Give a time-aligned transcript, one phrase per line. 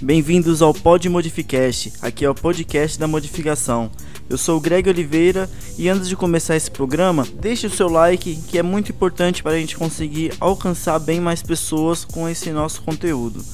[0.00, 1.92] Bem-vindos ao Pod Modificast.
[2.00, 3.90] Aqui é o podcast da modificação.
[4.30, 8.36] Eu sou o Greg Oliveira e antes de começar esse programa, deixe o seu like,
[8.46, 12.80] que é muito importante para a gente conseguir alcançar bem mais pessoas com esse nosso
[12.82, 13.44] conteúdo.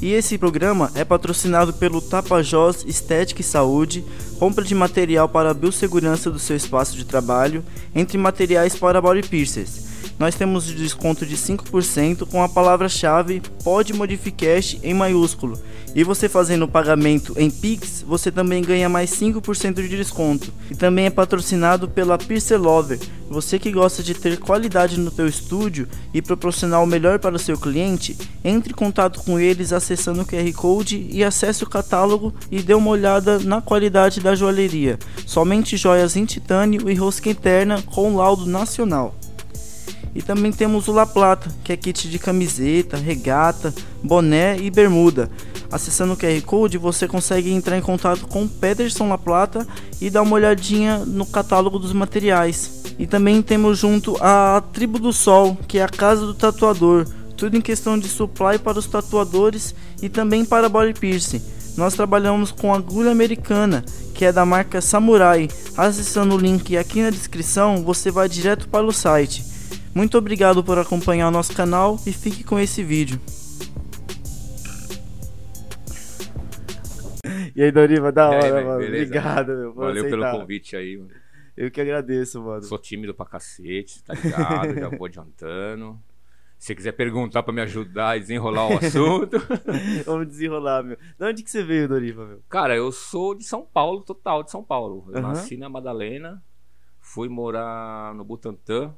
[0.00, 4.02] E esse programa é patrocinado pelo Tapajós Estética e Saúde,
[4.38, 7.62] compra de material para a biossegurança do seu espaço de trabalho,
[7.94, 9.91] entre materiais para body piercers
[10.22, 15.60] nós temos desconto de 5% com a palavra-chave PodModificast em maiúsculo.
[15.96, 20.52] E você fazendo o pagamento em Pix, você também ganha mais 5% de desconto.
[20.70, 22.16] E também é patrocinado pela
[22.56, 23.00] Lover.
[23.28, 27.38] Você que gosta de ter qualidade no teu estúdio e proporcionar o melhor para o
[27.38, 32.32] seu cliente, entre em contato com eles acessando o QR Code e acesse o catálogo
[32.48, 35.00] e dê uma olhada na qualidade da joalheria.
[35.26, 39.16] Somente joias em titânio e rosca interna com laudo nacional.
[40.14, 45.30] E também temos o La Plata, que é kit de camiseta, regata, boné e bermuda.
[45.70, 49.66] Acessando o QR Code, você consegue entrar em contato com o Pederson La Plata
[50.00, 52.82] e dar uma olhadinha no catálogo dos materiais.
[52.98, 57.06] E também temos junto a Tribo do Sol, que é a casa do tatuador.
[57.34, 61.40] Tudo em questão de supply para os tatuadores e também para body piercing.
[61.76, 63.82] Nós trabalhamos com agulha americana,
[64.14, 65.48] que é da marca Samurai.
[65.74, 69.51] Acessando o link aqui na descrição, você vai direto para o site.
[69.94, 73.20] Muito obrigado por acompanhar o nosso canal e fique com esse vídeo.
[77.54, 78.78] E aí, Doriva, da hora, aí, mano.
[78.78, 79.04] Beleza?
[79.04, 79.74] Obrigado, meu.
[79.74, 80.30] Valeu aceitar.
[80.30, 81.10] pelo convite aí, mano.
[81.54, 82.62] Eu que agradeço, mano.
[82.62, 84.74] Sou tímido pra cacete, tá ligado?
[84.74, 86.00] Já vou adiantando.
[86.58, 89.36] Se você quiser perguntar pra me ajudar e desenrolar o assunto.
[90.06, 90.96] Vamos desenrolar, meu.
[90.96, 92.42] De onde que você veio, Doriva, meu?
[92.48, 95.04] Cara, eu sou de São Paulo, total de São Paulo.
[95.08, 95.28] Eu uhum.
[95.28, 96.42] nasci na Madalena,
[97.00, 98.94] fui morar no Butantã,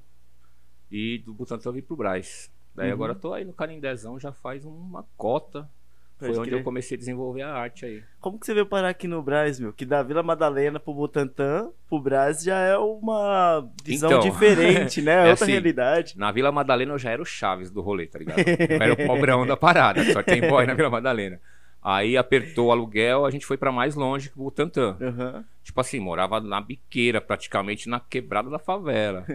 [0.95, 2.49] e do Butantan eu vim pro Braz.
[2.73, 2.95] Daí uhum.
[2.95, 5.69] agora eu tô aí no Canindezão já faz uma cota.
[6.17, 6.61] Foi Pode onde crer.
[6.61, 8.05] eu comecei a desenvolver a arte aí.
[8.21, 9.73] Como que você veio parar aqui no Braz, meu?
[9.73, 15.15] Que da Vila Madalena pro Butantã, pro Braz já é uma visão então, diferente, né?
[15.27, 16.17] É outra assim, realidade.
[16.17, 18.39] Na Vila Madalena eu já era o Chaves do rolê, tá ligado?
[18.39, 21.41] Eu era o pobrão da parada, só tem boy na Vila Madalena.
[21.83, 24.97] Aí apertou o aluguel, a gente foi para mais longe que o Butantã.
[25.01, 25.45] Uhum.
[25.65, 29.27] Tipo assim, morava na biqueira, praticamente na quebrada da favela.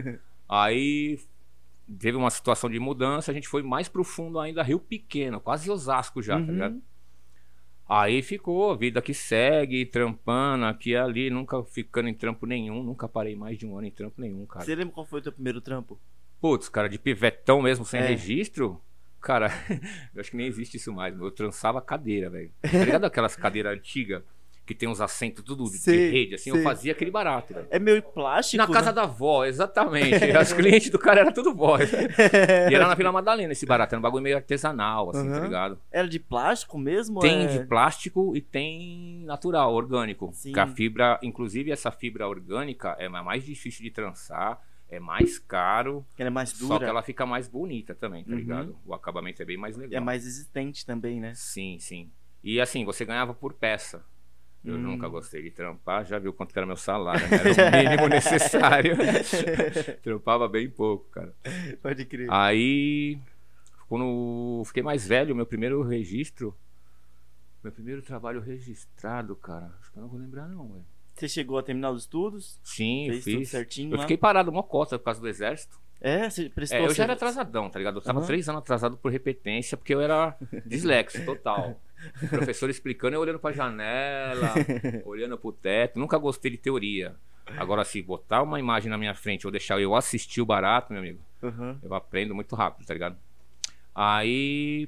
[0.47, 1.19] Aí
[1.97, 6.21] teve uma situação de mudança, a gente foi mais profundo ainda, Rio Pequeno, quase Osasco
[6.21, 6.45] já, tá uhum.
[6.45, 6.81] tá ligado?
[7.87, 13.07] Aí ficou, vida que segue, trampando aqui e ali, nunca ficando em trampo nenhum, nunca
[13.07, 14.63] parei mais de um ano em trampo nenhum, cara.
[14.63, 15.99] Você lembra qual foi o teu primeiro trampo?
[16.39, 18.05] Putz, cara, de pivetão mesmo, sem é.
[18.05, 18.79] registro,
[19.19, 19.47] cara,
[20.13, 22.51] eu acho que nem existe isso mais, eu trançava cadeira, velho.
[22.61, 24.21] Tá ligado aquelas cadeiras antigas?
[24.69, 26.57] Que tem uns assentos tudo de rede, assim, sim.
[26.57, 27.55] eu fazia aquele barato.
[27.71, 28.61] É meio plástico.
[28.61, 28.93] Na casa né?
[28.93, 30.13] da avó, exatamente.
[30.39, 31.79] Os clientes do cara eram tudo vó.
[31.79, 35.33] e era na Vila Madalena esse barato, era um bagulho meio artesanal, assim, uhum.
[35.33, 35.81] tá ligado?
[35.91, 37.19] Era de plástico mesmo?
[37.19, 37.47] Tem é...
[37.47, 40.29] de plástico e tem natural, orgânico.
[40.33, 40.53] Sim.
[40.53, 44.61] Que a fibra, inclusive essa fibra orgânica é mais difícil de trançar.
[44.87, 46.05] É mais caro.
[46.17, 46.73] Ela é mais dura.
[46.73, 48.37] Só que ela fica mais bonita também, tá uhum.
[48.37, 48.79] ligado?
[48.85, 49.97] O acabamento é bem mais legal.
[49.97, 51.33] É mais resistente também, né?
[51.35, 52.11] Sim, sim.
[52.43, 54.05] E assim, você ganhava por peça.
[54.63, 54.77] Eu hum.
[54.77, 57.37] nunca gostei de trampar, já viu quanto era meu salário, né?
[57.37, 58.97] era o mínimo necessário.
[60.03, 61.33] Trampava bem pouco, cara.
[61.81, 62.27] Pode crer.
[62.29, 63.17] Aí,
[63.87, 66.53] quando fiquei mais velho, meu primeiro registro,
[67.63, 70.85] meu primeiro trabalho registrado, cara, acho que eu não vou lembrar não, velho.
[71.13, 72.59] Você chegou a terminar os estudos?
[72.63, 73.33] Sim, Fez fiz.
[73.33, 74.03] Tudo certinho eu lá?
[74.03, 75.77] fiquei parado uma cota por causa do exército.
[75.99, 77.97] É, você prestou é, eu já era atrasadão, tá ligado?
[77.97, 78.25] Eu tava uhum.
[78.25, 81.81] três anos atrasado por repetência, porque eu era dislexo total.
[82.21, 84.53] O professor explicando, eu olhando pra janela,
[85.05, 85.99] olhando pro teto.
[85.99, 87.15] Nunca gostei de teoria.
[87.57, 91.01] Agora, se botar uma imagem na minha frente ou deixar eu assistir o barato, meu
[91.01, 91.77] amigo, uhum.
[91.81, 93.17] eu aprendo muito rápido, tá ligado?
[93.93, 94.87] Aí.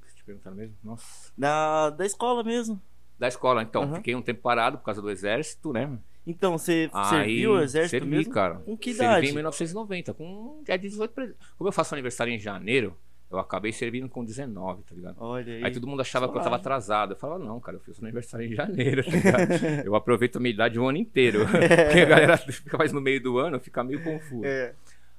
[0.00, 0.76] Deixa eu te perguntar mesmo?
[0.82, 1.32] Nossa.
[1.36, 2.80] Da, da escola mesmo.
[3.18, 3.84] Da escola, então.
[3.84, 3.96] Uhum.
[3.96, 5.98] Fiquei um tempo parado por causa do exército, né?
[6.26, 8.32] Então, você serviu o exército servi, mesmo?
[8.32, 8.54] cara.
[8.56, 9.26] Com que idade?
[9.26, 12.96] Servi em 1990, com já 18 Como eu faço aniversário em janeiro,
[13.34, 15.16] eu acabei servindo com 19, tá ligado?
[15.18, 15.64] Olha aí.
[15.64, 17.12] Aí todo mundo achava que eu tava atrasado.
[17.12, 19.50] Eu falava, não, cara, eu fiz aniversário em janeiro, tá ligado?
[19.84, 21.40] eu aproveito a minha idade o ano inteiro.
[21.50, 24.44] Porque a galera fica mais no meio do ano, fica meio confuso.
[24.44, 24.74] É.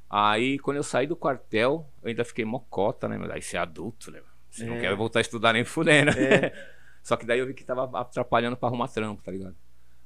[0.09, 3.19] Aí, quando eu saí do quartel, eu ainda fiquei mocota, né?
[3.31, 4.21] Aí você é adulto, né?
[4.50, 4.68] Você é.
[4.68, 6.11] não quer voltar a estudar nem fudendo.
[6.11, 6.53] É.
[7.03, 9.56] Só que daí eu vi que tava atrapalhando pra arrumar trampo, tá ligado?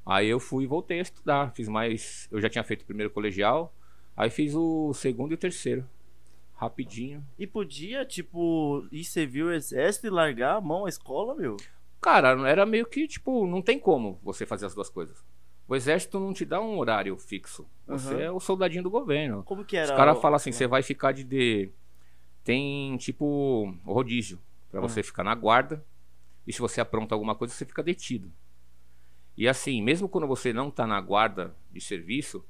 [0.05, 1.53] Aí eu fui e voltei a estudar.
[1.53, 2.27] Fiz mais.
[2.31, 3.73] Eu já tinha feito o primeiro colegial.
[4.17, 5.85] Aí fiz o segundo e o terceiro
[6.59, 7.25] rapidinho.
[7.37, 11.55] E podia, tipo, ir servir o exército e largar a mão à escola, meu?
[12.01, 15.23] Cara, era meio que, tipo, não tem como você fazer as duas coisas.
[15.67, 17.65] O exército não te dá um horário fixo.
[17.87, 18.19] Você uhum.
[18.19, 19.41] é o soldadinho do governo.
[19.43, 19.91] Como que era?
[19.91, 21.71] Os caras falam assim, você vai ficar de, de...
[22.43, 24.39] Tem, tipo, rodízio.
[24.69, 24.87] para uhum.
[24.89, 25.85] você ficar na guarda.
[26.45, 28.33] E se você apronta alguma coisa, você fica detido.
[29.37, 32.45] E assim, mesmo quando você não está na guarda de serviço,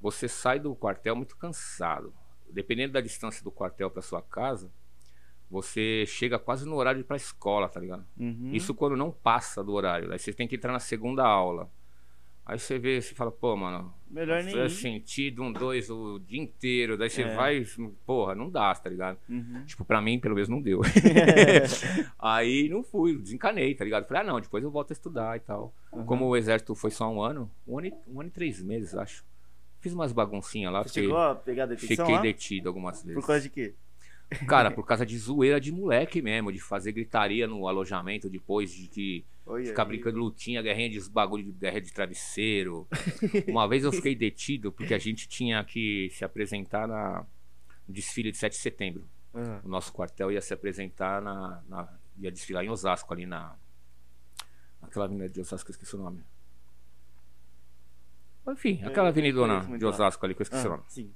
[0.00, 2.12] você sai do quartel muito cansado.
[2.52, 4.70] Dependendo da distância do quartel para sua casa,
[5.50, 8.06] você chega quase no horário para a escola, tá ligado?
[8.18, 8.50] Uhum.
[8.52, 10.10] Isso quando não passa do horário.
[10.12, 11.70] Aí você tem que entrar na segunda aula.
[12.44, 14.68] Aí você vê, você fala, pô, mano, melhor nem.
[14.68, 16.96] sentido um, dois o dia inteiro.
[16.96, 17.34] Daí você é.
[17.34, 17.64] vai,
[18.04, 19.18] porra, não dá, tá ligado?
[19.28, 19.64] Uhum.
[19.64, 20.80] Tipo, pra mim, pelo menos, não deu.
[22.18, 24.06] aí não fui, desencanei, tá ligado?
[24.08, 25.72] Falei, ah, não, depois eu volto a estudar e tal.
[25.92, 26.04] Uhum.
[26.04, 28.94] Como o exército foi só um ano, um ano, e, um ano e três meses,
[28.94, 29.24] acho.
[29.82, 30.84] Fiz umas baguncinhas lá.
[30.84, 32.22] Você fiquei, chegou a pegar detenção Fiquei lá?
[32.22, 33.20] detido algumas vezes.
[33.20, 33.74] Por causa de quê?
[34.46, 38.86] Cara, por causa de zoeira de moleque mesmo, de fazer gritaria no alojamento depois de
[38.86, 42.86] que Oi, ficar brincando lutinha, guerrinha de bagulho de guerra de travesseiro.
[43.48, 47.26] Uma vez eu fiquei detido porque a gente tinha que se apresentar na,
[47.86, 49.04] no desfile de 7 de setembro.
[49.34, 49.62] Uhum.
[49.64, 51.88] O nosso quartel ia se apresentar na, na,
[52.20, 53.56] ia desfilar em Osasco ali na
[54.80, 56.22] naquela avenida de Osasco, eu esqueci o nome.
[58.48, 59.40] Enfim, aquela avenida
[59.78, 60.82] de Osasco ali que eu esqueci ah, o nome.
[60.88, 61.12] Sim.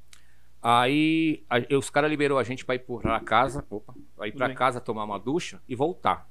[0.62, 4.55] Aí a, os caras liberou a gente para ir pra casa, opa, pra ir pra
[4.55, 6.28] casa tomar uma ducha e voltar.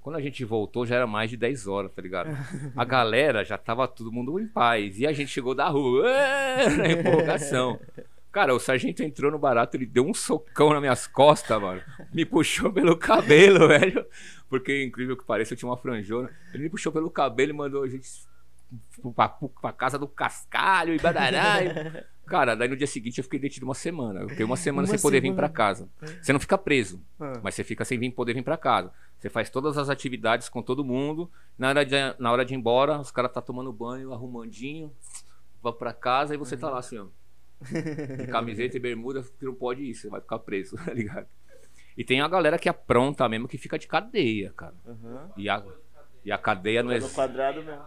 [0.00, 2.30] Quando a gente voltou, já era mais de 10 horas, tá ligado?
[2.74, 4.98] A galera já tava todo mundo em paz.
[4.98, 6.06] E a gente chegou da rua,
[6.78, 7.78] na empolgação.
[8.32, 11.82] Cara, o sargento entrou no barato, ele deu um socão nas minhas costas, mano.
[12.14, 14.06] Me puxou pelo cabelo, velho.
[14.48, 16.30] Porque, incrível que pareça, eu tinha uma franjona.
[16.54, 18.08] Ele me puxou pelo cabelo e mandou a gente
[19.14, 21.58] pra, pra casa do cascalho e badará.
[22.30, 24.20] Cara, daí no dia seguinte eu fiquei detido uma semana.
[24.20, 25.32] Eu fiquei uma semana uma sem poder semana.
[25.32, 25.88] vir para casa.
[26.22, 27.40] Você não fica preso, ah.
[27.42, 28.92] mas você fica sem vir, poder vir para casa.
[29.18, 31.28] Você faz todas as atividades com todo mundo.
[31.58, 34.92] Na hora de, na hora de ir embora, os caras tá tomando banho, arrumandinho,
[35.60, 37.06] vai para casa e você tá lá assim, ó.
[38.16, 41.26] De camiseta e bermuda, que não pode ir, você vai ficar preso, tá ligado?
[41.96, 44.74] E tem a galera que apronta mesmo, que fica de cadeia, cara.
[44.86, 45.28] Uhum.
[45.36, 45.62] E, a,
[46.24, 47.00] e a cadeia não é.
[47.00, 47.82] No quadrado mesmo.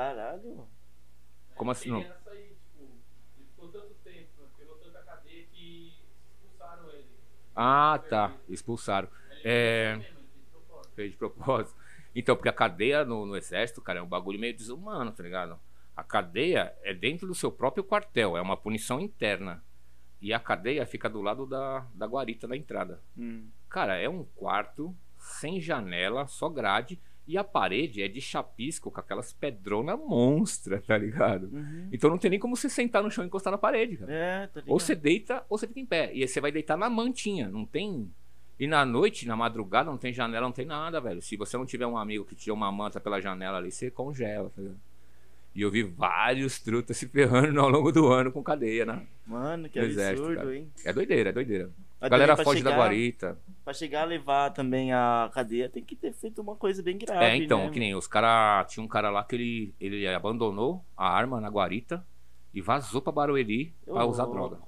[0.00, 0.66] Caralho.
[1.54, 1.90] Como assim?
[1.90, 1.98] Não?
[1.98, 2.88] Aí, tipo,
[3.36, 5.92] ele ficou tanto tempo, pegou tanta cadeia que
[6.26, 7.10] expulsaram ele.
[7.54, 8.32] Ah, tá.
[8.48, 9.08] Expulsaram.
[9.44, 10.00] É.
[10.94, 11.78] Fez de propósito.
[12.14, 15.60] Então, porque a cadeia no, no, exército, cara, é um bagulho meio desumano, tá ligado?
[15.94, 19.62] A cadeia é dentro do seu próprio quartel, é uma punição interna.
[20.18, 23.02] E a cadeia fica do lado da, da guarita da entrada.
[23.18, 23.50] Hum.
[23.68, 26.98] Cara, é um quarto sem janela, só grade
[27.30, 31.44] e a parede é de chapisco com aquelas pedronas monstra, tá ligado?
[31.52, 31.88] Uhum.
[31.92, 34.12] Então não tem nem como você sentar no chão e encostar na parede, cara.
[34.12, 36.10] É, tá ou você deita ou você fica em pé.
[36.12, 38.10] E aí você vai deitar na mantinha, não tem.
[38.58, 41.22] E na noite, na madrugada, não tem janela, não tem nada, velho.
[41.22, 44.50] Se você não tiver um amigo que tira uma manta pela janela ali, você congela,
[44.50, 44.80] tá ligado?
[45.54, 49.06] E eu vi vários trutas se ferrando ao longo do ano com cadeia, né?
[49.24, 50.68] Mano, que absurdo, exército, hein?
[50.84, 51.70] É doideira, é doideira.
[52.00, 53.38] A galera foge chegar, da guarita.
[53.62, 57.24] Pra chegar a levar também a cadeia, tem que ter feito uma coisa bem grave.
[57.24, 57.70] É, então, né?
[57.70, 58.72] que nem os caras.
[58.72, 62.04] Tinha um cara lá que ele, ele abandonou a arma na guarita
[62.54, 64.58] e vazou pra Barueri Eu pra usar droga.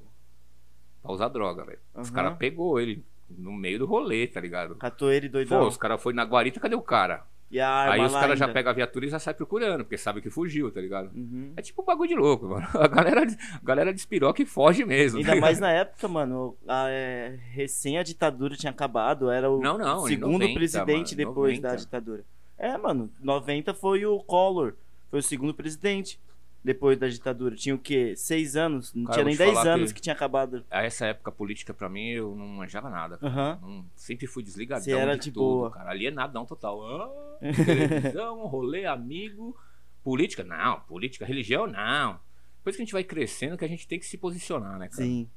[1.03, 1.81] Pra usar droga, velho.
[1.95, 2.03] Uhum.
[2.03, 4.77] Os caras pegou ele no meio do rolê, tá ligado?
[4.77, 5.61] Catou ele doidão.
[5.61, 7.27] Pô, os caras foram na guarita, cadê o cara?
[7.53, 9.99] E a arma Aí os caras já pegam a viatura e já saem procurando, porque
[9.99, 11.11] sabe que fugiu, tá ligado?
[11.15, 11.53] Uhum.
[11.55, 12.67] É tipo um bagulho de louco, mano.
[12.73, 15.19] A galera, a galera despiroca e foge mesmo.
[15.19, 19.61] Ainda tá mais na época, mano, a, é, recém a ditadura tinha acabado, era o
[19.61, 21.69] não, não, segundo 90, presidente mano, depois 90.
[21.69, 22.25] da ditadura.
[22.57, 24.73] É, mano, 90 foi o Collor,
[25.11, 26.19] foi o segundo presidente
[26.65, 27.57] depois da ditadura?
[27.57, 28.15] Tinha o quê?
[28.17, 28.95] Seis anos?
[28.95, 29.97] Não cara, tinha nem dez anos que...
[29.97, 30.03] que...
[30.03, 30.65] tinha acabado.
[30.71, 33.19] A essa época política, pra mim, eu não manjava nada.
[33.21, 35.71] Não, sempre fui desligadão Você era de, de tudo, boa.
[35.71, 35.91] cara.
[35.91, 36.83] Alienadão total.
[36.83, 39.57] Ah, televisão, rolê, amigo.
[40.05, 40.81] Política, não.
[40.81, 42.21] Política, religião, não.
[42.59, 45.03] Depois que a gente vai crescendo, que a gente tem que se posicionar, né, cara?
[45.03, 45.29] Sim.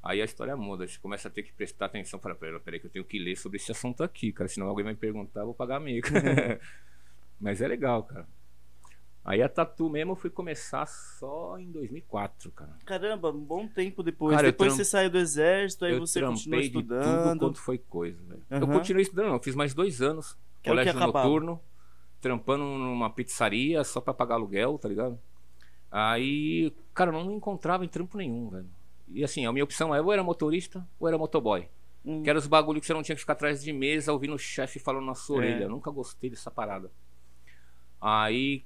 [0.00, 2.20] Aí a história muda, a gente começa a ter que prestar atenção.
[2.20, 4.48] Fala, peraí, peraí, que eu tenho que ler sobre esse assunto aqui, cara.
[4.48, 6.08] Senão alguém vai me perguntar, eu vou pagar mico.
[7.40, 8.26] Mas é legal, cara.
[9.24, 12.76] Aí a tatu mesmo eu fui começar só em 2004, cara.
[12.86, 14.34] Caramba, um bom tempo depois.
[14.34, 17.02] Cara, depois você saiu do exército, aí você continuou estudando.
[17.02, 18.42] tudo quanto foi coisa, velho.
[18.50, 18.58] Uhum.
[18.58, 19.42] Eu continuei estudando, não.
[19.42, 20.36] Fiz mais dois anos.
[20.62, 21.60] Que colégio é noturno,
[22.20, 25.18] trampando numa pizzaria só pra pagar aluguel, tá ligado?
[25.90, 28.68] Aí, cara, eu não encontrava em trampo nenhum, velho.
[29.08, 31.68] E assim, a minha opção é ou era motorista ou era motoboy.
[32.04, 32.22] Hum.
[32.22, 34.38] Que era os bagulho que você não tinha que ficar atrás de mesa ouvindo o
[34.38, 35.38] chefe falando na sua é.
[35.38, 35.64] orelha.
[35.64, 36.90] Eu nunca gostei dessa parada.
[38.00, 38.64] Aí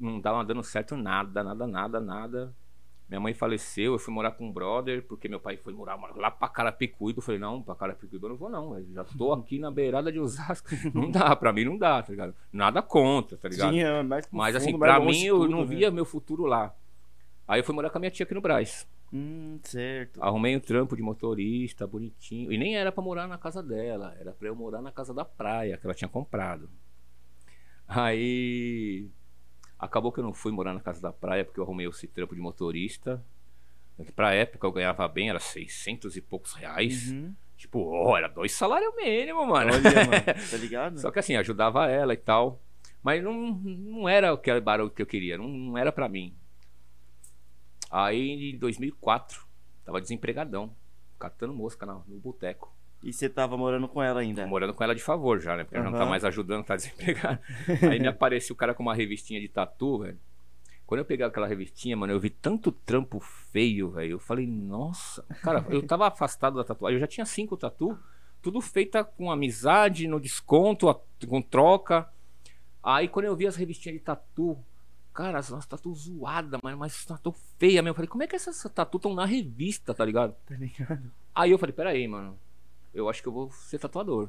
[0.00, 2.54] não tava dando certo nada, nada, nada, nada.
[3.08, 6.30] Minha mãe faleceu, eu fui morar com um brother, porque meu pai foi morar lá
[6.30, 7.18] pra Carapicuíba.
[7.18, 10.12] Eu falei, não, pra Carapicuíba eu não vou não, eu já tô aqui na beirada
[10.12, 10.68] de Osasco.
[10.94, 12.34] Não dá, pra mim não dá, tá ligado?
[12.52, 13.72] Nada contra, tá ligado?
[13.72, 15.66] Sim, mais Mas assim, pra mim eu não né?
[15.66, 16.72] via meu futuro lá.
[17.48, 18.86] Aí eu fui morar com a minha tia aqui no Braz.
[19.12, 20.22] Hum, certo.
[20.22, 22.52] Arrumei um trampo de motorista, bonitinho.
[22.52, 25.24] E nem era pra morar na casa dela, era pra eu morar na casa da
[25.24, 26.70] praia, que ela tinha comprado.
[27.88, 29.08] Aí.
[29.80, 32.34] Acabou que eu não fui morar na casa da praia, porque eu arrumei esse trampo
[32.34, 33.24] de motorista.
[34.04, 37.10] Que pra época eu ganhava bem, era 600 e poucos reais.
[37.10, 37.34] Uhum.
[37.56, 39.72] Tipo, oh, era dois salários mínimos, mano.
[39.72, 40.98] Olha, mano, tá ligado?
[40.98, 42.60] Só que assim, ajudava ela e tal.
[43.02, 46.34] Mas não, não era aquele barulho que eu queria, não, não era pra mim.
[47.90, 49.46] Aí em 2004,
[49.84, 50.74] tava desempregadão,
[51.18, 52.72] catando mosca no, no boteco.
[53.02, 54.46] E você tava morando com ela ainda?
[54.46, 55.64] Morando com ela de favor já, né?
[55.64, 57.40] Porque ela não tá mais ajudando, tá desempregada.
[57.90, 60.18] Aí me apareceu o cara com uma revistinha de tatu, velho.
[60.86, 64.12] Quando eu peguei aquela revistinha, mano, eu vi tanto trampo feio, velho.
[64.12, 65.22] Eu falei, nossa.
[65.42, 66.96] Cara, eu tava afastado da tatuagem.
[66.96, 67.96] Eu já tinha cinco tatu,
[68.42, 70.92] tudo feita com amizade, no desconto,
[71.26, 72.08] com troca.
[72.82, 74.58] Aí quando eu vi as revistinhas de tatu,
[75.14, 77.90] cara, as umas tatu zoadas, mas, mas tatu feia mesmo.
[77.90, 80.34] Eu falei, como é que essas tatu estão na revista, tá ligado?
[80.46, 81.10] Tá ligado?
[81.34, 82.36] Aí eu falei, peraí, mano.
[82.94, 84.28] Eu acho que eu vou ser tatuador.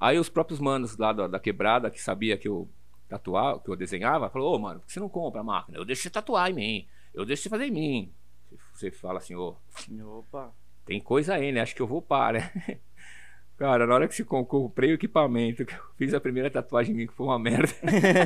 [0.00, 2.68] Aí os próprios manos lá da, da quebrada, que sabia que eu
[3.08, 5.78] tatuava, que eu desenhava, falou, ô mano, por que você não compra a máquina?
[5.78, 6.88] Eu deixo você tatuar em mim.
[7.12, 8.12] Eu deixo você fazer em mim.
[8.72, 9.56] Você fala assim, ô,
[10.18, 10.52] Opa.
[10.84, 11.60] tem coisa aí, né?
[11.60, 12.52] Acho que eu vou parar.
[13.56, 16.92] Cara, na hora que se com- comprei o equipamento, que eu fiz a primeira tatuagem
[16.92, 17.72] em mim, que foi uma merda.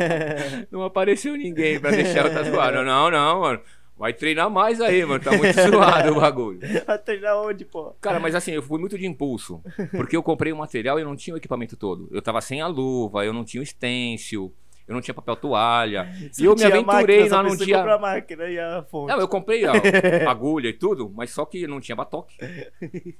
[0.71, 2.73] não apareceu ninguém pra deixar eu tatuar.
[2.73, 3.61] Não, não, mano.
[3.99, 5.23] Vai treinar mais aí, mano.
[5.23, 6.61] Tá muito suado o bagulho.
[6.87, 7.95] Vai treinar onde, pô?
[8.01, 9.61] Cara, mas assim, eu fui muito de impulso.
[9.91, 12.09] Porque eu comprei o material e não tinha o equipamento todo.
[12.13, 14.55] Eu tava sem a luva, eu não tinha o stencil,
[14.87, 16.09] eu não tinha papel toalha.
[16.31, 17.83] Você e eu me aventurei máquina, lá, não tinha.
[17.83, 19.11] a máquina e a fonte.
[19.11, 19.73] Não, eu comprei a
[20.31, 22.37] agulha e tudo, mas só que não tinha batoque.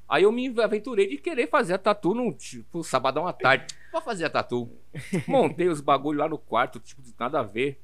[0.09, 3.67] Aí eu me aventurei de querer fazer a tatu no tipo, sabadão à tarde.
[3.93, 4.71] Vou fazer a tatu.
[5.27, 7.81] Montei os bagulhos lá no quarto, tipo, nada a ver.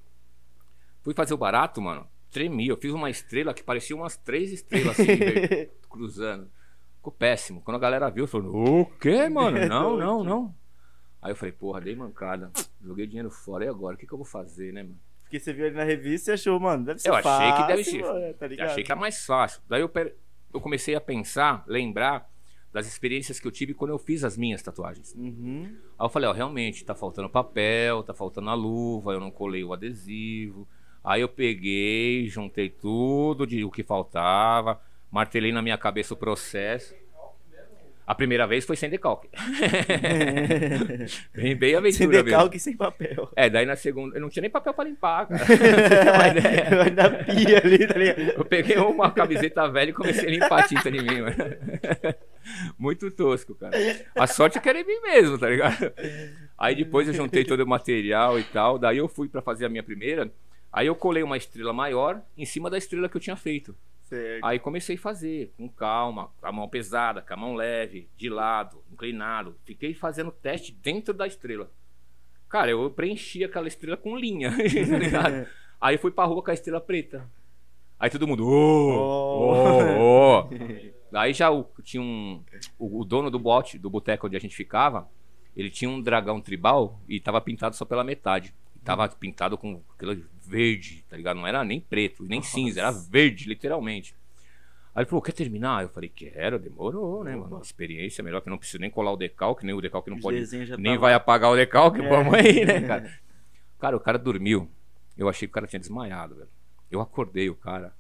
[1.03, 2.07] Fui fazer o barato, mano.
[2.35, 2.67] Tremi.
[2.69, 5.07] Eu fiz uma estrela que parecia umas três estrelas assim,
[5.89, 6.51] cruzando.
[6.97, 7.61] Ficou péssimo.
[7.63, 9.67] Quando a galera viu, falou: O quê, mano?
[9.69, 10.55] Não, não, não.
[11.23, 12.51] Aí eu falei: Porra, dei mancada.
[12.83, 13.65] Joguei dinheiro fora.
[13.65, 13.95] E agora?
[13.95, 14.99] O que, que eu vou fazer, né, mano?
[15.23, 17.63] Porque você viu ali na revista e achou, mano, deve ser Eu achei fácil.
[17.63, 18.03] que deve ser.
[18.03, 18.67] mano, tá Eu ligado?
[18.69, 19.63] achei que era mais fácil.
[19.69, 19.91] Daí eu,
[20.53, 22.31] eu comecei a pensar, lembrar
[22.73, 25.15] das experiências que eu tive quando eu fiz as minhas tatuagens.
[25.15, 25.65] Uhum.
[25.99, 29.65] Aí eu falei, ó, realmente, tá faltando papel, tá faltando a luva, eu não colei
[29.65, 30.69] o adesivo.
[31.05, 34.81] Aí eu peguei, juntei tudo de o que faltava,
[35.11, 36.95] martelei na minha cabeça o processo.
[38.07, 39.29] A primeira vez foi sem decalque.
[41.33, 43.31] bem, bem aventura Sem decalque e sem papel.
[43.35, 45.43] É, daí na segunda, eu não tinha nem papel pra limpar, cara.
[45.45, 45.57] Você.
[46.77, 48.21] Vai na pia ali, tá ligado?
[48.21, 51.35] Eu peguei uma camiseta velha e comecei a limpar a tinta em mim, mano.
[52.79, 53.75] Muito tosco, cara.
[54.15, 55.91] A sorte é que era em mim mesmo, tá ligado?
[56.59, 58.79] Aí depois eu juntei todo o material e tal.
[58.79, 60.31] Daí eu fui pra fazer a minha primeira.
[60.75, 63.77] Aí eu colei uma estrela maior em cima da estrela que eu tinha feito.
[64.03, 64.45] Certo.
[64.45, 68.29] Aí comecei a fazer com calma, com a mão pesada, com a mão leve, de
[68.29, 69.55] lado, inclinado.
[69.65, 71.71] Fiquei fazendo teste dentro da estrela.
[72.49, 74.51] Cara, eu preenchi aquela estrela com linha,
[74.91, 75.47] tá ligado?
[75.81, 77.25] Aí fui pra rua com a estrela preta.
[77.97, 80.49] Aí todo mundo, ô, ô, ô.
[81.17, 82.43] Aí já o, tinha um.
[82.77, 85.09] O, o dono do bote, do boteco onde a gente ficava,
[85.57, 88.53] ele tinha um dragão tribal e tava pintado só pela metade.
[88.85, 91.37] Tava pintado com aquele verde, tá ligado?
[91.37, 94.15] Não era nem preto, nem cinza, era verde, literalmente.
[94.95, 95.83] Aí ele falou, quer terminar?
[95.83, 97.61] Eu falei, quero, demorou, né, mano?
[97.61, 100.39] Experiência melhor, que não preciso nem colar o decalque, nem o decalque não Os pode
[100.79, 102.09] nem tava- vai apagar o decalque, É.
[102.09, 103.13] vamos aí, né, cara?
[103.81, 104.71] Cara, o cara dormiu.
[105.19, 106.49] Eu achei que o cara tinha desmaiado, velho.
[106.91, 107.93] Eu acordei o cara.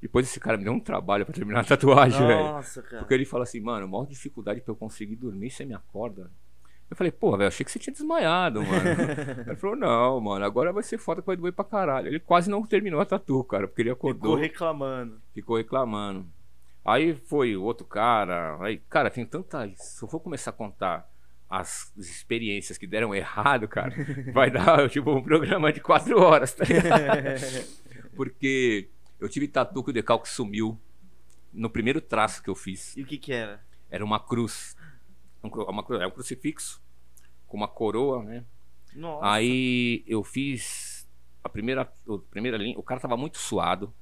[0.00, 2.40] Depois esse cara me deu um trabalho pra terminar a tatuagem, velho.
[2.40, 2.98] Nossa, cara.
[3.02, 6.30] Porque ele fala assim, mano, maior dificuldade pra eu conseguir dormir, você me acorda.
[6.90, 8.82] Eu falei, pô, velho, achei que você tinha desmaiado, mano.
[9.46, 12.08] ele falou, não, mano, agora vai ser foda que vai doer pra caralho.
[12.08, 15.20] Ele quase não terminou a tatu, cara, porque ele Ficou acordou reclamando.
[15.34, 16.26] ficou reclamando.
[16.84, 18.56] Aí foi o outro cara.
[18.62, 19.70] Aí, cara, tem tanta.
[19.76, 21.06] Se eu for começar a contar
[21.50, 23.92] as experiências que deram errado, cara,
[24.32, 27.68] vai dar tipo um programa de quatro horas, tá ligado?
[28.16, 28.88] Porque
[29.20, 30.80] eu tive tatu que o decalque sumiu
[31.52, 32.96] no primeiro traço que eu fiz.
[32.96, 33.60] E o que que era?
[33.90, 34.74] Era uma cruz.
[35.42, 36.82] Um cru- uma é um crucifixo
[37.46, 38.44] com uma coroa, né?
[38.94, 39.26] Nossa.
[39.30, 41.06] Aí eu fiz
[41.44, 42.78] a primeira, a primeira linha.
[42.78, 43.92] O cara tava muito suado.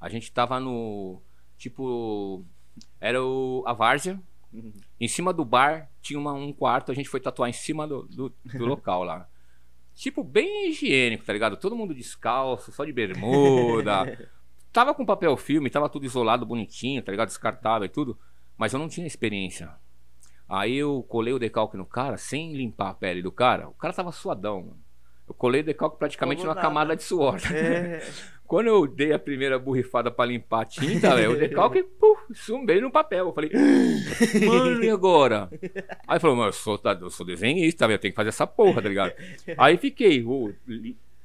[0.00, 1.20] A gente tava no.
[1.56, 2.44] Tipo.
[3.00, 4.20] Era o, a várzea.
[4.52, 4.72] Uhum.
[5.00, 6.92] Em cima do bar tinha uma- um quarto.
[6.92, 9.28] A gente foi tatuar em cima do, do, do local lá.
[9.94, 11.56] Tipo, bem higiênico, tá ligado?
[11.56, 14.30] Todo mundo descalço, só de bermuda.
[14.72, 17.28] Tava com papel filme, tava tudo isolado, bonitinho, tá ligado?
[17.28, 18.16] Descartável e tudo.
[18.56, 19.74] Mas eu não tinha experiência.
[20.48, 23.68] Aí eu colei o decalque no cara sem limpar a pele do cara.
[23.68, 24.78] O cara tava suadão, mano.
[25.28, 26.66] Eu colei o decalque praticamente Colou numa nada.
[26.66, 27.38] camada de suor.
[27.52, 28.00] É.
[28.48, 32.80] Quando eu dei a primeira borrifada pra limpar a tinta, velho, o decalque, puf, sumbei
[32.80, 33.26] no papel.
[33.26, 33.50] Eu falei,
[34.46, 35.50] mano, e agora?
[36.06, 38.80] Aí falou, mano, eu sou, tá, eu sou desenhista, eu tenho que fazer essa porra,
[38.80, 39.12] tá ligado?
[39.58, 40.50] Aí fiquei, oh,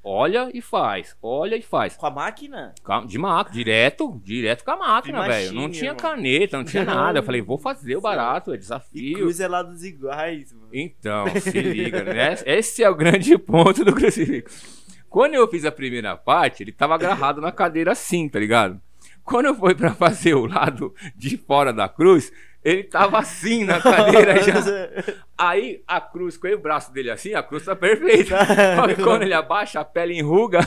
[0.04, 1.96] olha e faz, olha e faz.
[1.96, 2.76] Com a máquina?
[3.08, 5.54] De máquina, direto, direto com a máquina, velho.
[5.54, 7.20] Não tinha caneta, não tinha nada.
[7.20, 9.02] Eu falei, vou fazer o barato, é desafio.
[9.02, 9.48] E cruz é
[9.84, 10.70] iguais, mano.
[10.74, 12.36] Então, se liga, né?
[12.46, 14.84] Esse é o grande ponto do crucifixo.
[15.10, 18.82] Quando eu fiz a primeira parte, ele tava agarrado na cadeira assim, tá ligado?
[19.24, 22.32] Quando eu fui para fazer o lado de fora da cruz,
[22.64, 24.54] ele tava assim na cadeira já.
[25.38, 28.38] Aí a cruz, com o braço dele assim, a cruz tá perfeita.
[29.04, 30.60] Quando ele abaixa, a pele enruga,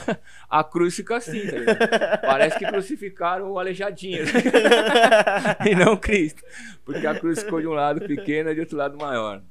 [0.49, 2.17] a cruz fica assim, tá?
[2.17, 4.23] Parece que crucificaram o aleijadinho.
[5.65, 6.43] e não Cristo.
[6.85, 9.41] Porque a cruz ficou de um lado pequeno e de outro lado maior.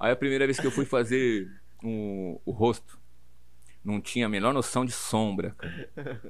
[0.00, 1.48] Aí a primeira vez que eu fui fazer
[1.82, 2.98] um, o rosto,
[3.84, 5.54] não tinha a menor noção de sombra.
[5.94, 6.20] Cara.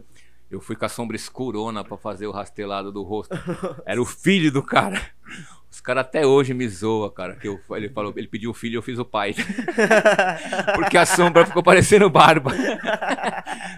[0.55, 3.35] Eu fui com a sombra escurona para fazer o rastelado do rosto.
[3.85, 5.03] Era o filho do cara.
[5.69, 7.35] Os caras até hoje me zoam, cara.
[7.35, 9.35] Que eu, ele falou, ele pediu o filho e eu fiz o pai.
[10.77, 12.53] Porque a sombra ficou parecendo barba.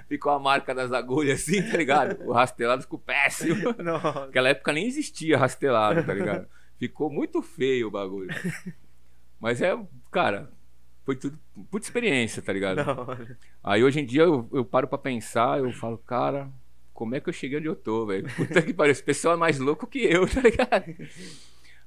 [0.06, 2.22] ficou a marca das agulhas assim, tá ligado?
[2.26, 3.74] O rastelado ficou péssimo.
[4.26, 6.46] Naquela época nem existia rastelado, tá ligado?
[6.78, 8.28] Ficou muito feio o bagulho.
[9.40, 9.74] Mas é,
[10.12, 10.52] cara,
[11.06, 11.38] foi tudo
[11.70, 12.82] puta experiência, tá ligado?
[13.64, 16.50] Aí hoje em dia eu, eu paro pra pensar, eu falo, cara,
[16.96, 18.26] como é que eu cheguei onde eu tô, velho?
[18.34, 20.96] Puta que pariu, esse pessoal é mais louco que eu, tá ligado?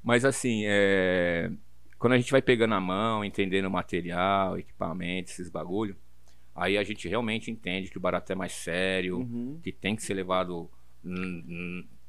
[0.03, 1.51] Mas assim, é...
[1.97, 5.97] quando a gente vai pegando a mão, entendendo o material, equipamento, esses bagulho,
[6.55, 9.59] aí a gente realmente entende que o barato é mais sério, uhum.
[9.63, 10.69] que tem que ser levado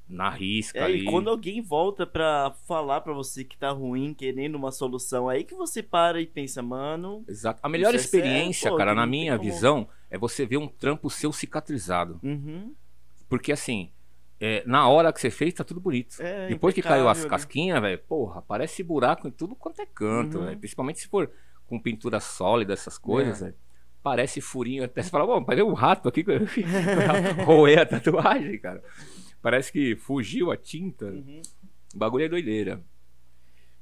[0.06, 1.02] na risca é, ali.
[1.02, 5.44] E quando alguém volta pra falar pra você que tá ruim, querendo uma solução, aí
[5.44, 7.24] que você para e pensa, mano.
[7.26, 7.60] Exato.
[7.62, 12.20] A melhor experiência, é, cara, na minha visão, é você ver um trampo seu cicatrizado.
[12.22, 12.74] Uhum.
[13.30, 13.90] Porque assim,
[14.40, 16.16] é, na hora que você fez, tá tudo bonito.
[16.20, 20.40] É, Depois que caiu as casquinhas, velho, porra, parece buraco em tudo quanto é canto,
[20.40, 20.58] uhum.
[20.58, 21.30] Principalmente se for
[21.66, 23.44] com pintura sólida, essas coisas, é.
[23.46, 23.56] velho.
[24.02, 26.24] Parece furinho, até você fala, bom, parece um rato aqui,
[27.46, 28.82] roer a tatuagem, cara.
[29.40, 31.06] Parece que fugiu a tinta.
[31.06, 31.40] Uhum.
[31.94, 32.82] O bagulho é doideira.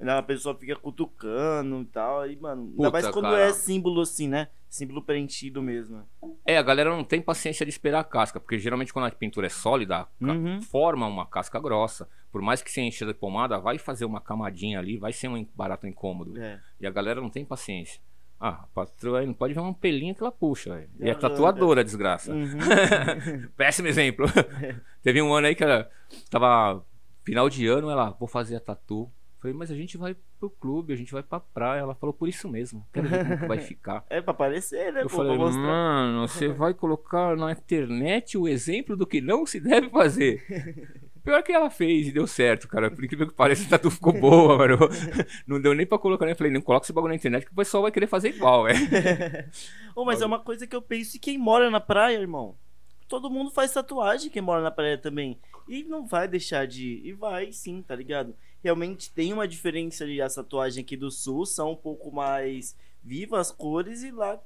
[0.01, 2.21] A pessoa fica cutucando e tal.
[2.21, 3.41] Aí, mano, Puta, ainda mais quando cara.
[3.41, 4.49] é símbolo assim, né?
[4.69, 6.07] Símbolo preenchido mesmo.
[6.45, 9.47] É, a galera não tem paciência de esperar a casca, porque geralmente quando a pintura
[9.47, 10.61] é sólida, uhum.
[10.63, 12.09] forma uma casca grossa.
[12.31, 15.47] Por mais que você encha de pomada, vai fazer uma camadinha ali, vai ser um
[15.55, 16.39] barato incômodo.
[16.39, 16.61] É.
[16.79, 18.01] E a galera não tem paciência.
[18.41, 20.91] Ah, a patroa não pode ver um pelinho que ela puxa, véio.
[21.01, 22.33] E é tatuadora, desgraça.
[22.33, 22.59] Uhum.
[23.57, 24.27] Péssimo exemplo.
[25.03, 25.91] Teve um ano aí que ela
[26.31, 26.85] tava
[27.25, 29.11] final de ano, ela, vou fazer a tatu.
[29.41, 31.81] Falei, mas a gente vai pro clube, a gente vai pra praia.
[31.81, 32.85] Ela falou, por isso mesmo.
[32.93, 34.05] Quero ver como vai ficar.
[34.11, 35.03] É pra aparecer, né?
[35.03, 39.61] Eu pô, falei, mano, você vai colocar na internet o exemplo do que não se
[39.61, 40.45] deve fazer.
[41.23, 42.91] Pior que ela fez e deu certo, cara.
[42.91, 44.79] Por incrível que pareça, a tatu ficou boa, mano.
[45.47, 46.35] Não deu nem pra colocar, né?
[46.35, 48.79] Falei, não coloca esse bagulho na internet que o pessoal vai querer fazer igual, velho.
[49.95, 52.57] oh, mas é uma coisa que eu penso, e quem mora na praia, irmão?
[53.07, 55.39] Todo mundo faz tatuagem quem mora na praia também.
[55.69, 57.07] E não vai deixar de ir.
[57.09, 58.35] E vai sim, tá ligado?
[58.63, 60.21] Realmente tem uma diferença ali.
[60.21, 64.39] As tatuagens aqui do sul são um pouco mais vivas as cores e lá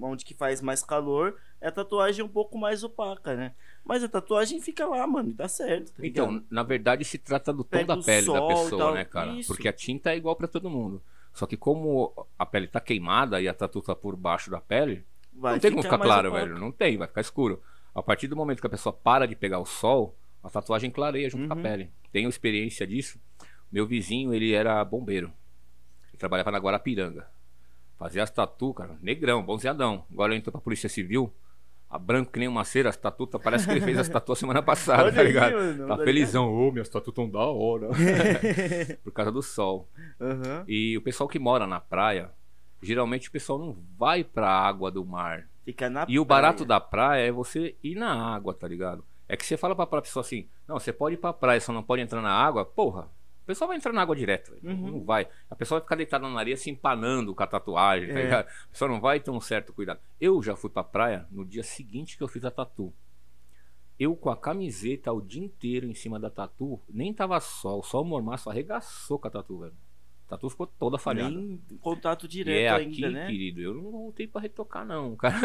[0.00, 3.54] onde que faz mais calor é a tatuagem um pouco mais opaca, né?
[3.84, 5.92] Mas a tatuagem fica lá, mano, e dá certo.
[5.92, 9.32] Tá então, na verdade, se trata do tom Pega da pele da pessoa, né, cara?
[9.32, 9.48] Isso.
[9.48, 11.02] Porque a tinta é igual para todo mundo.
[11.32, 15.04] Só que como a pele tá queimada e a tatu tá por baixo da pele,
[15.32, 16.58] vai não tem como ficar claro, velho.
[16.58, 17.62] Não tem, vai ficar escuro.
[17.94, 21.28] A partir do momento que a pessoa para de pegar o sol, a tatuagem clareia
[21.28, 21.48] junto uhum.
[21.48, 21.62] com a uhum.
[21.62, 21.90] pele.
[22.16, 23.20] Tenho experiência disso.
[23.70, 25.30] Meu vizinho, ele era bombeiro.
[26.08, 27.28] Ele trabalhava na Guarapiranga.
[27.98, 30.06] Fazia as tatu, cara, negrão, bonzeadão.
[30.10, 31.30] Agora ele entrou pra Polícia Civil
[31.90, 34.62] a branco que nem uma cera, as tatutas, parece que ele fez as tatuas semana
[34.62, 35.58] passada, Olha tá ligado?
[35.58, 36.50] Aí, mano, tá felizão.
[36.50, 37.90] Ô, oh, minhas tatuas tão da hora.
[39.04, 39.86] Por causa do sol.
[40.18, 40.64] Uhum.
[40.66, 42.30] E o pessoal que mora na praia,
[42.82, 45.46] geralmente o pessoal não vai pra água do mar.
[45.66, 46.22] Fica na E praia.
[46.22, 49.04] o barato da praia é você ir na água, tá ligado?
[49.28, 51.72] É que você fala pra, pra pessoa assim, não, você pode ir pra praia, só
[51.72, 52.64] não pode entrar na água.
[52.64, 53.10] Porra,
[53.42, 54.90] o pessoal vai entrar na água direto, uhum.
[54.90, 55.28] não vai.
[55.50, 58.28] A pessoa vai ficar deitada na areia se empanando com a tatuagem, tá é.
[58.28, 60.00] tá A pessoa não vai ter um certo cuidado.
[60.20, 62.92] Eu já fui pra praia no dia seguinte que eu fiz a tatu.
[63.98, 68.02] Eu com a camiseta o dia inteiro em cima da tatu, nem tava sol, só
[68.02, 69.74] o mormaço arregaçou com a tatu, velho.
[70.28, 71.30] Tatu ficou toda falhada.
[71.30, 73.26] Nem contato direto e é ainda, aqui, né?
[73.28, 75.36] querido, eu não voltei pra retocar não, cara.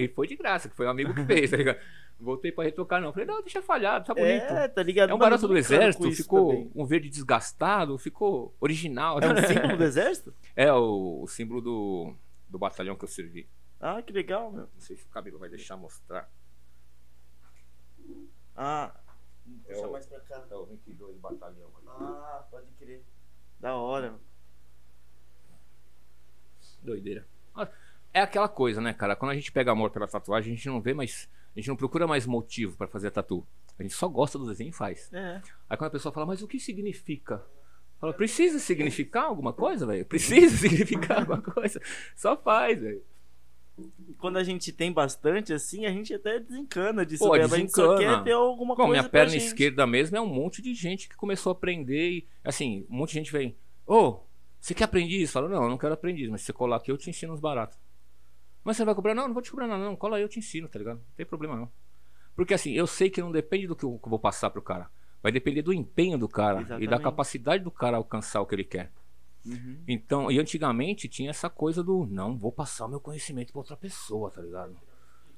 [0.00, 1.78] e foi de graça, que foi um amigo que fez, tá ligado?
[2.20, 3.12] voltei pra retocar, não.
[3.12, 4.28] Falei, não, deixa falhar, tá bonito.
[4.52, 5.10] É, tá ligado?
[5.10, 6.70] É um barato do exército, ficou também.
[6.74, 9.18] um verde desgastado, ficou original.
[9.20, 10.34] É um símbolo do exército?
[10.54, 12.14] É, o, o, símbolo do,
[12.48, 13.48] do batalhão que eu servi.
[13.80, 14.62] Ah, que legal, meu.
[14.62, 16.30] Não sei se o cabelo vai deixar mostrar.
[18.54, 18.92] Ah,
[19.66, 20.44] É o- mais pra cá.
[20.50, 21.70] É o 22 Batalhão.
[21.88, 23.02] Ah, pode crer.
[23.60, 24.14] Da hora.
[26.82, 27.26] Doideira.
[27.54, 27.68] Ah,
[28.12, 29.14] É aquela coisa, né, cara?
[29.14, 31.28] Quando a gente pega amor pela tatuagem, a gente não vê mais.
[31.54, 33.46] A gente não procura mais motivo pra fazer a tatu.
[33.78, 35.12] A gente só gosta do desenho e faz.
[35.12, 35.42] É.
[35.68, 37.44] Aí quando a pessoa fala, mas o que significa?
[37.98, 40.06] Fala, precisa significar alguma coisa, velho?
[40.06, 41.80] Precisa significar alguma coisa?
[42.16, 43.02] Só faz, velho.
[44.18, 47.24] Quando a gente tem bastante, assim, a gente até desencana disso.
[47.24, 47.54] Pô, mesmo.
[47.54, 48.18] A gente só desencana.
[48.18, 51.16] quer ter alguma Bom, coisa minha perna esquerda mesmo é um monte de gente que
[51.16, 54.20] começou a aprender e, assim, um monte de gente vem, ô,
[54.60, 55.30] você quer aprendiz?
[55.32, 57.40] Fala, não, eu não quero aprendiz, mas se você colar aqui eu te ensino uns
[57.40, 57.78] baratos.
[58.62, 59.14] Mas você vai cobrar?
[59.14, 59.96] Não, não vou te cobrar nada, não.
[59.96, 60.98] Cola aí, eu te ensino, tá ligado?
[60.98, 61.70] Não tem problema não.
[62.36, 64.90] Porque assim, eu sei que não depende do que eu vou passar pro cara.
[65.22, 67.02] Vai depender do empenho do cara e da Exatamente.
[67.02, 68.92] capacidade do cara alcançar o que ele quer.
[69.44, 69.78] Uhum.
[69.88, 73.76] Então, e antigamente tinha essa coisa do não, vou passar o meu conhecimento pra outra
[73.76, 74.76] pessoa, tá ligado?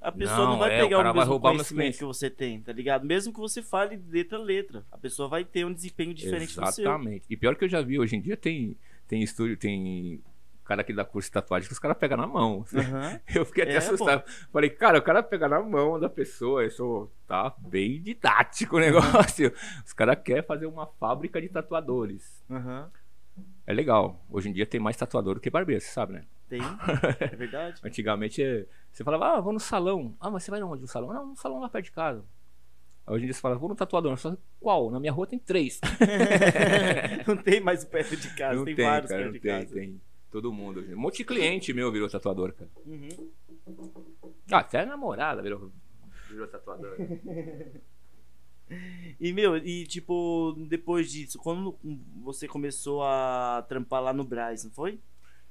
[0.01, 2.61] A pessoa não, Não, vai é, o pegar o vai mesmo conhecimento que você tem,
[2.61, 3.07] tá ligado?
[3.07, 4.85] Mesmo que você fale letra a letra.
[4.91, 6.85] A pessoa vai ter um desempenho diferente do seu.
[6.85, 7.25] Exatamente.
[7.31, 10.21] E pior que eu já vi, hoje em dia tem, tem estúdio, tem
[10.65, 12.65] cara que dá curso de tatuagem que os caras pegam na mão.
[12.75, 13.21] Aham.
[13.33, 14.25] Eu fiquei até É, assustado.
[14.53, 19.53] Falei, cara, o cara pega na mão da pessoa, isso tá bem didático o negócio.
[19.87, 22.43] Os caras querem fazer uma fábrica de tatuadores.
[22.51, 22.91] Aham.
[23.67, 24.25] É legal.
[24.31, 26.25] Hoje em dia tem mais tatuador do que barbeiro, você sabe, né?
[26.49, 26.61] Tem.
[27.21, 27.81] É verdade.
[27.85, 30.15] Antigamente é, você falava, ah, vou no salão.
[30.21, 31.13] Ah, mas você vai onde no salão?
[31.13, 32.25] Não, no salão lá perto de casa.
[33.07, 34.17] Hoje em dia você fala, vou no tatuador.
[34.61, 34.91] Qual?
[34.91, 35.81] Na minha rua tem três.
[37.27, 39.75] não tem mais perto de casa, não tem, tem, vários cara, perto de tem, casa.
[39.75, 40.01] tem.
[40.31, 40.81] Todo mundo.
[40.81, 42.71] Um monte de cliente meu virou tatuador, cara.
[42.87, 43.31] Uhum.
[44.51, 45.73] Ah, até a namorada virou,
[46.29, 46.97] virou tatuador.
[49.21, 51.77] E, meu, e tipo, depois disso, quando
[52.23, 54.99] você começou a trampar lá no Braz, não foi?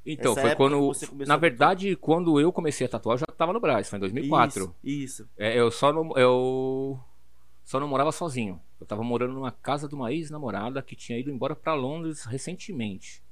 [0.05, 0.91] Então, Essa foi quando.
[1.27, 4.63] Na verdade, quando eu comecei a tatuar, eu já tava no Brás, foi em 2004.
[4.83, 5.23] Isso.
[5.23, 5.29] isso.
[5.37, 6.11] É, eu só não.
[6.17, 6.99] Eu
[7.63, 8.59] só não morava sozinho.
[8.79, 13.23] Eu tava morando numa casa de uma ex-namorada que tinha ido embora pra Londres recentemente.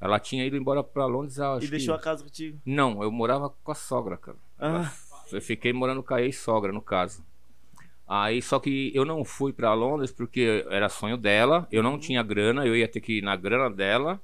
[0.00, 2.60] Ela tinha ido embora pra Londres acho E deixou que- a casa contigo.
[2.66, 4.36] Não, eu morava com a sogra, cara.
[4.58, 4.92] Ah,
[5.32, 7.24] Eu fiquei morando com a ex-sogra, no caso.
[8.06, 12.22] Aí, só que eu não fui pra Londres porque era sonho dela, eu não tinha
[12.22, 14.20] grana, eu ia ter que ir na grana dela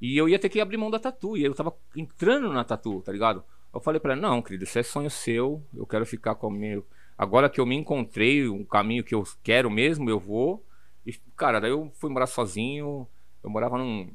[0.00, 1.36] e eu ia ter que abrir mão da tatu.
[1.36, 3.44] E eu tava entrando na tatu, tá ligado?
[3.72, 6.50] Eu falei pra ela: não, querido, isso é sonho seu, eu quero ficar com o
[6.50, 6.84] meu.
[7.16, 10.64] Agora que eu me encontrei, um caminho que eu quero mesmo, eu vou.
[11.06, 13.06] E, cara, daí eu fui morar sozinho,
[13.42, 14.10] eu morava num,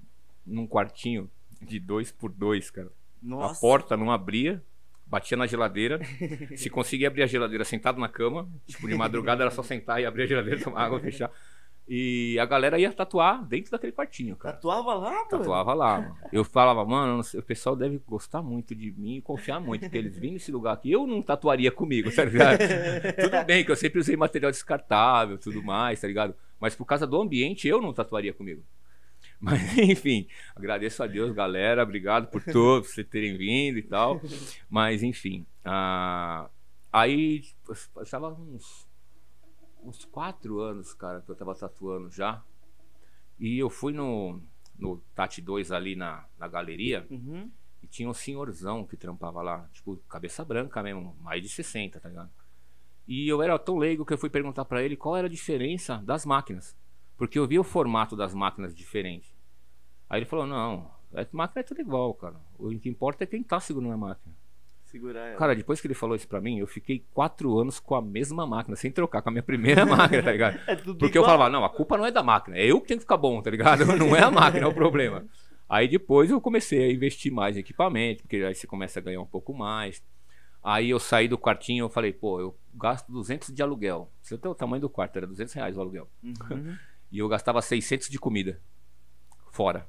[0.46, 1.30] num quartinho
[1.62, 2.92] de dois por dois, cara.
[3.22, 3.58] nossa.
[3.58, 4.64] A porta não abria,
[5.12, 6.00] batia na geladeira.
[6.56, 10.06] Se conseguia abrir a geladeira sentado na cama, tipo, de madrugada era só sentar e
[10.06, 11.30] abrir a geladeira, tomar água, fechar.
[11.94, 14.56] E a galera ia tatuar dentro daquele quartinho, cara.
[14.56, 15.28] Tatuava lá, mano?
[15.28, 16.00] Tatuava lá.
[16.00, 16.18] mano.
[16.32, 20.18] Eu falava, mano, o pessoal deve gostar muito de mim e confiar muito, porque eles
[20.18, 20.90] vêm nesse lugar aqui.
[20.90, 22.60] Eu não tatuaria comigo, tá ligado?
[23.20, 26.34] tudo bem que eu sempre usei material descartável tudo mais, tá ligado?
[26.62, 28.64] Mas por causa do ambiente, eu não tatuaria comigo.
[29.42, 31.82] Mas, enfim, agradeço a Deus, galera.
[31.82, 34.22] Obrigado por todos vocês terem vindo e tal.
[34.70, 35.46] Mas, enfim.
[35.66, 36.48] ah,
[36.94, 38.88] aí, eu estava uns,
[39.84, 42.44] uns quatro anos, cara, que eu tava tatuando já.
[43.40, 44.40] E eu fui no,
[44.78, 47.08] no Tati 2 ali na, na galeria.
[47.10, 47.50] Uhum.
[47.82, 52.08] E tinha um senhorzão que trampava lá, tipo, cabeça branca mesmo, mais de 60, tá
[52.08, 52.30] ligado?
[53.08, 55.98] E eu era tão leigo que eu fui perguntar pra ele qual era a diferença
[55.98, 56.78] das máquinas.
[57.18, 59.31] Porque eu vi o formato das máquinas diferente.
[60.12, 62.36] Aí ele falou: Não, a máquina é tudo igual, cara.
[62.60, 64.36] O que importa é quem tá segurando a máquina.
[64.84, 65.38] Segurar ela.
[65.38, 68.46] Cara, depois que ele falou isso pra mim, eu fiquei quatro anos com a mesma
[68.46, 70.60] máquina, sem trocar, com a minha primeira máquina, tá ligado?
[70.68, 71.38] é tudo Porque eu igual.
[71.38, 73.42] falava, não, a culpa não é da máquina, é eu que tenho que ficar bom,
[73.42, 73.86] tá ligado?
[73.98, 75.26] Não é a máquina, é o problema.
[75.70, 79.22] Aí depois eu comecei a investir mais em equipamento, porque aí você começa a ganhar
[79.22, 80.04] um pouco mais.
[80.62, 84.12] Aí eu saí do quartinho, eu falei, pô, eu gasto 200 de aluguel.
[84.22, 86.10] Você tem o tamanho do quarto, era 200 reais o aluguel.
[86.22, 86.76] Uhum.
[87.10, 88.60] E eu gastava 600 de comida,
[89.54, 89.88] fora,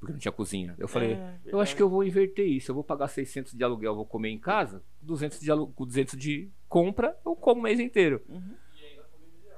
[0.00, 0.74] porque não tinha cozinha.
[0.78, 2.70] Eu falei, É, eu acho que eu vou inverter isso.
[2.70, 4.82] Eu vou pagar 600 de aluguel, vou comer em casa.
[5.02, 5.68] 200 de, alu...
[5.68, 8.22] com 200 de compra, eu como o mês inteiro.
[8.28, 8.54] Uhum.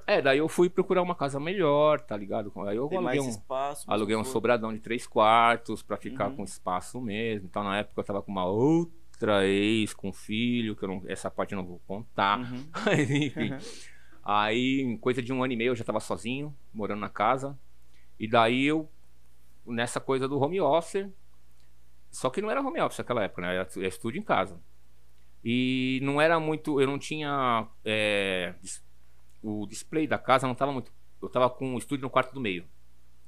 [0.05, 2.52] É, daí eu fui procurar uma casa melhor, tá ligado?
[2.66, 3.85] Aí eu Tem aluguei um, espaço.
[3.90, 6.37] aluguei um sobradão de três quartos pra ficar Uhum.
[6.37, 7.46] com espaço mesmo.
[7.48, 11.31] Então na época eu tava com uma outra ex, com filho, que eu não, essa
[11.31, 12.40] parte eu não vou contar.
[12.40, 12.64] Uhum.
[12.85, 13.52] Mas enfim.
[14.24, 17.59] Aí, em coisa de um ano e meio, eu já tava sozinho, morando na casa.
[18.18, 18.88] E daí eu,
[19.66, 21.07] nessa coisa do home office.
[22.11, 23.55] Só que não era home office naquela época, né?
[23.55, 24.61] Era era estúdio em casa.
[25.44, 26.81] E não era muito.
[26.81, 27.66] Eu não tinha.
[27.85, 28.55] é,
[29.42, 30.92] o display da casa não tava muito.
[31.20, 32.64] Eu tava com o estúdio no quarto do meio.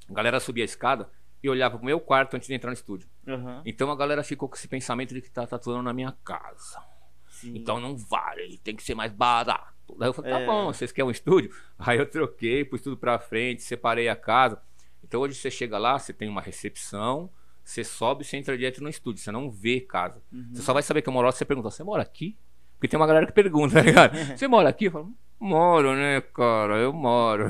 [0.09, 1.11] A galera subia a escada
[1.43, 3.09] e olhava pro meu quarto antes de entrar no estúdio.
[3.27, 3.63] Uhum.
[3.65, 6.81] Então a galera ficou com esse pensamento de que tá tatuando na minha casa.
[7.29, 7.57] Sim.
[7.57, 9.73] Então não vale, tem que ser mais barato.
[9.99, 10.47] Daí eu falei, tá É.
[10.47, 11.55] bom, vocês querem um estúdio?
[11.79, 14.61] Aí eu troquei, pus tudo pra frente, separei a casa.
[15.07, 17.31] Então hoje você chega lá, você tem uma recepção,
[17.63, 20.23] você sobe e você entra direto no estúdio, você não vê casa.
[20.33, 20.51] Uhum.
[20.53, 22.37] Você só vai saber que eu moro lá se você pergunta, você mora aqui?
[22.75, 24.15] Porque tem uma galera que pergunta, tá ligado?
[24.37, 24.87] Você mora aqui?
[24.87, 26.77] Eu falo, moro, né, cara?
[26.77, 27.47] Eu moro.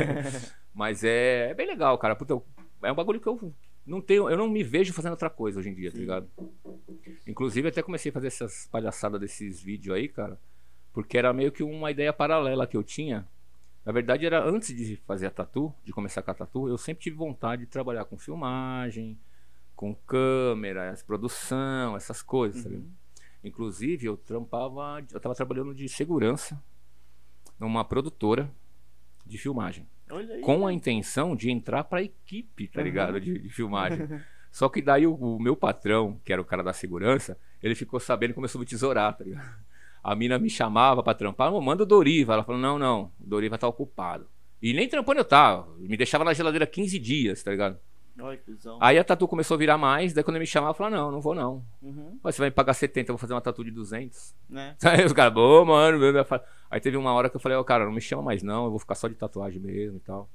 [0.72, 2.16] Mas é, é bem legal, cara.
[2.16, 2.40] Puta,
[2.82, 3.52] é um bagulho que eu
[3.86, 6.30] não tenho, eu não me vejo fazendo outra coisa hoje em dia, tá ligado?
[7.26, 10.40] Inclusive, até comecei a fazer essas palhaçadas desses vídeos aí, cara,
[10.92, 13.26] porque era meio que uma ideia paralela que eu tinha.
[13.84, 17.02] Na verdade, era antes de fazer a tatu, de começar com a tatu, eu sempre
[17.02, 19.18] tive vontade de trabalhar com filmagem,
[19.76, 22.90] com câmera, produção, essas coisas, ligado?
[23.44, 26.62] Inclusive, eu trampava, eu tava trabalhando de segurança
[27.60, 28.50] numa produtora
[29.26, 30.40] de filmagem aí.
[30.40, 33.20] com a intenção de entrar pra equipe, tá ligado?
[33.20, 34.08] De, de filmagem.
[34.50, 38.00] Só que daí o, o meu patrão, que era o cara da segurança, ele ficou
[38.00, 39.58] sabendo e começou a me tesourar, tá ligado?
[40.04, 42.34] A mina me chamava pra trampar, "Ô, manda o Doriva.
[42.34, 44.28] Ela falou, não, não, o Doriva tá ocupado.
[44.62, 47.78] E nem trampando eu tava, me deixava na geladeira 15 dias, tá ligado?
[48.46, 48.78] Cuzão.
[48.80, 51.10] Aí a tatu começou a virar mais, daí quando ele me chamava, eu falava, não,
[51.10, 51.64] não vou não.
[51.82, 52.18] Uhum.
[52.22, 54.34] Você vai me pagar 70, eu vou fazer uma tatu de 200.
[54.48, 54.76] Né?
[54.84, 57.58] Aí os caras, ô, mano, meu, meu, fa-" aí teve uma hora que eu falei,
[57.58, 60.00] ó, cara, não me chama mais não, eu vou ficar só de tatuagem mesmo e
[60.00, 60.28] tal.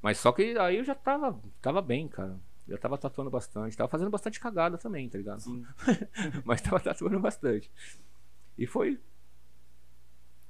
[0.00, 2.38] Mas só que aí eu já tava, tava bem, cara.
[2.68, 5.40] Já tava tatuando bastante, tava fazendo bastante cagada também, tá ligado?
[5.40, 5.64] Sim.
[6.44, 7.70] Mas tava tatuando bastante.
[8.60, 9.00] E foi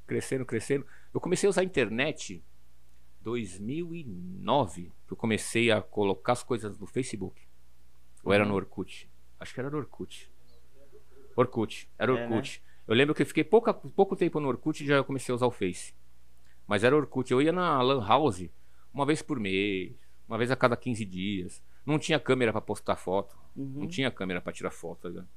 [0.05, 0.85] crescendo, crescendo.
[1.15, 2.43] Eu comecei a usar a internet
[3.21, 7.41] 2009, que eu comecei a colocar as coisas no Facebook.
[8.25, 9.09] Ou era no Orkut?
[9.39, 10.29] Acho que era no Orkut.
[11.37, 12.37] Orkut, era É, né?
[12.37, 12.61] Orkut.
[12.89, 15.47] Eu lembro que eu fiquei pouca, pouco tempo no Orkut e já comecei a usar
[15.47, 15.95] o Face.
[16.67, 17.31] Mas era Orkut.
[17.31, 18.51] Eu ia na Lan House
[18.93, 19.95] uma vez por mês,
[20.27, 21.63] uma vez a cada 15 dias.
[21.87, 23.39] Não tinha câmera pra postar foto.
[23.55, 23.83] Uhum.
[23.83, 25.29] Não tinha câmera pra tirar foto, tá ligado?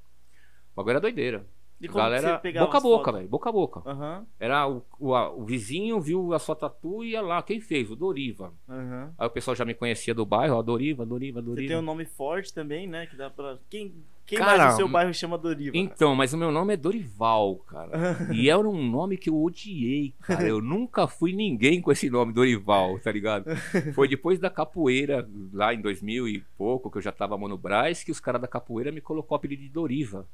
[0.72, 1.46] O bagulho era doideira.
[1.86, 3.28] E como que Galera, você pegava boca a boca, velho.
[3.28, 3.82] Boca a boca.
[3.86, 7.44] Aham, Era o, o, a- o vizinho viu a sua tatu e ia lá.
[7.44, 7.92] Quem fez?
[7.92, 8.54] O Doriva.
[8.70, 9.14] aham.
[9.18, 11.68] Aí o pessoal já me conhecia do bairro, ó, Doriva, Doriva, Você Doriva.
[11.68, 13.06] tem um nome forte também, né?
[13.08, 13.58] Que dá pra.
[13.70, 13.94] Quem,
[14.26, 15.76] quem Cara, mais no seu bairro chama Doriva?
[15.76, 17.92] Então, mas o meu nome é Dorival, cara.
[18.34, 20.48] e era um nome que eu odiei, cara.
[20.48, 23.54] Eu nunca fui ninguém com esse nome, Dorival, tá ligado?
[23.94, 28.02] Foi depois da capoeira, lá em 2000 e pouco, que eu já tava Mano Brás,
[28.04, 30.26] que os caras da capoeira me colocou o apelido de Doriva.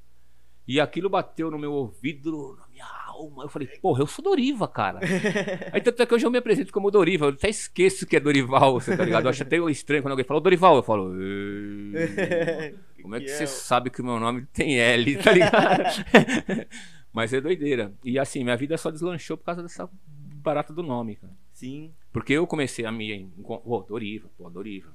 [0.70, 3.44] E aquilo bateu no meu ouvido, na minha alma.
[3.44, 5.00] Eu falei, porra, eu sou Doriva, cara.
[5.74, 7.26] Aí tanto é que hoje eu me apresento como Doriva.
[7.26, 9.26] Eu até esqueço que é Dorival, você tá ligado?
[9.26, 10.76] Eu acho até estranho quando alguém fala Dorival.
[10.76, 11.12] Eu falo.
[13.02, 16.06] Como é que você sabe que o meu nome tem L, tá ligado?
[17.12, 17.92] Mas é doideira.
[18.04, 19.90] E assim, minha vida só deslanchou por causa dessa
[20.36, 21.34] barata do nome, cara.
[21.52, 21.92] Sim.
[22.14, 23.28] Porque eu comecei a me.
[23.42, 24.94] Pô, Doriva, pô, Doriva.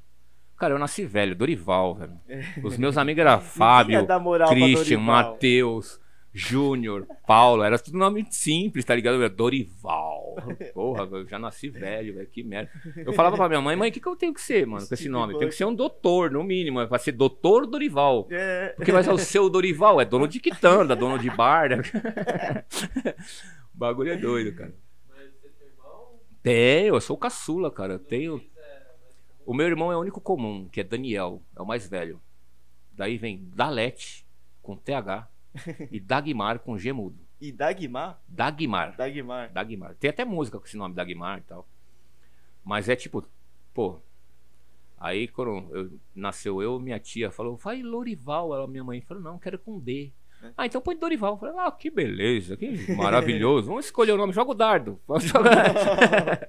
[0.57, 2.21] Cara, eu nasci velho, Dorival, velho.
[2.63, 5.01] Os meus amigos eram Fábio, pra Christian.
[5.01, 6.01] Matheus,
[6.33, 7.63] Júnior, Paulo.
[7.63, 9.17] Era tudo nome simples, tá ligado?
[9.17, 10.37] Era Dorival.
[10.73, 12.29] Porra, eu já nasci velho, velho.
[12.29, 12.71] Que merda.
[12.97, 14.95] Eu falava pra minha mãe, mãe, o que, que eu tenho que ser, mano, com
[14.95, 15.39] esse nome?
[15.39, 16.85] Tem que ser um doutor, no mínimo.
[16.87, 18.27] Vai ser doutor Dorival.
[18.31, 18.75] É.
[18.77, 21.69] Porque vai ser o seu Dorival, é dono de quitanda, dono de bar.
[21.71, 21.77] né?
[23.75, 24.75] o bagulho é doido, cara.
[25.09, 26.21] Mas você tem irmão?
[26.43, 27.95] Tenho, eu sou o caçula, cara.
[27.95, 28.41] Eu tenho.
[29.47, 32.21] O meu irmão é o único comum, que é Daniel, é o mais velho.
[32.93, 34.27] Daí vem Dalete,
[34.63, 35.29] com TH,
[35.91, 37.19] e Dagmar, com G mudo.
[37.41, 38.23] E Dagmar?
[38.27, 38.97] Dagmar.
[38.97, 39.53] Dagmar.
[39.53, 39.95] Dagmar.
[39.97, 41.69] Tem até música com esse nome, Dagmar e tal.
[42.65, 43.23] Mas é tipo,
[43.75, 44.01] pô.
[44.97, 48.55] Aí quando eu- nasceu eu, minha tia falou, vai Lorival.
[48.55, 50.11] Ela, minha mãe falou, não, quero com D.
[50.57, 51.35] Ah, então põe Dorival.
[51.35, 53.69] Eu falei, ah, que beleza, que maravilhoso.
[53.69, 55.01] Vamos escolher o nome, joga o dardo.
[55.07, 56.49] Vamos, jogar.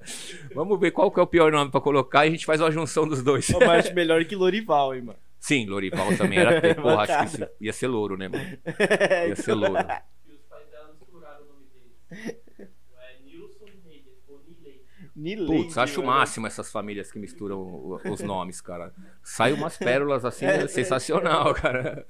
[0.54, 2.70] Vamos ver qual que é o pior nome pra colocar e a gente faz uma
[2.70, 3.50] junção dos dois.
[3.50, 5.18] Pô, mas acho melhor que Lorival, hein, mano.
[5.38, 6.74] Sim, Lorival também era ter.
[6.74, 8.44] Porra, acho que ia ser louro, né, mano?
[9.28, 9.76] Ia ser louro.
[10.26, 12.38] E os pais dela misturaram o nome dele.
[12.98, 14.82] É Nilson Neide, ficou Nilei.
[15.16, 16.18] Nileide, Putz, acho o mano.
[16.18, 18.92] máximo essas famílias que misturam os nomes, cara.
[19.22, 22.06] Sai umas pérolas assim, é sensacional, cara.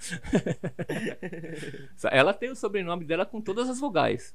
[2.10, 4.34] Ela tem o sobrenome dela com todas as vogais.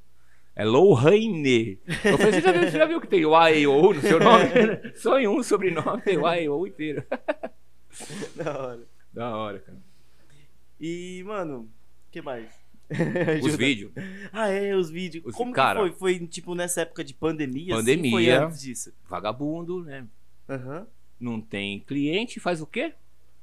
[0.56, 1.82] É Lohane.
[2.04, 4.02] Eu falei, você já viu, você já viu que tem o A e o no
[4.02, 4.50] seu nome?
[4.96, 7.04] Só em um sobrenome tem o A e o inteiro.
[8.36, 8.88] Da hora.
[9.14, 9.78] Da hora, cara.
[10.80, 11.70] E, mano,
[12.08, 12.61] o que mais?
[13.44, 13.92] Os vídeos.
[14.34, 15.24] Ah, é, os vídeos.
[15.26, 16.18] Os- Como cara, que foi?
[16.18, 17.74] Foi, tipo, nessa época de pandemia?
[17.76, 17.82] assim?
[17.84, 18.12] Pandemia.
[18.12, 18.94] Foi antes disso?
[19.10, 20.06] Vagabundo, né?
[20.50, 20.86] Aham.
[21.20, 22.94] Não tem cliente, faz o quê?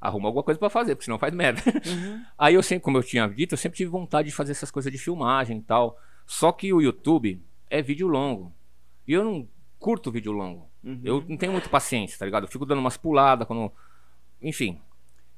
[0.01, 1.63] Arruma alguma coisa pra fazer, porque senão faz merda.
[1.87, 2.23] Uhum.
[2.39, 4.93] Aí eu sempre, como eu tinha dito, eu sempre tive vontade de fazer essas coisas
[4.93, 5.99] de filmagem e tal.
[6.27, 8.53] Só que o YouTube é vídeo longo.
[9.07, 10.69] E eu não curto vídeo longo.
[10.85, 11.01] Uhum.
[11.03, 12.45] Eu não tenho muita paciência, tá ligado?
[12.45, 13.73] Eu fico dando umas puladas quando.
[14.43, 14.79] Enfim.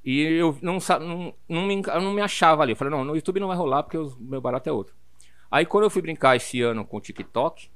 [0.04, 2.72] E eu não, não, não, me, eu não me achava ali.
[2.72, 4.94] Eu falei, não, no YouTube não vai rolar porque o meu barato é outro.
[5.50, 7.70] Aí quando eu fui brincar esse ano com o TikTok,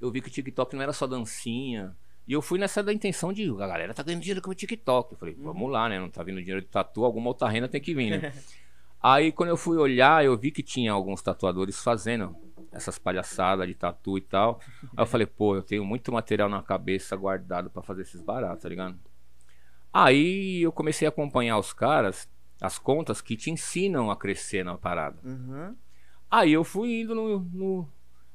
[0.00, 1.96] eu vi que o TikTok não era só dancinha.
[2.26, 5.12] E eu fui nessa da intenção de, a galera tá ganhando dinheiro com o TikTok.
[5.12, 5.44] Eu falei, uhum.
[5.44, 6.00] vamos lá, né?
[6.00, 8.32] Não tá vindo dinheiro de tatu, alguma outra renda tem que vir, né?
[9.00, 12.34] Aí quando eu fui olhar, eu vi que tinha alguns tatuadores fazendo
[12.72, 14.60] essas palhaçadas de tatu e tal.
[14.82, 18.62] Aí eu falei, pô, eu tenho muito material na cabeça guardado para fazer esses baratos,
[18.62, 18.98] tá ligado?
[19.96, 22.28] Aí eu comecei a acompanhar os caras,
[22.60, 25.18] as contas que te ensinam a crescer na parada.
[25.24, 25.74] Uhum.
[26.30, 27.88] Aí eu fui indo no, no,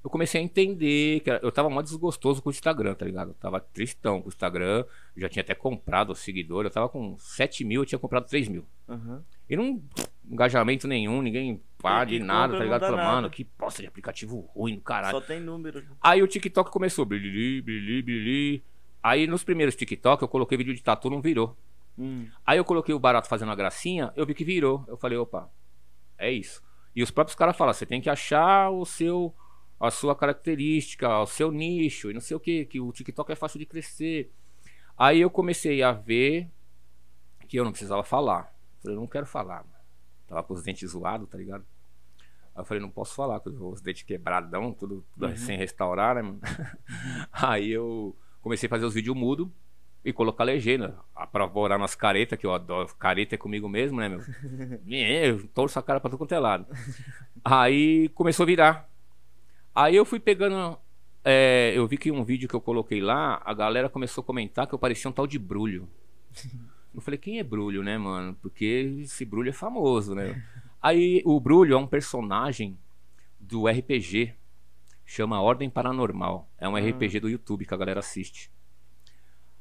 [0.04, 3.30] Eu comecei a entender que eu tava muito desgostoso com o Instagram, tá ligado?
[3.30, 4.86] Eu tava tristão com o Instagram.
[5.15, 6.65] Já tinha até comprado o seguidor.
[6.65, 8.65] Eu tava com 7 mil, eu tinha comprado 3 mil.
[8.88, 9.21] Uhum.
[9.47, 9.84] E não
[10.28, 12.82] engajamento nenhum, ninguém pá de nada, tá ligado?
[12.82, 15.12] Falando, mano, que bosta de aplicativo ruim do caralho.
[15.12, 15.84] Só tem número.
[16.02, 18.71] Aí o TikTok começou, bilili, bilili, bilili.
[19.04, 21.58] Aí nos primeiros TikTok eu coloquei vídeo de tatu, não virou.
[21.98, 22.28] Hum.
[22.46, 24.86] Aí eu coloquei o barato fazendo a gracinha, eu vi que virou.
[24.88, 25.50] Eu falei, opa,
[26.18, 26.62] é isso.
[26.96, 29.34] E os próprios caras falam, você tem que achar o seu
[29.80, 33.36] a sua característica, o seu nicho e não sei o que, que o TikTok é
[33.36, 34.32] fácil de crescer.
[34.96, 36.48] Aí eu comecei a ver
[37.48, 38.56] que eu não precisava falar.
[38.82, 39.64] Falei, eu não quero falar.
[39.64, 39.76] Mano.
[40.28, 41.66] Tava com os dentes zoados, tá ligado?
[42.54, 45.36] Aí eu falei, não posso falar, com os dentes quebradão, tudo, tudo uhum.
[45.36, 46.40] sem restaurar, né, mano?
[47.32, 49.52] Aí eu comecei a fazer os vídeos mudo
[50.04, 50.98] e colocar legenda.
[51.16, 52.94] Apavorar nas caretas, que eu adoro.
[52.96, 54.22] Careta é comigo mesmo, né, meu?
[54.88, 56.66] eu torço a cara pra todo quanto é lado.
[57.44, 58.90] Aí começou a virar.
[59.74, 60.78] Aí eu fui pegando.
[61.24, 64.66] É, eu vi que um vídeo que eu coloquei lá, a galera começou a comentar
[64.66, 65.88] que eu parecia um tal de brulho.
[66.94, 68.36] Eu falei, quem é Brulho, né, mano?
[68.42, 68.66] Porque
[69.02, 70.44] esse Brulho é famoso, né?
[70.82, 72.78] Aí o Brulho é um personagem
[73.40, 74.34] do RPG,
[75.12, 76.50] chama Ordem Paranormal.
[76.58, 76.80] É um ah.
[76.80, 78.50] RPG do YouTube que a galera assiste.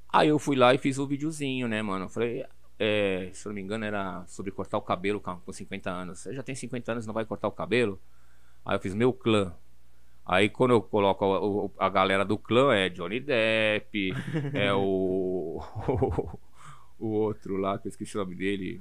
[0.09, 2.05] Aí eu fui lá e fiz o um videozinho, né, mano?
[2.05, 2.47] Eu falei,
[2.79, 6.21] é, se eu não me engano, era sobre cortar o cabelo com 50 anos.
[6.21, 8.01] Você já tem 50 anos não vai cortar o cabelo?
[8.65, 9.53] Aí eu fiz meu clã.
[10.25, 14.13] Aí quando eu coloco a, a galera do clã é Johnny Depp,
[14.55, 15.61] é o,
[16.97, 18.81] o outro lá, que eu esqueci o nome dele,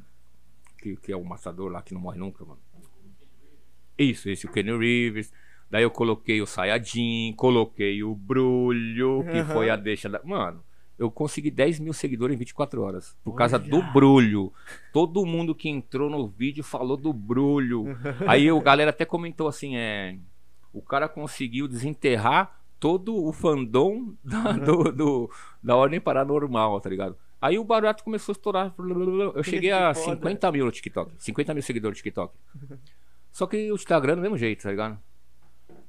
[0.77, 2.62] que, que é o matador lá que não morre nunca, mano.
[3.97, 5.32] Isso, esse, o Kenny Rivers.
[5.69, 9.45] Daí eu coloquei o Sayajin, coloquei o Brulho, que uhum.
[9.45, 10.19] foi a deixa da.
[10.23, 10.63] Mano,
[10.99, 13.15] eu consegui 10 mil seguidores em 24 horas.
[13.23, 14.51] Por causa do brulho.
[14.91, 17.86] Todo mundo que entrou no vídeo falou do brulho.
[18.27, 20.17] Aí o galera até comentou assim: é.
[20.73, 25.32] O cara conseguiu desenterrar todo o fandom da, do, do,
[25.63, 27.15] da Ordem Paranormal, tá ligado?
[27.41, 28.73] Aí o barato começou a estourar.
[29.36, 31.13] Eu cheguei a 50 mil no TikTok.
[31.17, 32.34] 50 mil seguidores no TikTok.
[33.32, 34.99] Só que o Instagram do mesmo jeito, tá ligado?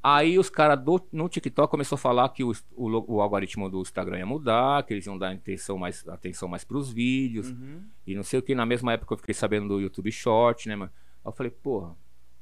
[0.03, 0.83] Aí os caras
[1.13, 4.95] no TikTok começou a falar que o, o, o, algoritmo do Instagram ia mudar, que
[4.95, 7.51] eles iam dar atenção mais, atenção mais pros vídeos.
[7.51, 7.83] Uhum.
[8.07, 8.55] E não sei o que.
[8.55, 10.91] Na mesma época eu fiquei sabendo do YouTube Short, né, mano?
[11.23, 11.95] Aí eu falei, porra.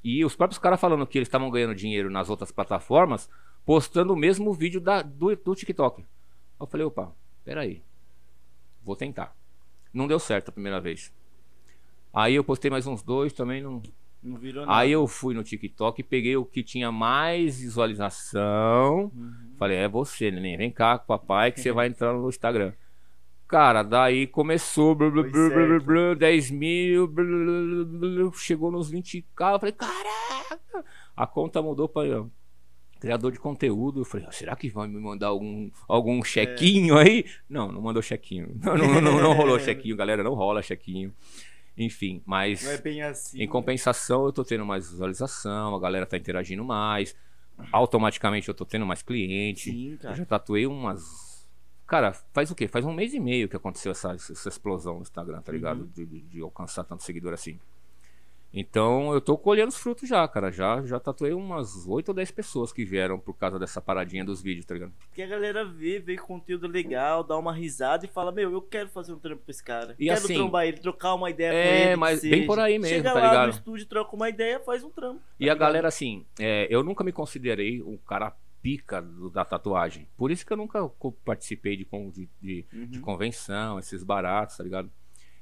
[0.04, 3.28] E os próprios caras falando que eles estavam ganhando dinheiro nas outras plataformas,
[3.66, 6.02] postando o mesmo vídeo da, do, do TikTok.
[6.02, 6.06] Aí
[6.60, 7.12] eu falei, opa,
[7.44, 7.82] peraí.
[8.84, 9.36] Vou tentar.
[9.92, 11.12] Não deu certo a primeira vez.
[12.14, 13.82] Aí eu postei mais uns dois, também não,
[14.22, 14.78] não virou nada.
[14.78, 19.12] Aí eu fui no TikTok e peguei o que tinha mais visualização.
[19.14, 19.54] Uhum.
[19.58, 20.56] Falei, é você, neném.
[20.56, 22.72] Vem cá com o papai que você vai entrar no Instagram.
[23.46, 25.08] Cara, daí começou, blá,
[26.18, 27.10] 10 mil,
[28.34, 29.54] chegou nos 20k.
[29.54, 30.84] Eu falei, caraca!
[31.16, 32.26] A conta mudou para
[33.00, 34.00] criador de conteúdo.
[34.00, 37.02] Eu falei, ah, será que vão me mandar algum, algum chequinho é.
[37.02, 37.24] aí?
[37.48, 38.54] Não, não mandou chequinho.
[38.62, 40.22] Não, não, não, não rolou chequinho, galera.
[40.22, 41.12] Não rola chequinho.
[41.78, 42.64] Enfim, mas.
[42.64, 43.38] Não é bem assim.
[43.38, 43.46] Em né?
[43.46, 47.14] compensação, eu tô tendo mais visualização, a galera tá interagindo mais.
[47.72, 49.70] Automaticamente eu tô tendo mais cliente.
[49.70, 50.14] Sim, cara.
[50.14, 51.46] Eu já tatuei umas.
[51.86, 52.68] Cara, faz o quê?
[52.68, 55.80] Faz um mês e meio que aconteceu essa, essa explosão no Instagram, tá ligado?
[55.80, 55.90] Uhum.
[55.94, 57.58] De, de, de alcançar tanto seguidor assim.
[58.52, 60.50] Então eu tô colhendo os frutos já, cara.
[60.50, 64.40] Já, já tatuei umas 8 ou 10 pessoas que vieram por causa dessa paradinha dos
[64.40, 64.92] vídeos, tá ligado?
[65.08, 68.88] Porque a galera vê, vê conteúdo legal, dá uma risada e fala: Meu, eu quero
[68.88, 69.94] fazer um trampo com esse cara.
[69.98, 71.90] E quero assim, trombar ele, trocar uma ideia é, com ele.
[71.90, 73.46] É, mas bem por aí mesmo, Chega tá lá ligado?
[73.46, 75.20] no estúdio, troca uma ideia, faz um trampo.
[75.20, 75.56] Tá e ligado?
[75.56, 80.08] a galera, assim, é, eu nunca me considerei um cara pica do, da tatuagem.
[80.16, 80.88] Por isso que eu nunca
[81.24, 82.86] participei de, de, de, uhum.
[82.86, 84.90] de convenção, esses baratos, tá ligado?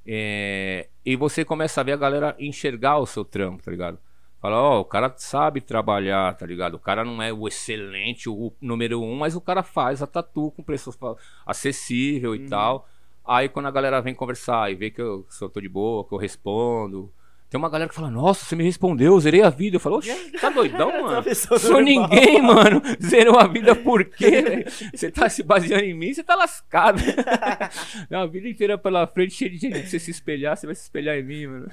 [0.07, 3.99] É, e você começa a ver a galera enxergar o seu trampo, tá ligado?
[4.41, 6.75] Fala, ó, oh, o cara sabe trabalhar, tá ligado?
[6.75, 10.53] O cara não é o excelente, o número um, mas o cara faz a tatu
[10.53, 10.97] com preço
[11.45, 12.47] acessível e uhum.
[12.47, 12.89] tal.
[13.27, 16.07] Aí quando a galera vem conversar e vê que eu, se eu tô de boa,
[16.07, 17.13] que eu respondo,
[17.49, 19.77] tem uma galera que fala, nossa, você me respondeu, eu zerei a vida.
[19.77, 21.23] Eu falo, oxe, tá doidão, mano?
[21.35, 22.83] Sou ninguém, mano.
[23.01, 24.65] Zerou a vida por quê?
[24.93, 26.99] Você tá se baseando em mim, você tá lascado.
[28.11, 29.83] a vida inteira pela frente, cheia de gente.
[29.83, 31.71] Se você se espelhar, você vai se espelhar em mim, mano.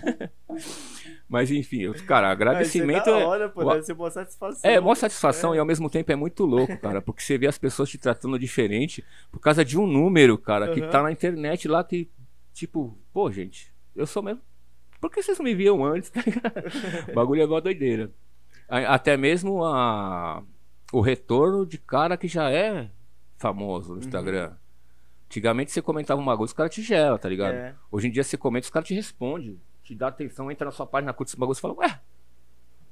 [1.28, 3.22] Mas enfim, cara, agradecimento é.
[3.22, 3.26] é.
[3.26, 4.70] Hora, pô, deve ser boa satisfação.
[4.70, 5.58] É, boa satisfação é.
[5.58, 8.38] e ao mesmo tempo é muito louco, cara, porque você vê as pessoas te tratando
[8.38, 10.74] diferente por causa de um número, cara, uhum.
[10.76, 12.08] que tá na internet lá que,
[12.54, 14.42] tipo, pô, gente, eu sou mesmo.
[15.04, 16.10] Por que vocês não me viam antes?
[17.12, 18.10] o bagulho é uma doideira.
[18.70, 20.42] Até mesmo a,
[20.94, 22.90] o retorno de cara que já é
[23.36, 24.00] famoso no uhum.
[24.00, 24.48] Instagram.
[24.48, 24.56] Uhum.
[25.26, 27.54] Antigamente você comentava um bagulho, os caras te gelam, tá ligado?
[27.54, 27.76] É.
[27.92, 30.88] Hoje em dia você comenta, os caras te respondem, te dá atenção, entra na sua
[30.88, 32.00] página, curte esse bagulho e fala, ué,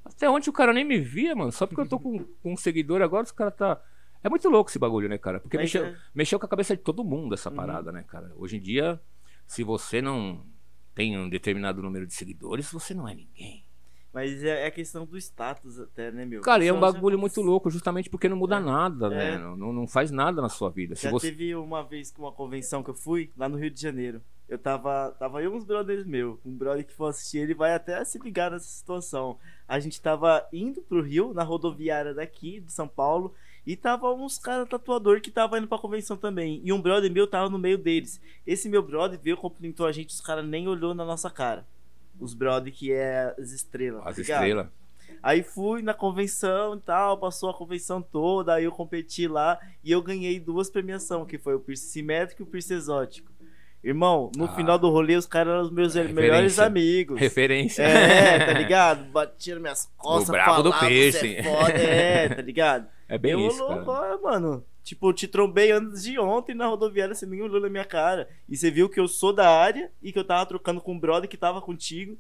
[0.04, 1.54] até onde o cara nem me via, mano?
[1.54, 3.82] Só porque eu tô com, com um seguidor agora, os caras tá.
[4.22, 5.40] É muito louco esse bagulho, né, cara?
[5.40, 5.96] Porque mexeu, é.
[6.14, 7.56] mexeu com a cabeça de todo mundo essa uhum.
[7.56, 8.34] parada, né, cara?
[8.36, 9.00] Hoje em dia,
[9.48, 10.51] se você não
[10.94, 13.66] tem um determinado número de seguidores, você não é ninguém.
[14.14, 16.42] Mas é, é questão do status até, né, meu?
[16.42, 18.60] Cara, e é um bagulho muito louco, justamente porque não muda é.
[18.60, 19.38] nada, né?
[19.38, 20.96] Não, não faz nada na sua vida.
[20.96, 21.30] Já você...
[21.30, 24.22] teve uma vez com uma convenção que eu fui, lá no Rio de Janeiro.
[24.50, 25.16] Eu tava.
[25.18, 26.38] Tava eu uns brothers meus.
[26.46, 29.40] Um brother que for assistir, ele vai até se ligar nessa situação.
[29.66, 33.34] A gente tava indo pro Rio, na rodoviária daqui, de São Paulo.
[33.66, 36.62] E tava uns caras tatuador que tava indo pra convenção também.
[36.64, 38.20] E um brother meu tava no meio deles.
[38.46, 41.66] Esse meu brother veio, cumprimentou a gente, os caras nem olhou na nossa cara
[42.22, 44.06] os brother que é as estrelas.
[44.06, 44.68] As tá estrelas.
[45.22, 49.92] Aí fui na convenção e tal, passou a convenção toda, aí eu competi lá e
[49.92, 53.31] eu ganhei duas premiações, que foi o piercing simétrico e o piercing exótico.
[53.84, 57.20] Irmão, no ah, final do rolê, os caras eram os meus melhores amigos.
[57.20, 57.82] Referência.
[57.82, 59.06] É, tá ligado?
[59.12, 61.36] Batiram minhas costas, o brabo do piercing.
[61.36, 62.88] É, foda, é, tá ligado?
[63.10, 64.18] É bem eu, isso, louco, cara.
[64.20, 64.64] mano.
[64.84, 68.30] Tipo, te trombei antes de ontem na rodoviária, você nem olhou na minha cara.
[68.48, 71.00] E você viu que eu sou da área e que eu tava trocando com um
[71.00, 72.18] brother que tava contigo.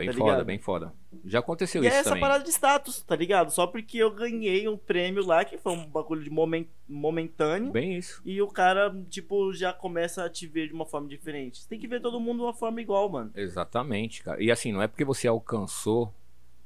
[0.00, 0.46] Bem tá foda, ligado?
[0.46, 0.92] bem foda.
[1.24, 2.20] Já aconteceu e isso é essa também.
[2.20, 3.50] parada de status, tá ligado?
[3.50, 6.66] Só porque eu ganhei um prêmio lá, que foi um bagulho de moment...
[6.88, 7.70] momentâneo.
[7.70, 8.22] Bem isso.
[8.24, 11.60] E o cara, tipo, já começa a te ver de uma forma diferente.
[11.60, 13.30] Você tem que ver todo mundo de uma forma igual, mano.
[13.34, 14.42] Exatamente, cara.
[14.42, 16.14] E assim, não é porque você alcançou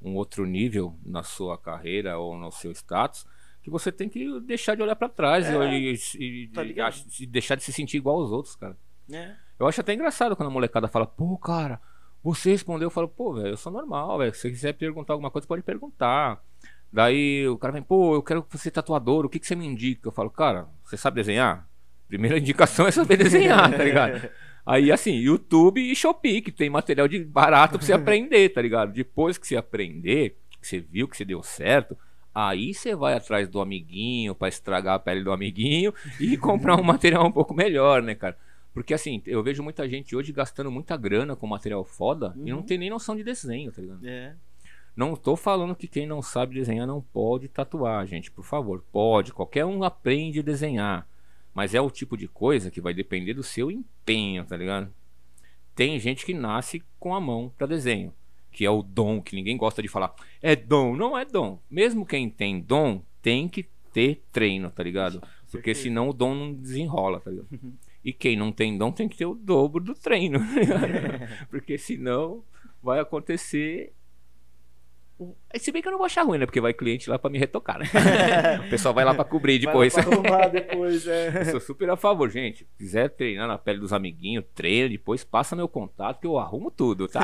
[0.02, 3.26] um outro nível na sua carreira ou no seu status
[3.64, 7.54] que você tem que deixar de olhar para trás é, e, e, tá e, deixar
[7.54, 8.76] de se sentir igual aos outros, cara.
[9.10, 9.34] É.
[9.58, 11.80] Eu acho até engraçado quando a molecada fala, pô, cara,
[12.24, 14.34] você respondeu, eu falo, pô, velho, eu sou normal, velho.
[14.34, 16.42] Se você quiser perguntar alguma coisa, pode perguntar.
[16.90, 19.66] Daí o cara vem, pô, eu quero que você tatuador, o que, que você me
[19.66, 20.08] indica?
[20.08, 21.68] Eu falo, cara, você sabe desenhar?
[22.08, 24.30] Primeira indicação é saber desenhar, tá ligado?
[24.64, 28.92] Aí, assim, YouTube e Shopee, que tem material de barato pra você aprender, tá ligado?
[28.92, 31.94] Depois que você aprender, que você viu que você deu certo,
[32.34, 36.82] Aí você vai atrás do amiguinho para estragar a pele do amiguinho e comprar um
[36.82, 38.36] material um pouco melhor, né, cara?
[38.74, 42.46] Porque assim, eu vejo muita gente hoje gastando muita grana com material foda uhum.
[42.46, 42.64] e não uhum.
[42.64, 44.06] tem nem noção de desenho, tá ligado?
[44.06, 44.34] É.
[44.94, 48.84] Não tô falando que quem não sabe desenhar não pode tatuar, gente, por favor.
[48.92, 51.08] Pode, qualquer um aprende a desenhar.
[51.54, 54.92] Mas é o tipo de coisa que vai depender do seu empenho, tá ligado?
[55.74, 58.12] Tem gente que nasce com a mão para desenho
[58.54, 60.14] que é o dom, que ninguém gosta de falar.
[60.40, 61.58] É dom, não é dom.
[61.68, 65.20] Mesmo quem tem dom, tem que ter treino, tá ligado?
[65.50, 67.48] Porque senão o dom não desenrola, tá ligado?
[68.04, 70.38] E quem não tem dom tem que ter o dobro do treino,
[71.48, 72.44] Porque senão
[72.82, 73.94] vai acontecer
[75.54, 76.44] se bem que eu não vou achar ruim, né?
[76.44, 77.86] Porque vai cliente lá pra me retocar, né?
[78.66, 79.94] o pessoal vai lá pra cobrir depois.
[79.94, 81.28] Vai arrumar depois, é.
[81.40, 82.58] Eu sou super a favor, gente.
[82.58, 86.70] Se quiser treinar na pele dos amiguinhos, treina depois, passa meu contato que eu arrumo
[86.70, 87.22] tudo, tá?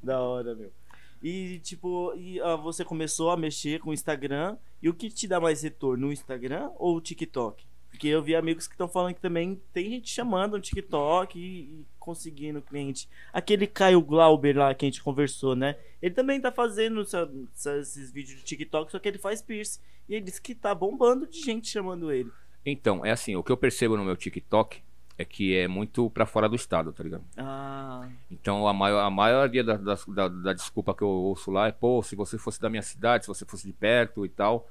[0.00, 0.72] da hora, meu.
[1.20, 4.56] E tipo, e, ah, você começou a mexer com o Instagram.
[4.80, 6.06] E o que te dá mais retorno?
[6.06, 7.64] No Instagram ou o TikTok?
[7.92, 11.42] Porque eu vi amigos que estão falando que também tem gente chamando no TikTok e,
[11.42, 13.06] e, conseguindo cliente.
[13.32, 15.76] Aquele Caio Glauber lá que a gente conversou, né?
[16.00, 19.78] Ele também tá fazendo esses vídeos de TikTok, só que ele faz piercing.
[20.08, 22.32] E ele disse que tá bombando de gente chamando ele.
[22.64, 24.82] Então, é assim, o que eu percebo no meu TikTok
[25.18, 27.24] é que é muito para fora do estado, tá ligado?
[27.36, 28.08] Ah.
[28.30, 31.72] Então a, maior, a maioria da, da, da, da, desculpa que eu ouço lá é,
[31.72, 34.66] pô, se você fosse da minha cidade, se você fosse de perto e tal.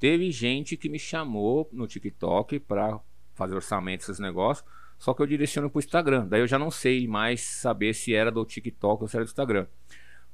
[0.00, 2.98] Teve gente que me chamou no TikTok pra
[3.34, 4.66] fazer orçamento, esses negócios,
[4.98, 6.26] só que eu direciono pro Instagram.
[6.26, 9.28] Daí eu já não sei mais saber se era do TikTok ou se era do
[9.28, 9.66] Instagram.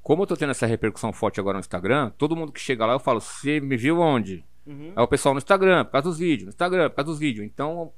[0.00, 2.92] Como eu tô tendo essa repercussão forte agora no Instagram, todo mundo que chega lá
[2.92, 4.44] eu falo, você me viu onde?
[4.64, 4.92] Uhum.
[4.94, 7.44] É o pessoal no Instagram, por causa dos vídeos, no Instagram, por causa dos vídeos.
[7.44, 7.92] Então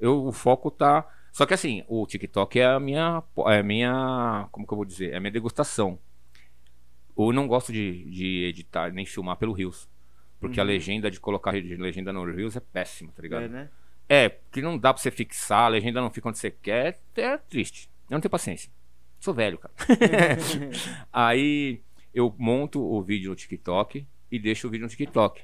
[0.00, 1.08] eu, o foco tá.
[1.32, 3.22] Só que assim, o TikTok é a minha.
[3.46, 4.48] É a minha.
[4.50, 5.12] Como que eu vou dizer?
[5.12, 5.98] É a minha degustação.
[7.16, 9.88] Eu não gosto de, de editar nem filmar pelo Rios.
[10.40, 10.66] Porque uhum.
[10.66, 13.44] a legenda de colocar legenda no Rios é péssima, tá ligado?
[13.44, 13.70] É, né?
[14.08, 17.36] É, que não dá pra você fixar, a legenda não fica onde você quer, é
[17.36, 17.90] triste.
[18.08, 18.70] Eu não tenho paciência.
[19.20, 19.74] Sou velho, cara.
[21.12, 21.82] Aí
[22.14, 25.42] eu monto o vídeo no TikTok e deixo o vídeo no TikTok.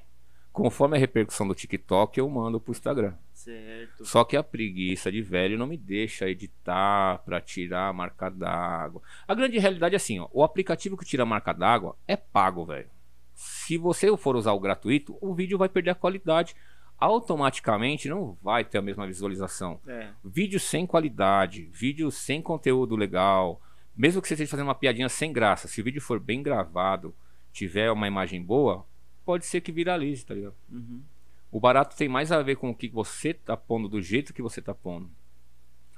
[0.52, 3.14] Conforme a repercussão do TikTok, eu mando pro Instagram.
[3.32, 4.04] Certo.
[4.04, 9.02] Só que a preguiça de velho não me deixa editar para tirar a marca d'água.
[9.26, 12.64] A grande realidade é assim, ó, o aplicativo que tira a marca d'água é pago,
[12.64, 12.88] velho.
[13.34, 16.54] Se você for usar o gratuito, o vídeo vai perder a qualidade.
[16.98, 19.80] Automaticamente não vai ter a mesma visualização.
[19.86, 20.10] É.
[20.24, 23.60] Vídeo sem qualidade, vídeo sem conteúdo legal,
[23.96, 27.14] mesmo que você esteja fazendo uma piadinha sem graça, se o vídeo for bem gravado,
[27.52, 28.84] tiver uma imagem boa,
[29.24, 30.54] pode ser que viralize, tá ligado?
[30.70, 31.02] Uhum.
[31.50, 34.42] O barato tem mais a ver com o que você tá pondo, do jeito que
[34.42, 35.08] você tá pondo,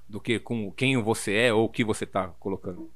[0.06, 2.90] do que com quem você é ou o que você tá colocando.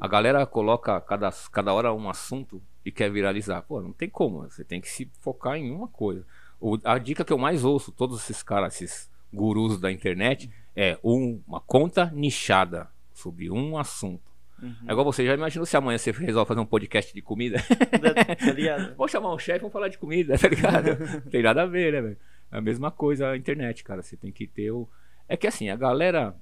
[0.00, 3.62] A galera coloca cada, cada hora um assunto e quer viralizar.
[3.62, 4.42] Pô, não tem como.
[4.42, 6.26] Você tem que se focar em uma coisa.
[6.60, 10.98] O, a dica que eu mais ouço, todos esses caras, esses gurus da internet, é
[11.02, 14.32] um, uma conta nichada sobre um assunto.
[14.62, 14.74] Uhum.
[14.86, 17.58] É igual você, já imaginou se amanhã você resolve fazer um podcast de comida?
[18.02, 18.94] Tá?
[18.96, 20.98] Vou chamar um chefe, vamos falar de comida, tá ligado?
[20.98, 22.16] Não tem nada a ver, né, velho?
[22.50, 24.02] É a mesma coisa a internet, cara.
[24.02, 24.88] Você tem que ter o.
[25.28, 26.36] É que assim, a galera.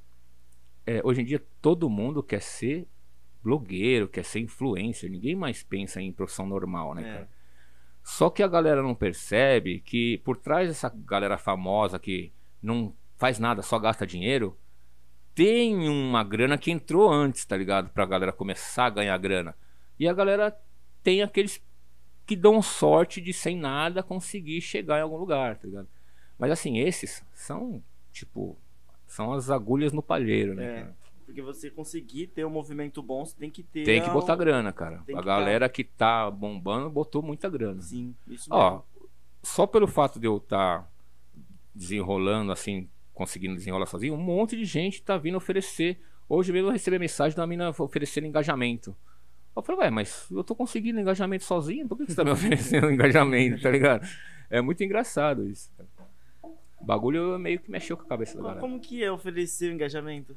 [0.86, 2.86] É, hoje em dia todo mundo quer ser
[3.42, 5.10] blogueiro, quer ser influencer.
[5.10, 7.12] Ninguém mais pensa em profissão normal, né, É.
[7.14, 7.28] cara?
[8.02, 12.32] Só que a galera não percebe que por trás dessa galera famosa que
[12.62, 14.56] não faz nada, só gasta dinheiro,
[15.34, 17.90] tem uma grana que entrou antes, tá ligado?
[17.90, 19.54] Pra galera começar a ganhar grana.
[19.98, 20.56] E a galera
[21.02, 21.62] tem aqueles
[22.26, 25.88] que dão sorte de sem nada conseguir chegar em algum lugar, tá ligado?
[26.38, 27.82] Mas assim, esses são,
[28.12, 28.56] tipo,
[29.06, 30.64] são as agulhas no palheiro, né?
[30.80, 30.99] É.
[31.30, 33.84] Porque você conseguir ter um movimento bom, você tem que ter.
[33.84, 35.02] Tem que a- botar grana, cara.
[35.06, 37.80] Tem A que galera que tá bombando botou muita grana.
[37.80, 38.84] Sim, isso Ó, mesmo.
[39.42, 40.90] só pelo fato de eu estar
[41.74, 46.00] desenrolando assim, conseguindo desenrolar sozinho, um monte de gente tá vindo oferecer.
[46.28, 48.96] Hoje mesmo eu recebi a mensagem da mina oferecendo engajamento.
[49.54, 52.90] Eu falei, ué, mas eu tô conseguindo engajamento sozinho, por que você tá me oferecendo
[52.90, 54.06] engajamento, tá ligado?
[54.48, 55.70] É muito engraçado isso.
[56.80, 58.60] O bagulho meio que mexeu com a cabeça da galera.
[58.60, 60.36] Como que é oferecer o engajamento?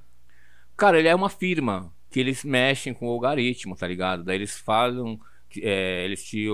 [0.76, 4.24] Cara, ele é uma firma que eles mexem com o algoritmo, tá ligado?
[4.24, 5.19] Daí eles falam,
[5.57, 6.47] é, eles te,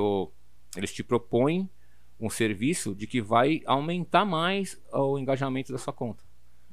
[0.76, 1.70] eles te propõem
[2.20, 6.24] um serviço de que vai aumentar mais o engajamento da sua conta.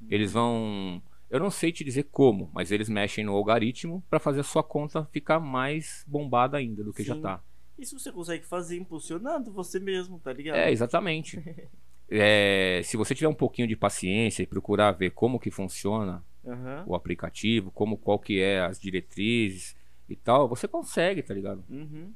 [0.09, 4.41] Eles vão, eu não sei te dizer como, mas eles mexem no algoritmo para fazer
[4.41, 7.23] a sua conta ficar mais bombada ainda do que já Sim.
[7.23, 7.43] tá.
[7.79, 10.57] Isso você consegue fazer impulsionando você mesmo, tá ligado?
[10.57, 11.43] É, exatamente.
[12.09, 16.85] É, se você tiver um pouquinho de paciência e procurar ver como que funciona Aham.
[16.87, 19.77] o aplicativo, como qual que é as diretrizes
[20.09, 21.65] e tal, você consegue, tá ligado?
[21.69, 22.13] Uhum.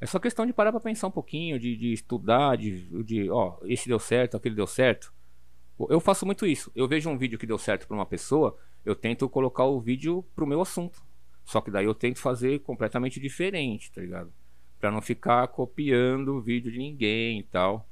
[0.00, 3.56] É só questão de parar pra pensar um pouquinho, de, de estudar, de, de, ó,
[3.64, 5.12] esse deu certo, aquele deu certo.
[5.88, 6.70] Eu faço muito isso.
[6.74, 10.24] Eu vejo um vídeo que deu certo pra uma pessoa, eu tento colocar o vídeo
[10.34, 11.02] pro meu assunto.
[11.44, 14.32] Só que daí eu tento fazer completamente diferente, tá ligado?
[14.78, 17.88] Pra não ficar copiando o vídeo de ninguém e tal.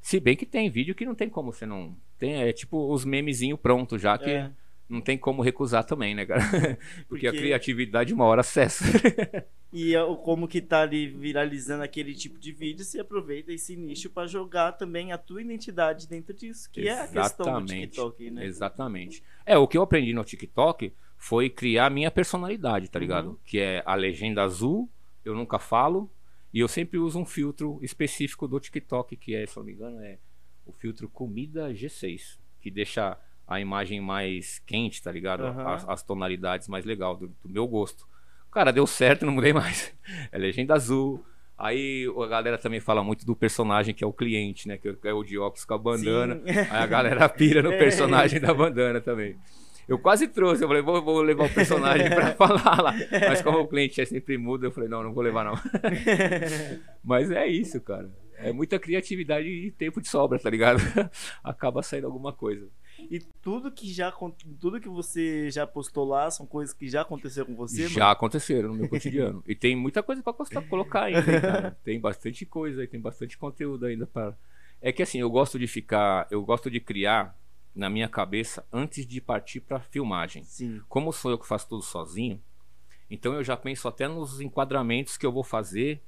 [0.00, 1.96] Se bem que tem vídeo que não tem como você não.
[2.18, 4.50] Tem, é tipo os memezinhos prontos já, que É.
[4.92, 6.42] não tem como recusar também, né, cara?
[7.08, 8.84] Porque, a Porque- criatividade uma hora acessa.
[9.74, 14.10] E é como que tá ali viralizando aquele tipo de vídeo, você aproveita esse nicho
[14.10, 17.80] pra jogar também a tua identidade dentro disso, que é a questão do Exatamente.
[17.86, 18.44] TikTok, né?
[18.44, 19.22] Exatamente.
[19.46, 23.30] É, o que eu aprendi no TikTok foi criar minha personalidade, tá ligado?
[23.30, 23.38] Uhum.
[23.46, 24.90] Que é a legenda azul,
[25.24, 26.12] eu nunca falo,
[26.52, 29.72] e eu sempre uso um filtro específico do TikTok, que é, se eu não me
[29.72, 30.18] engano, é
[30.66, 35.44] o filtro comida G6, que deixa a imagem mais quente, tá ligado?
[35.44, 35.74] Aham.
[35.74, 38.06] As, as tonalidades mais legal, do, do meu gosto.
[38.50, 39.94] Cara, deu certo, não mudei mais.
[40.30, 41.24] É legenda azul.
[41.58, 44.78] Aí a galera também fala muito do personagem que é o cliente, né?
[44.78, 46.34] Que é o de óculos com a bandana.
[46.36, 46.58] Sim.
[46.58, 47.78] Aí a galera pira no É.
[47.78, 49.36] personagem da bandana também.
[49.88, 52.94] Eu quase trouxe, eu falei, vou, vou levar o personagem pra falar lá.
[53.28, 55.54] Mas como o cliente é sempre mudo, eu falei, não, não vou levar não.
[57.02, 58.10] Mas é isso, cara.
[58.38, 60.80] É muita criatividade e tempo de sobra, tá ligado?
[61.44, 62.66] Acaba saindo alguma coisa.
[62.98, 64.12] E tudo que já
[64.60, 68.68] tudo que você já postou lá são coisas que já aconteceu com você, Já aconteceram
[68.68, 69.42] no meu cotidiano.
[69.46, 71.78] E tem muita coisa pra costar- colocar ainda, hein, cara.
[71.82, 74.36] Tem bastante coisa, tem bastante conteúdo ainda para.
[74.80, 77.36] É que assim, eu gosto de ficar, eu gosto de criar
[77.74, 80.44] na minha cabeça antes de partir pra filmagem.
[80.44, 80.80] Sim.
[80.88, 82.40] Como sou eu que faço tudo sozinho,
[83.10, 86.02] então eu já penso até nos enquadramentos que eu vou fazer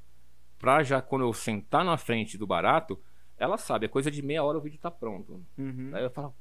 [0.58, 2.98] pra já quando eu sentar na frente do barato,
[3.36, 5.44] ela sabe, é coisa de meia hora o vídeo tá pronto.
[5.58, 5.90] Uhum.
[5.92, 6.34] Aí eu falo,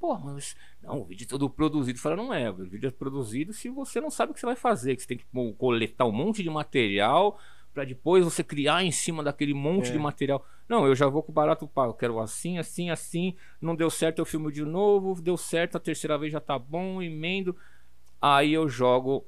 [0.00, 1.98] pô, mas não, o vídeo é todo produzido.
[1.98, 4.56] Fala, não é, o vídeo é produzido se você não sabe o que você vai
[4.56, 5.26] fazer, que você tem que
[5.58, 7.38] coletar um monte de material
[7.72, 9.92] pra depois você criar em cima daquele monte É.
[9.92, 10.44] de material.
[10.68, 14.18] Não, eu já vou com o barato, eu quero assim, assim, assim, não deu certo,
[14.18, 17.54] eu filmo de novo, deu certo, a terceira vez já tá bom, emendo.
[18.20, 19.24] Aí eu jogo,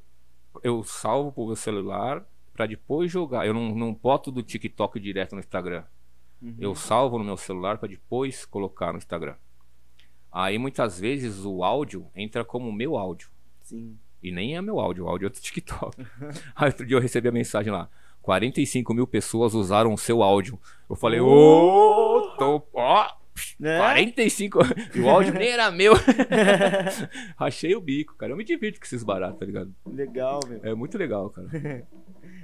[0.62, 3.47] eu salvo pro meu celular pra depois jogar.
[3.47, 5.85] Eu não, não boto do TikTok direto no Instagram.
[6.41, 6.57] Uhum.
[6.59, 9.37] Eu salvo no meu celular para depois colocar no Instagram.
[10.33, 13.28] Aí muitas vezes o áudio entra como meu áudio.
[13.62, 13.99] Sim.
[14.22, 15.97] E nem é meu áudio, o áudio é do TikTok.
[16.57, 17.91] Aí outro dia eu recebi a mensagem lá.
[18.22, 20.59] 45 mil pessoas usaram o seu áudio.
[20.89, 22.62] Eu falei, ô, oh, tô.
[22.72, 23.07] Ó,
[23.59, 23.78] né?
[23.78, 24.59] 45.
[24.95, 25.93] E o áudio nem era meu.
[27.37, 28.33] Achei o bico, cara.
[28.33, 29.74] Eu me divirto com esses baratos, tá ligado?
[29.87, 30.61] Legal, meu.
[30.62, 31.49] É muito legal, cara.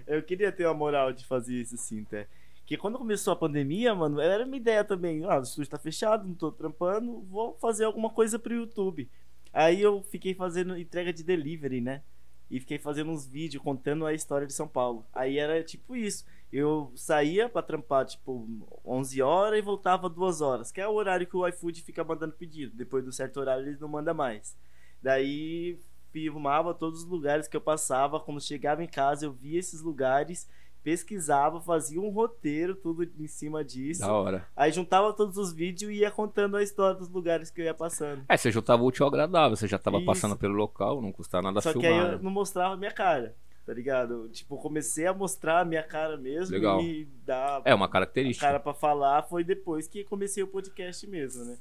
[0.06, 2.26] eu queria ter a moral de fazer isso assim, até.
[2.68, 5.24] Porque quando começou a pandemia, mano, era uma ideia também.
[5.24, 9.10] Ah, o estúdio tá fechado, não tô trampando, vou fazer alguma coisa pro YouTube.
[9.54, 12.02] Aí eu fiquei fazendo entrega de delivery, né?
[12.50, 15.06] E fiquei fazendo uns vídeos contando a história de São Paulo.
[15.14, 16.26] Aí era tipo isso.
[16.52, 18.46] Eu saía pra trampar, tipo,
[18.84, 20.70] 11 horas e voltava 2 horas.
[20.70, 22.76] Que é o horário que o iFood fica mandando pedido.
[22.76, 24.54] Depois do certo horário ele não manda mais.
[25.02, 25.78] Daí
[26.12, 28.20] filmava todos os lugares que eu passava.
[28.20, 30.46] Quando chegava em casa eu via esses lugares
[30.82, 34.00] pesquisava, fazia um roteiro, tudo em cima disso.
[34.00, 34.46] Da hora.
[34.56, 37.74] Aí juntava todos os vídeos e ia contando a história dos lugares que eu ia
[37.74, 38.24] passando.
[38.28, 40.06] É, você juntava o útil ao agradável, você já tava Isso.
[40.06, 41.90] passando pelo local, não custava nada Só filmar.
[41.90, 43.34] Só que aí eu não mostrava a minha cara,
[43.66, 44.28] tá ligado?
[44.30, 46.80] Tipo, comecei a mostrar a minha cara mesmo Legal.
[46.80, 47.62] e dar...
[47.64, 48.46] É uma característica.
[48.46, 51.58] Cara pra falar foi depois que comecei o podcast mesmo, né?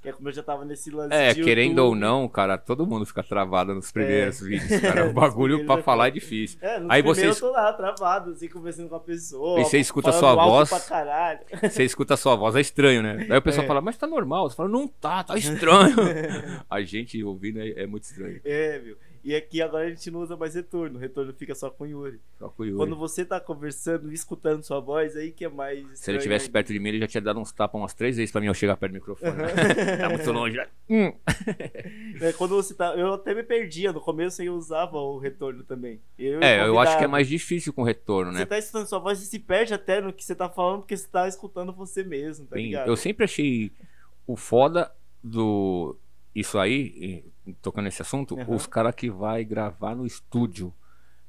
[0.00, 3.04] Que é como eu já tava nesse lance É, querendo ou não, cara, todo mundo
[3.04, 4.44] fica travado nos primeiros é.
[4.44, 5.10] vídeos, cara.
[5.10, 6.58] O bagulho pra falar é difícil.
[6.62, 9.60] É, Aí você eu tô lá, travado, assim, conversando com a pessoa.
[9.60, 10.68] E você escuta a sua voz.
[11.62, 13.26] Você escuta a sua voz, é estranho, né?
[13.28, 13.66] Aí o pessoal é.
[13.66, 14.48] fala, mas tá normal.
[14.48, 15.96] Você fala, não tá, tá estranho.
[16.68, 18.40] a gente ouvindo é, é muito estranho.
[18.44, 18.96] É, viu?
[19.28, 20.96] E aqui agora a gente não usa mais retorno.
[20.96, 22.18] O retorno fica só com o Yuri.
[22.38, 22.78] Só com o Yuri.
[22.78, 25.86] Quando você tá conversando, escutando sua voz, aí que é mais.
[25.98, 28.32] Se ele estivesse perto de mim, ele já tinha dado uns tapas umas três vezes
[28.32, 29.36] pra mim eu chegar perto do microfone.
[29.36, 29.96] Né?
[30.00, 30.66] tá muito longe, né?
[30.88, 31.12] Hum.
[32.22, 32.94] É, quando você tá.
[32.94, 33.92] Eu até me perdia.
[33.92, 36.00] No começo eu usava o retorno também.
[36.18, 38.38] Eu é, eu acho que é mais difícil com retorno, né?
[38.38, 40.96] Você tá escutando sua voz e se perde até no que você tá falando, porque
[40.96, 42.88] você tá escutando você mesmo, tá ligado?
[42.88, 43.70] Eu sempre achei
[44.26, 44.90] o foda
[45.22, 45.96] do.
[46.38, 47.24] Isso aí,
[47.60, 48.54] tocando nesse assunto, uhum.
[48.54, 50.72] os caras que vai gravar no estúdio,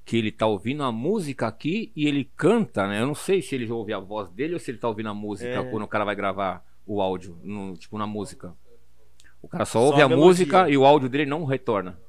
[0.05, 3.01] que ele tá ouvindo a música aqui e ele canta, né?
[3.01, 5.13] Eu não sei se ele ouve a voz dele ou se ele tá ouvindo a
[5.15, 5.63] música é.
[5.63, 8.53] quando o cara vai gravar o áudio, no, tipo na música.
[9.41, 11.99] O cara só ouve só a, a música e o áudio dele não retorna.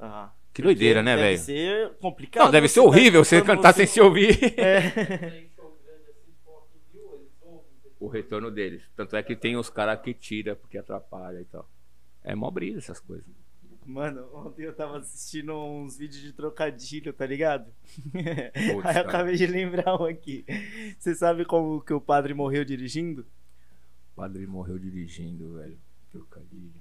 [0.00, 0.28] Uhum.
[0.52, 1.38] Que doideira, né, velho?
[1.38, 2.44] Deve ser complicado.
[2.46, 3.86] Não, deve ser horrível você cantar você...
[3.86, 4.36] sem se ouvir.
[4.58, 5.46] É.
[8.00, 8.82] o retorno deles.
[8.96, 11.68] Tanto é que tem os caras que tira porque atrapalha e tal.
[12.24, 13.26] É mó brisa essas coisas.
[13.84, 17.72] Mano, ontem eu tava assistindo uns vídeos de trocadilho, tá ligado?
[18.72, 20.44] Putz, Aí eu acabei de lembrar um aqui.
[20.98, 23.26] Você sabe como que o padre morreu dirigindo?
[24.12, 25.78] O padre morreu dirigindo, velho.
[26.10, 26.80] Trocadilho.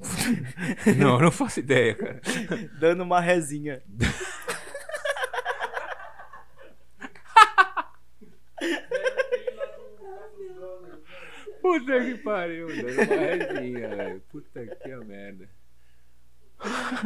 [0.96, 2.20] não, não faço ideia, cara.
[2.78, 3.82] Dando uma rezinha.
[11.60, 14.22] Puta que pariu, dando uma resinha, velho.
[14.30, 15.48] Puta que merda.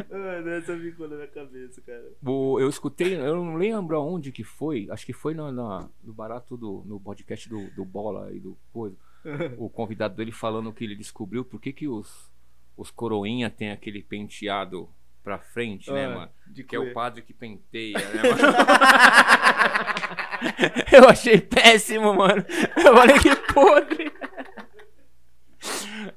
[0.09, 2.11] Mano, essa ficou na minha cabeça, cara.
[2.25, 4.87] O, eu escutei, eu não lembro aonde que foi.
[4.89, 8.57] Acho que foi no, no, no barato do no podcast do, do Bola e do
[8.71, 8.97] coisa.
[9.57, 12.31] o convidado dele falando que ele descobriu por que, que os,
[12.75, 14.89] os coroinha tem aquele penteado
[15.23, 16.31] pra frente, né, ah, mano?
[16.67, 18.41] Que é o padre que penteia, né, mano?
[20.91, 22.43] eu achei péssimo, mano.
[22.75, 24.11] Eu falei que podre.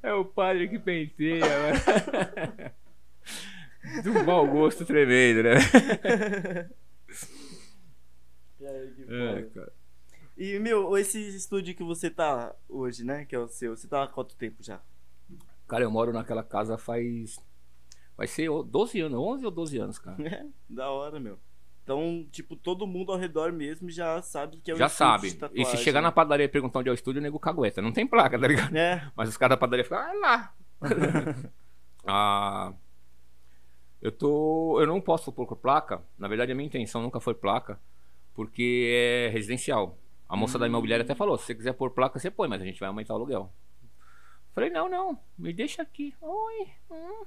[0.03, 2.71] É o padre que penteia, mano.
[4.03, 5.55] Do mau gosto tremendo, né?
[8.57, 9.47] Que é.
[10.37, 13.25] E, meu, esse estúdio que você tá hoje, né?
[13.25, 14.81] Que é o seu, você tá há quanto tempo já?
[15.67, 17.39] Cara, eu moro naquela casa faz.
[18.15, 20.17] Vai ser 12 anos, 11 ou 12 anos, cara.
[20.25, 21.39] É, da hora, meu.
[21.87, 25.29] Então, tipo, todo mundo ao redor mesmo já sabe que é o Já sabe.
[25.53, 27.81] E se chegar na padaria e perguntar onde é o estúdio, o nego cagueta.
[27.81, 28.75] Não tem placa, tá ligado?
[28.75, 29.09] É.
[29.15, 30.53] Mas os caras da padaria ficam, ah, lá.
[32.05, 32.73] ah,
[34.01, 34.81] eu tô.
[34.81, 36.03] Eu não posso pôr placa.
[36.19, 37.79] Na verdade, a minha intenção nunca foi placa,
[38.33, 39.97] porque é residencial.
[40.27, 40.59] A moça hum.
[40.59, 42.89] da imobiliária até falou: se você quiser pôr placa, você põe, mas a gente vai
[42.89, 43.49] aumentar o aluguel.
[44.53, 46.13] Falei, não, não, me deixa aqui.
[46.19, 47.25] Oi, hum,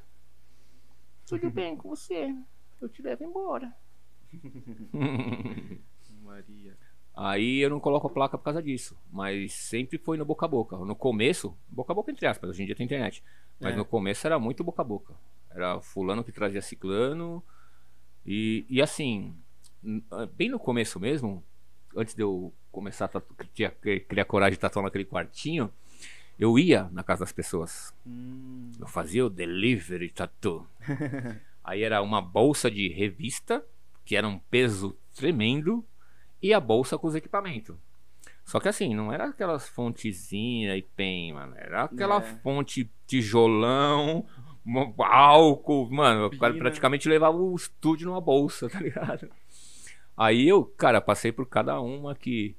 [1.27, 2.35] tudo bem com você?
[2.79, 3.75] Eu te levo embora.
[6.23, 6.77] Maria.
[7.17, 8.97] Aí eu não coloco a placa por causa disso.
[9.13, 10.77] Mas sempre foi no boca a boca.
[10.79, 13.23] No começo, boca a boca entre aspas, hoje em dia tem internet.
[13.61, 13.77] Mas é.
[13.77, 15.15] no começo era muito boca a boca.
[15.51, 17.43] Era fulano que trazia ciclano.
[18.25, 19.35] E, e assim,
[20.11, 21.43] ah, bem no começo mesmo,
[21.97, 23.35] antes de eu começar a tatu...
[23.35, 25.71] criar, criar coragem de tatuar naquele quartinho,
[26.39, 27.95] eu ia na casa das pessoas.
[28.07, 28.71] Hum.
[28.79, 30.67] Eu fazia o delivery tatu.
[31.63, 33.65] Aí era uma bolsa de revista
[34.11, 35.87] que era um peso tremendo,
[36.43, 37.77] e a bolsa com os equipamentos.
[38.45, 41.55] Só que assim, não era aquelas fontezinhas e pen, mano.
[41.57, 42.23] Era aquela É.
[42.43, 44.27] fonte tijolão,
[44.99, 45.89] álcool.
[45.93, 46.65] Mano, o cara Pina.
[46.65, 49.31] praticamente levava o estúdio numa bolsa, tá ligado?
[50.17, 52.57] Aí eu, cara, passei por cada uma que.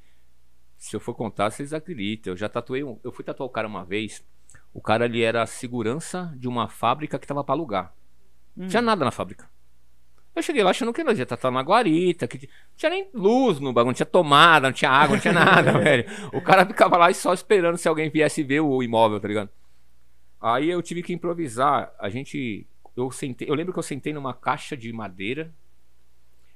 [0.78, 2.32] Se eu for contar, vocês acreditam.
[2.32, 2.98] Eu já tatuei um.
[3.04, 4.24] Eu fui tatuar o cara uma vez.
[4.74, 7.94] O cara ali era segurança de uma fábrica que tava pra alugar.
[8.58, 8.68] Hum.
[8.68, 9.50] tinha nada na fábrica.
[10.36, 13.60] Eu cheguei lá achando que nós ia tatuar na guarita, que não tinha nem luz
[13.60, 16.06] no bagulho, não tinha tomada, não tinha água, não tinha nada, velho.
[16.34, 19.50] O cara ficava lá e só esperando se alguém viesse ver o imóvel, tá ligado?
[20.40, 21.94] Aí eu tive que improvisar.
[22.00, 22.66] A gente.
[22.96, 25.54] Eu, sentei, eu lembro que eu sentei numa caixa de madeira.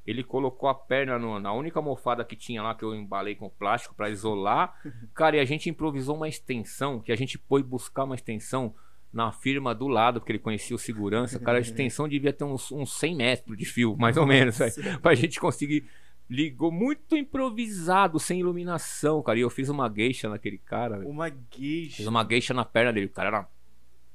[0.08, 3.50] Ele colocou a perna no- na única almofada que tinha lá, que eu embalei com
[3.50, 4.74] plástico pra isolar.
[5.14, 8.74] Cara, e a gente improvisou uma extensão, que a gente foi buscar uma extensão
[9.16, 11.40] na firma do lado, porque ele conhecia o segurança.
[11.40, 15.00] Cara, a extensão devia ter uns, uns 100 metros de fio, mais ou menos, velho,
[15.00, 15.86] pra gente conseguir.
[16.28, 19.38] Ligou muito improvisado, sem iluminação, cara.
[19.38, 20.98] E eu fiz uma gueixa naquele cara.
[21.08, 21.98] Uma gueixa.
[21.98, 23.06] Fiz uma gueixa na perna dele.
[23.06, 23.48] O cara era.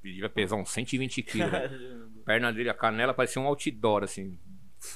[0.03, 1.55] Ele devia pesar uns 120 quilos.
[1.55, 1.71] A
[2.25, 4.37] perna dele, a canela parecia um outdoor, assim.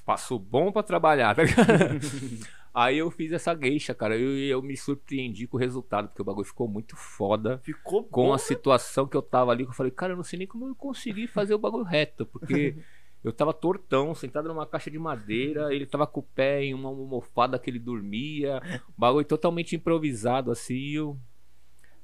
[0.05, 2.01] Passou bom pra trabalhar, tá ligado?
[2.75, 4.17] Aí eu fiz essa gueixa, cara.
[4.17, 7.61] E eu, eu me surpreendi com o resultado, porque o bagulho ficou muito foda.
[7.63, 8.33] Ficou Com bom.
[8.33, 10.67] a situação que eu tava ali, que eu falei, cara, eu não sei nem como
[10.67, 12.77] eu consegui fazer o bagulho reto, porque
[13.23, 16.89] eu tava tortão, sentado numa caixa de madeira, ele tava com o pé em uma
[16.89, 18.61] almofada que ele dormia,
[18.99, 21.17] bagulho totalmente improvisado, assim, e eu...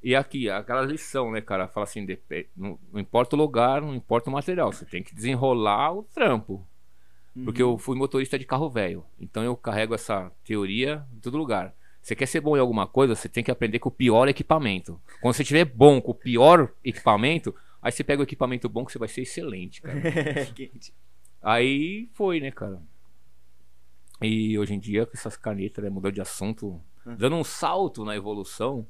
[0.03, 1.69] E aqui, aquela lição, né, cara?
[1.69, 2.07] Fala assim,
[2.57, 6.67] não, não importa o lugar, não importa o material, você tem que desenrolar o trampo.
[7.45, 11.75] Porque eu fui motorista de carro velho, então eu carrego essa teoria em todo lugar.
[12.03, 15.01] Você quer ser bom em alguma coisa, você tem que aprender com o pior equipamento.
[15.21, 18.93] Quando você estiver bom com o pior equipamento, aí você pega o equipamento bom que
[18.93, 20.01] você vai ser excelente, cara.
[21.43, 22.83] Aí foi, né, cara?
[24.21, 27.17] E hoje em dia, com essas canetas, né, mudou de assunto, Hum.
[27.19, 28.87] dando um salto na evolução.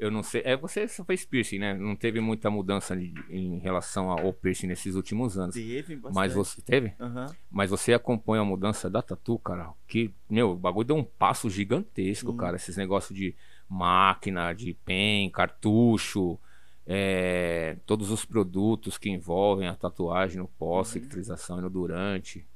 [0.00, 0.42] Eu não sei.
[0.44, 1.74] É, você só fez piercing, né?
[1.74, 5.54] Não teve muita mudança de- em relação ao piercing nesses últimos anos.
[5.54, 6.14] Teve bastante.
[6.14, 6.94] Mas você teve?
[6.98, 7.26] Aham.
[7.50, 9.70] Mas você acompanha a mudança da Tatu, cara?
[9.86, 12.36] Que, meu, o bagulho deu um passo gigantesco, Sim.
[12.38, 12.56] cara.
[12.56, 13.36] Esses negócios de
[13.68, 16.38] máquina, de pen, cartucho,
[16.86, 21.02] é, todos os produtos que envolvem a tatuagem no pós, Uhum.
[21.02, 22.46] e no durante.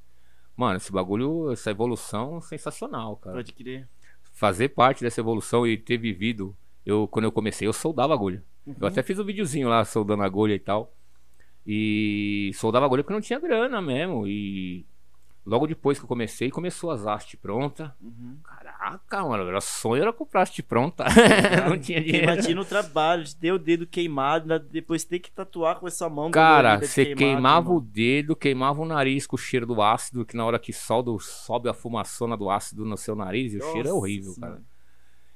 [0.57, 3.35] Mano, esse bagulho, essa evolução sensacional, cara.
[3.37, 3.87] Pode crer.
[4.33, 6.55] Fazer parte dessa evolução e ter vivido.
[6.85, 8.43] Eu, quando eu comecei, eu soldava agulha.
[8.65, 8.75] Uhum.
[8.79, 10.93] Eu até fiz um videozinho lá soldando agulha e tal.
[11.65, 14.27] E soldava agulha porque não tinha grana mesmo.
[14.27, 14.85] E
[15.43, 17.95] logo depois que eu comecei, começou as hastes pronta.
[17.99, 18.37] Uhum.
[18.43, 21.05] Caraca, mano, era sonho era comprar haste pronta.
[21.67, 22.31] não tinha dinheiro.
[22.31, 26.07] Imagina o trabalho de ter o dedo queimado, ainda depois ter que tatuar com essa
[26.07, 26.29] mão.
[26.29, 27.89] Cara, você queimado, queimava o irmão.
[27.91, 31.67] dedo, queimava o nariz com o cheiro do ácido, que na hora que solda, sobe
[31.67, 34.53] a fumaçona do ácido no seu nariz e o cheiro é Nossa horrível, Senhora.
[34.53, 34.74] cara.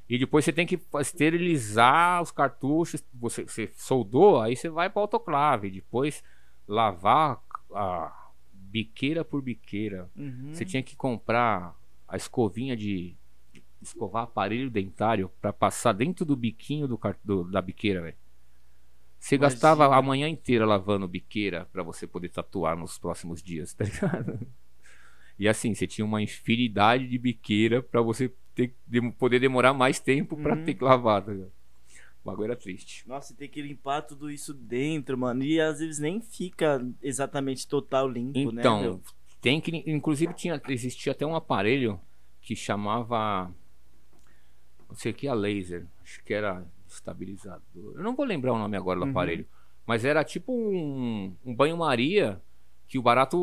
[0.10, 3.04] E depois você tem que esterilizar os cartuchos.
[3.14, 5.70] Você, você soldou, aí você vai para autoclave.
[5.70, 6.24] Depois
[6.68, 7.40] lavar
[7.72, 10.10] a biqueira por biqueira.
[10.16, 10.52] Uhum.
[10.52, 11.76] Você tinha que comprar
[12.08, 13.16] a escovinha de
[13.82, 18.18] escovar aparelho dentário para passar dentro do biquinho do, do- da biqueira, velho.
[19.20, 19.52] Você Imagina.
[19.52, 24.40] gastava a manhã inteira lavando biqueira para você poder tatuar nos próximos dias, tá ligado?
[25.38, 28.34] E assim, você tinha uma infinidade de biqueira para você
[28.68, 30.66] ter, dem- poder demorar mais tempo para Uhum.
[30.66, 31.32] ter que lavar, tá?
[31.32, 31.48] O
[32.26, 33.08] bagulho era triste.
[33.08, 35.44] Nossa, e tem que limpar tudo isso dentro, mano.
[35.44, 38.62] E às vezes nem fica exatamente total limpo, né?
[38.62, 39.00] Então,
[39.42, 39.84] tem que.
[39.90, 42.00] Inclusive, tinha, existia até um aparelho
[42.42, 43.50] que chamava.
[44.90, 45.86] Não sei o que, a laser.
[46.04, 47.94] Acho que era estabilizador.
[47.96, 49.12] Eu não vou lembrar o nome agora do Uhum.
[49.12, 49.46] aparelho.
[49.86, 52.42] Mas era tipo um, um banho-maria
[52.90, 53.38] que o barato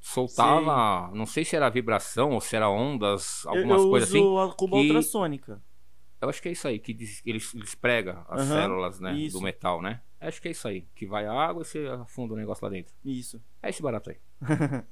[0.00, 1.10] soltava.
[1.14, 4.50] Não sei se era vibração ou se era ondas, Eu- algumas eu coisas uso assim.
[4.50, 5.62] a cuba que- ultrassônica.
[6.20, 9.14] Eu acho que é isso aí, que diz- ele, ele esprega as Aham, células né,
[9.14, 9.38] isso.
[9.38, 10.00] do metal, né?
[10.20, 10.84] Acho que é isso aí.
[10.94, 12.92] Que vai a água e você afunda o negócio lá dentro.
[13.04, 13.40] Isso.
[13.62, 14.16] É esse barato aí.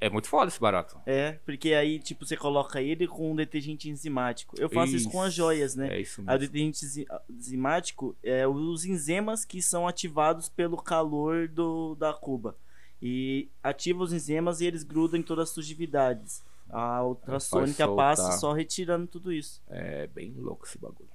[0.00, 1.00] é muito foda esse barato.
[1.06, 4.54] É, porque aí, tipo, você coloca ele com um detergente enzimático.
[4.58, 5.88] Eu faço isso, com as joias, né?
[5.96, 6.38] É isso Aí o mesmo.
[6.40, 12.56] detergente enzi- enzimático é os enzimas que são ativados pelo calor do, da cuba.
[13.00, 16.44] E ativa os enzimas e eles grudam em todas as sujidades.
[16.68, 19.62] A ultrassônica passa só retirando tudo isso.
[19.68, 21.08] É bem louco esse bagulho.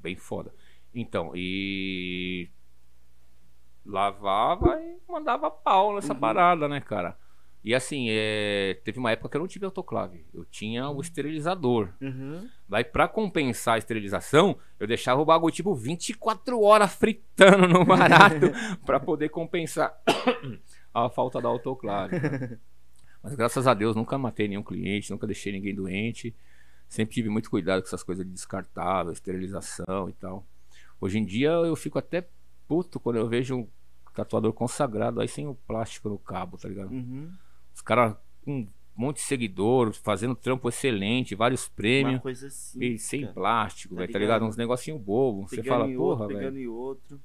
[0.00, 0.54] Bem foda.
[0.94, 2.48] Então, e.
[3.84, 6.20] Lavava e mandava pau nessa Uhum.
[6.20, 7.18] parada, né, cara?
[7.64, 8.78] E assim, é...
[8.84, 10.26] teve uma época que eu não tive autoclave.
[10.34, 11.88] Eu tinha o esterilizador.
[11.98, 12.46] Uhum.
[12.68, 18.52] Daí, pra compensar a esterilização, eu deixava o bagulho tipo 24 horas fritando no barato
[18.84, 19.98] pra poder compensar
[20.92, 22.20] a falta da autoclave.
[22.20, 22.60] cara.
[23.24, 26.36] Mas graças a Deus nunca matei nenhum cliente, nunca deixei ninguém doente.
[26.86, 30.46] Sempre tive muito cuidado com essas coisas de descartável, esterilização e tal.
[31.00, 32.28] Hoje em dia eu fico até
[32.68, 33.68] puto quando eu vejo um
[34.12, 36.90] tatuador consagrado aí sem o plástico no cabo, tá ligado?
[36.90, 37.32] Uhum.
[37.74, 42.14] Os caras com um monte de seguidor, fazendo trampo excelente, vários prêmios.
[42.14, 42.82] Uma coisa assim.
[42.82, 43.32] E sem cara.
[43.32, 44.44] plástico, Tá velho, tá ligado?
[44.44, 45.48] Uns negocinho bobo.
[45.48, 46.38] Você fala, em porra, velho.
[46.38, 47.20] pegando em outro.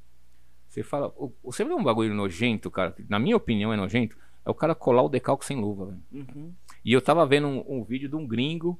[0.67, 1.13] Você fala.
[1.43, 2.91] Você vê um bagulho nojento, cara.
[2.91, 4.17] que Na minha opinião é nojento.
[4.45, 6.01] É o cara colar o decalque sem luva, velho.
[6.11, 6.53] Uhum.
[6.83, 8.79] E eu tava vendo um, um vídeo de um gringo,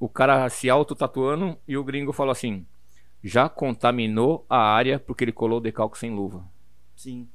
[0.00, 2.66] o cara se auto-tatuando, e o gringo falou assim:
[3.22, 6.44] já contaminou a área porque ele colou o decalque sem luva.
[6.96, 7.28] Sim.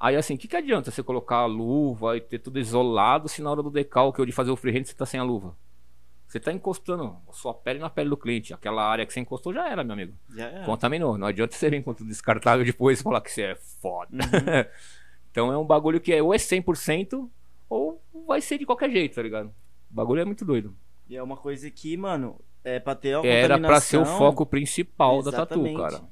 [0.00, 3.42] Aí assim, o que, que adianta você colocar a luva e ter tudo isolado se
[3.42, 5.54] na hora do decalque ou de fazer o freehand você tá sem a luva?
[6.26, 8.54] Você tá encostando a sua pele na pele do cliente.
[8.54, 10.14] Aquela área que você encostou já era, meu amigo.
[10.34, 10.64] Já é.
[10.64, 11.18] Contaminou.
[11.18, 14.14] Não adianta você vir com tudo descartável depois e falar que você é foda.
[14.14, 14.64] Uhum.
[15.30, 17.28] então é um bagulho que é ou é 100%
[17.68, 19.48] ou vai ser de qualquer jeito, tá ligado?
[19.90, 20.74] O bagulho é muito doido.
[21.08, 24.46] E é uma coisa que, mano, é pra ter a Era pra ser o foco
[24.46, 25.76] principal da tatu, Exatamente.
[25.76, 26.08] cara.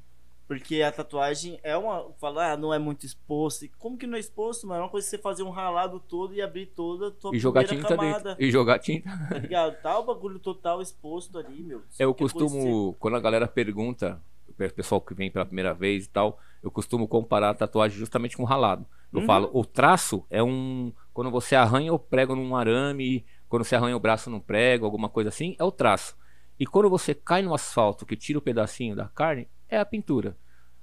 [0.49, 2.11] Porque a tatuagem é uma.
[2.19, 3.67] Falar, ah, não é muito exposto.
[3.79, 4.81] Como que não é exposto, mano?
[4.81, 7.39] É uma coisa que você fazer um ralado todo e abrir toda a tua E
[7.39, 8.31] jogar tinta camada.
[8.31, 8.43] dentro.
[8.43, 9.11] E jogar tinta.
[9.29, 9.83] Tá ligado?
[9.83, 11.83] Tá o bagulho total exposto ali, meu.
[11.99, 14.19] Eu costumo, quando a galera pergunta,
[14.49, 18.35] o pessoal que vem pela primeira vez e tal, eu costumo comparar a tatuagem justamente
[18.35, 18.87] com o ralado.
[19.13, 19.27] Eu Uhum.
[19.27, 20.91] falo, o traço é um.
[21.13, 25.11] Quando você arranha o prego num arame, quando você arranha o braço num prego, alguma
[25.11, 26.17] coisa assim, é o traço.
[26.59, 30.37] E quando você cai no asfalto, que tira o pedacinho da carne, é a pintura.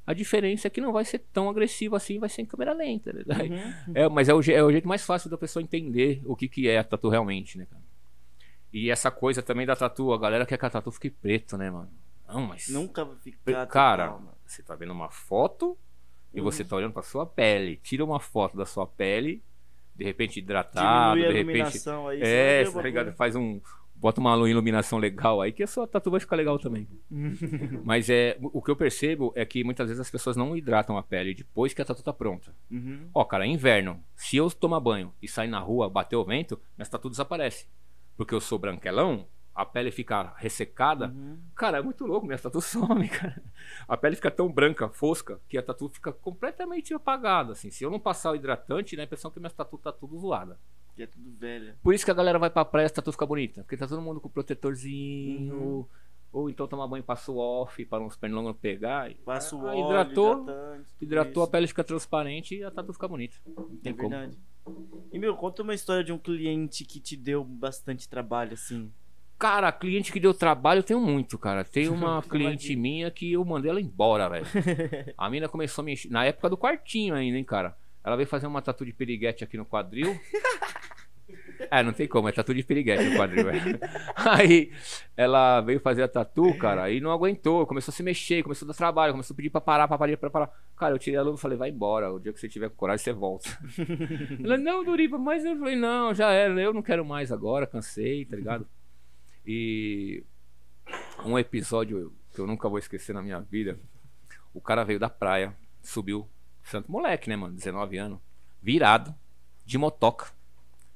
[0.08, 3.12] A diferença é que não vai ser tão agressivo assim, vai ser em câmera lenta.
[3.12, 3.24] Né?
[3.88, 3.94] Uhum.
[3.96, 6.68] É, mas é o, é o jeito mais fácil da pessoa entender o que, que
[6.70, 7.84] é a tatu realmente, né, cara?
[8.72, 11.72] E essa coisa também da tatu, a galera quer que a tatu fique preto, né,
[11.72, 11.90] mano?
[12.28, 12.68] Não, mas.
[12.70, 13.66] Nunca ficar.
[13.68, 15.78] Cara, total, você tá vendo uma foto
[16.34, 16.44] e Uhum.
[16.44, 17.78] você tá olhando pra sua pele.
[17.78, 19.42] Tira uma foto da sua pele,
[19.96, 21.40] de repente hidratado, de repente.
[21.40, 22.20] iluminação aí.
[22.22, 23.14] É, tá ligado?
[23.14, 23.62] Faz um.
[23.96, 26.88] Bota uma iluminação legal aí que a sua tatu vai ficar legal também.
[27.84, 31.04] Mas é, o que eu percebo é que muitas vezes as pessoas não hidratam a
[31.04, 32.54] pele depois que a tatu tá pronta.
[32.70, 33.10] Uhum.
[33.14, 34.04] Ó, cara, é inverno.
[34.16, 37.68] Se eu tomar banho e sair na rua, bater o vento, minhas tatu desaparece.
[38.18, 41.08] Porque eu sou branquelão, a pele fica ressecada.
[41.08, 41.40] Uhum.
[41.56, 43.42] Cara, é muito louco, minha tatu some, cara.
[43.88, 47.72] A pele fica tão branca, fosca, que a tatu fica completamente apagada, assim.
[47.72, 50.60] Se eu não passar o hidratante, dá a impressão que minha tatu tá tudo zoada.
[50.96, 51.76] Que é tudo velho.
[51.84, 53.62] Por isso que a galera vai pra praia e a tatu fica bonita.
[53.64, 55.56] Porque tá todo mundo com protetorzinho.
[55.56, 55.86] Uhum.
[56.32, 59.10] Ou então toma banho e passa o off para uns pernilongos não pegar.
[59.10, 60.46] e- Passa o Ah, óleo, hidratou,
[61.02, 63.38] hidratou, a pele fica transparente e a tatu fica bonita.
[63.46, 64.10] Não É tem como.
[64.10, 64.38] verdade.
[65.14, 68.92] E, meu, conta uma história de um cliente que te deu bastante trabalho, assim.
[69.38, 71.64] Cara, cliente que deu trabalho eu tenho muito, cara.
[71.64, 74.46] Tem uma cliente minha que eu mandei ela embora, velho.
[75.18, 76.12] A mina começou a me encher.
[76.12, 77.78] Na época do quartinho ainda, hein, cara.
[78.04, 80.20] Ela veio fazer uma tatu de piriguete aqui no quadril.
[81.72, 83.80] É, não tem como, é tatu de piriguete no quadril, velho.
[84.16, 84.72] Aí
[85.16, 88.72] ela veio fazer a tatu, cara, e não aguentou, começou a se mexer, começou a
[88.72, 90.50] dar trabalho, começou a pedir pra parar, pra parar, pra parar.
[90.78, 92.76] Cara, eu tirei a luva e falei, vai embora, o dia que você tiver com
[92.76, 93.50] coragem, você volta.
[94.44, 98.26] Ela, não, Doriva, mas eu falei, não, já era, eu não quero mais agora, cansei,
[98.26, 98.68] tá ligado?
[99.46, 100.24] E
[101.24, 103.80] um episódio que eu nunca vou esquecer na minha vida,
[104.54, 106.28] o cara veio da praia, subiu,
[106.64, 108.20] santo moleque, né, mano, 19 anos,
[108.62, 109.16] virado,
[109.66, 110.28] de motoca,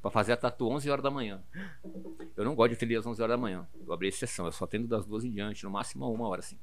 [0.01, 1.41] pra fazer a tatu 11 horas da manhã.
[2.35, 4.65] Eu não gosto de atender às 11 horas da manhã, eu abri exceção, eu só
[4.65, 6.57] atendo das duas em diante, no máximo uma hora, assim.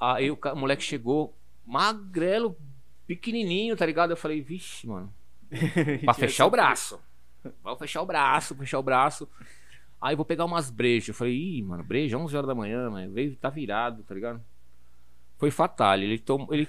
[0.00, 1.34] Aí o, ca- o moleque chegou,
[1.64, 2.56] magrelo,
[3.06, 4.10] pequenininho, tá ligado?
[4.10, 5.12] Eu falei, vixe, mano,
[6.04, 7.00] Pra fechar o braço.
[7.62, 9.28] Vou fechar o braço, fechar o braço.
[10.00, 11.08] Aí vou pegar umas brejas.
[11.08, 13.12] Eu falei, ih, mano, breja, 11 horas da manhã, mano.
[13.12, 14.42] Veio, tá virado, tá ligado?
[15.38, 15.96] Foi fatal.
[15.98, 16.46] Ele, tom...
[16.50, 16.68] ele,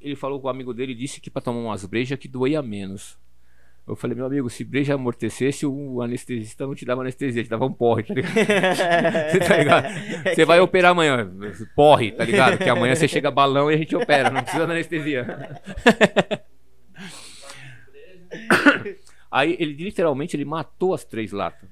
[0.00, 3.18] ele falou com o amigo dele, disse que pra tomar umas brejas que doía menos.
[3.90, 7.66] Eu falei, meu amigo, se breja amortecesse, o anestesista não te dava anestesia, te dava
[7.66, 8.34] um porre, tá ligado?
[9.32, 9.86] Você tá ligado?
[10.32, 11.28] Você vai operar amanhã,
[11.74, 12.56] porre, tá ligado?
[12.56, 15.26] Que amanhã você chega balão e a gente opera, não precisa da anestesia.
[19.28, 21.68] Aí ele literalmente ele matou as três latas.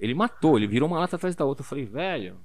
[0.00, 1.62] Ele matou, ele virou uma lata atrás da outra.
[1.62, 2.40] Eu falei, velho.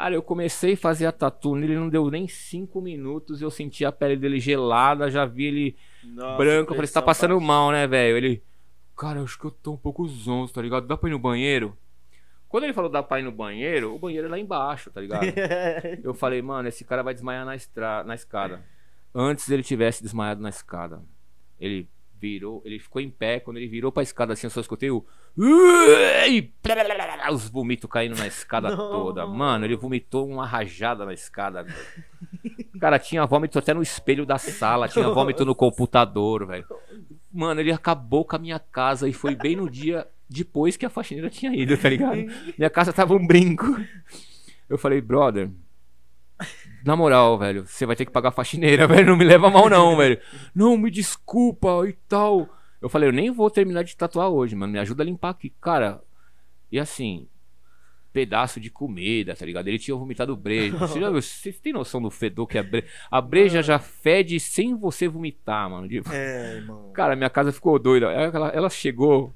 [0.00, 3.42] Cara, eu comecei a fazer a tatu nele, não deu nem cinco minutos.
[3.42, 6.72] Eu senti a pele dele gelada, já vi ele Nossa, branco.
[6.72, 7.46] Eu falei, você tá passando baixa.
[7.46, 8.16] mal, né, velho?
[8.16, 8.42] Ele,
[8.96, 10.86] cara, acho que eu tô um pouco zonzo, tá ligado?
[10.86, 11.76] Dá pra ir no banheiro?
[12.48, 15.26] Quando ele falou dá pra ir no banheiro, o banheiro é lá embaixo, tá ligado?
[16.02, 18.02] Eu falei, mano, esse cara vai desmaiar na, estra...
[18.02, 18.64] na escada.
[19.14, 21.02] Antes ele tivesse desmaiado na escada.
[21.60, 21.86] Ele
[22.20, 23.40] virou, ele ficou em pé.
[23.40, 25.04] Quando ele virou pra escada assim, eu só escutei o.
[26.28, 26.50] E
[27.32, 28.76] os vomitos caindo na escada Não.
[28.76, 29.26] toda.
[29.26, 31.66] Mano, ele vomitou uma rajada na escada.
[32.78, 36.64] Cara, tinha vômito até no espelho da sala, tinha vômito no computador, velho.
[37.32, 40.90] Mano, ele acabou com a minha casa e foi bem no dia depois que a
[40.90, 42.16] faxineira tinha ido, tá ligado?
[42.56, 43.66] Minha casa tava um brinco.
[44.68, 45.50] Eu falei, brother,
[46.84, 49.06] na moral, velho, você vai ter que pagar a faxineira, velho.
[49.06, 50.20] Não me leva mal, não, velho.
[50.54, 52.48] Não, me desculpa e tal.
[52.80, 54.72] Eu falei, eu nem vou terminar de tatuar hoje, mano.
[54.72, 55.52] Me ajuda a limpar aqui.
[55.60, 56.02] Cara,
[56.72, 57.28] e assim,
[58.12, 59.68] pedaço de comida, tá ligado?
[59.68, 60.76] Ele tinha vomitado breja.
[60.78, 62.86] Você, já, você tem noção do fedor que é breja?
[63.10, 65.88] A breja já fede sem você vomitar, mano.
[66.10, 66.90] É, irmão.
[66.92, 68.06] Cara, minha casa ficou doida.
[68.06, 69.34] Ela, ela chegou.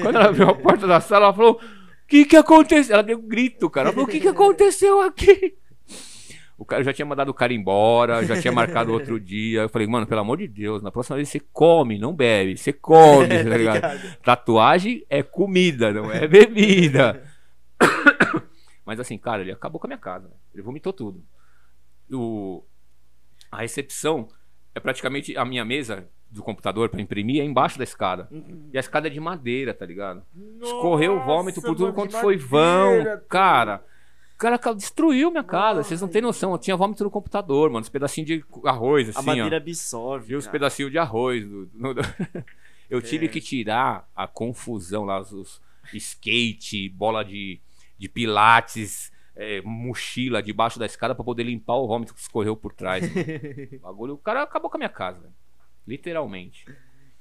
[0.00, 2.94] Quando ela abriu a porta da sala, ela falou: O que que aconteceu?
[2.94, 3.88] Ela deu um grito, cara.
[3.88, 5.56] Ela falou: O que que aconteceu aqui?
[6.58, 9.62] O cara já tinha mandado o cara embora, já tinha marcado outro dia.
[9.62, 12.56] Eu falei, mano, pelo amor de Deus, na próxima vez você come, não bebe.
[12.56, 14.16] Você come, tá ligado?
[14.24, 17.22] Tatuagem é comida, não é bebida.
[18.84, 20.32] Mas assim, cara, ele acabou com a minha casa.
[20.52, 21.22] Ele vomitou tudo.
[22.10, 22.64] O...
[23.52, 24.28] A recepção
[24.74, 28.28] é praticamente a minha mesa do computador para imprimir é embaixo da escada.
[28.30, 28.68] Uhum.
[28.72, 30.22] E a escada é de madeira, tá ligado?
[30.34, 33.04] Nossa, Escorreu o vômito por tudo quanto foi vão.
[33.28, 33.84] Cara,
[34.38, 35.82] cara destruiu minha casa.
[35.82, 36.52] Vocês não têm noção.
[36.52, 37.82] Eu tinha vômito no computador, mano.
[37.82, 39.18] Os pedacinhos de arroz, assim.
[39.18, 39.58] A madeira ó.
[39.58, 40.32] absorve.
[40.32, 41.44] E os pedacinhos de arroz.
[41.44, 42.02] Do, no, do...
[42.88, 43.28] Eu tive é.
[43.28, 45.60] que tirar a confusão lá, os
[45.92, 47.60] skate, bola de,
[47.98, 52.72] de pilates, é, mochila debaixo da escada para poder limpar o vômito que escorreu por
[52.72, 53.04] trás.
[53.76, 55.30] o bagulho, o cara acabou com a minha casa,
[55.86, 56.64] literalmente.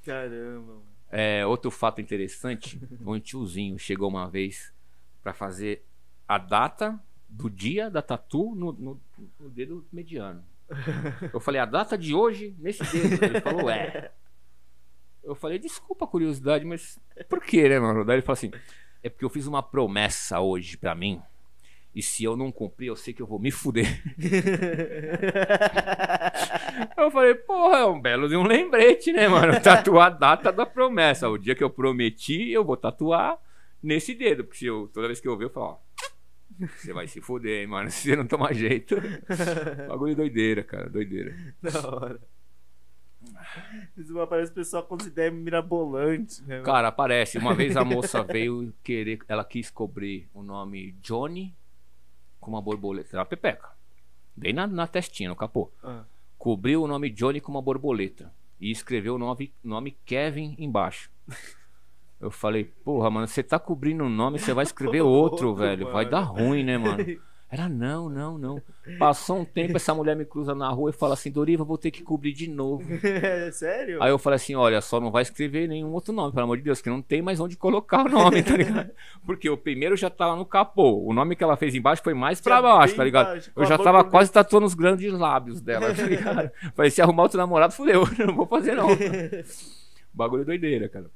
[0.03, 0.82] Caramba.
[1.09, 4.74] É, outro fato interessante, um tiozinho chegou uma vez
[5.24, 5.84] para fazer
[6.28, 6.99] a data
[7.30, 9.01] do dia da tatu no, no,
[9.39, 10.43] no, dedo mediano.
[11.34, 13.23] Eu falei, a data de hoje nesse dedo.
[13.23, 14.11] Ele falou, é.
[15.23, 18.05] Eu falei, desculpa a curiosidade, mas por que, né, mano?
[18.05, 18.51] Daí ele falou assim:
[19.03, 21.21] é porque eu fiz uma promessa hoje pra mim.
[21.93, 23.88] E se eu não cumprir, eu sei que eu vou me fuder.
[26.95, 29.59] eu falei, porra, é um belo de um lembrete, né, mano?
[29.59, 31.28] Tatuar a data da promessa.
[31.28, 33.39] O dia que eu prometi, eu vou tatuar
[33.82, 34.43] nesse dedo.
[34.43, 35.86] Porque se eu, toda vez que eu ver, eu falo, ó
[36.60, 37.89] você vai se fuder, hein, mano.
[37.91, 38.95] Se você não tomar jeito.
[39.88, 40.89] Bagulho doideira, cara.
[40.89, 41.36] Doideira.
[41.62, 42.20] Da hora.
[44.22, 46.41] Aparece o pessoal com as ideias mirabolantes.
[46.41, 46.62] Né?
[46.62, 47.38] Cara, aparece.
[47.38, 49.20] Uma vez a moça veio querer.
[49.28, 51.56] Ela quis cobrir o nome Johnny
[52.39, 53.16] com uma borboleta.
[53.16, 53.70] Era pepeca.
[54.36, 55.72] Bem na, na testinha, no capô.
[55.84, 56.04] Ah.
[56.38, 58.32] Cobriu o nome Johnny com uma borboleta.
[58.60, 61.12] E escreveu o nome, nome Kevin embaixo.
[62.20, 65.84] Eu falei, porra, mano, você tá cobrindo um nome, você vai escrever outro, velho.
[65.84, 65.93] Mano.
[65.93, 67.03] Vai dar ruim, né, mano?
[67.49, 68.61] Ela, não, não, não.
[68.99, 71.91] Passou um tempo, essa mulher me cruza na rua e fala assim, Doriva, vou ter
[71.91, 72.84] que cobrir de novo.
[73.01, 74.03] É sério?
[74.03, 76.63] Aí eu falei assim, olha, só não vai escrever nenhum outro nome, pelo amor de
[76.63, 78.91] Deus, que não tem mais onde colocar o nome, tá ligado?
[79.26, 81.05] Porque o primeiro já tava no capô.
[81.05, 83.28] O nome que ela fez embaixo foi mais pra baixo, tá ligado?
[83.28, 86.51] Baixo, eu já tava quase tatuando os grandes lábios dela, tá ligado?
[86.76, 88.03] falei, se arrumar outro namorado, fudeu.
[88.28, 88.89] Não vou fazer, não.
[90.13, 91.09] Bagulho doideira, cara.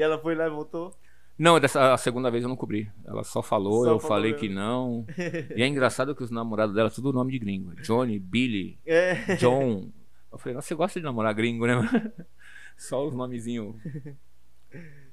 [0.00, 0.94] E ela foi lá e voltou?
[1.36, 2.90] Não, dessa a segunda vez eu não cobri.
[3.04, 4.48] Ela só falou, só eu falou falei mesmo.
[4.48, 5.06] que não.
[5.54, 7.74] e é engraçado que os namorados dela, tudo nome de gringo.
[7.82, 9.36] Johnny, Billy, é.
[9.36, 9.90] John.
[10.32, 11.74] Eu falei, nossa, você gosta de namorar gringo, né?
[12.78, 13.76] só os nomezinhos.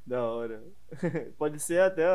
[0.05, 0.63] Da hora.
[1.37, 2.07] Pode ser até.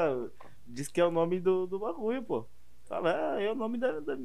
[0.67, 2.47] Diz que é o nome do, do bagulho, pô.
[2.87, 4.01] Fala, é, é o nome da.
[4.01, 4.17] da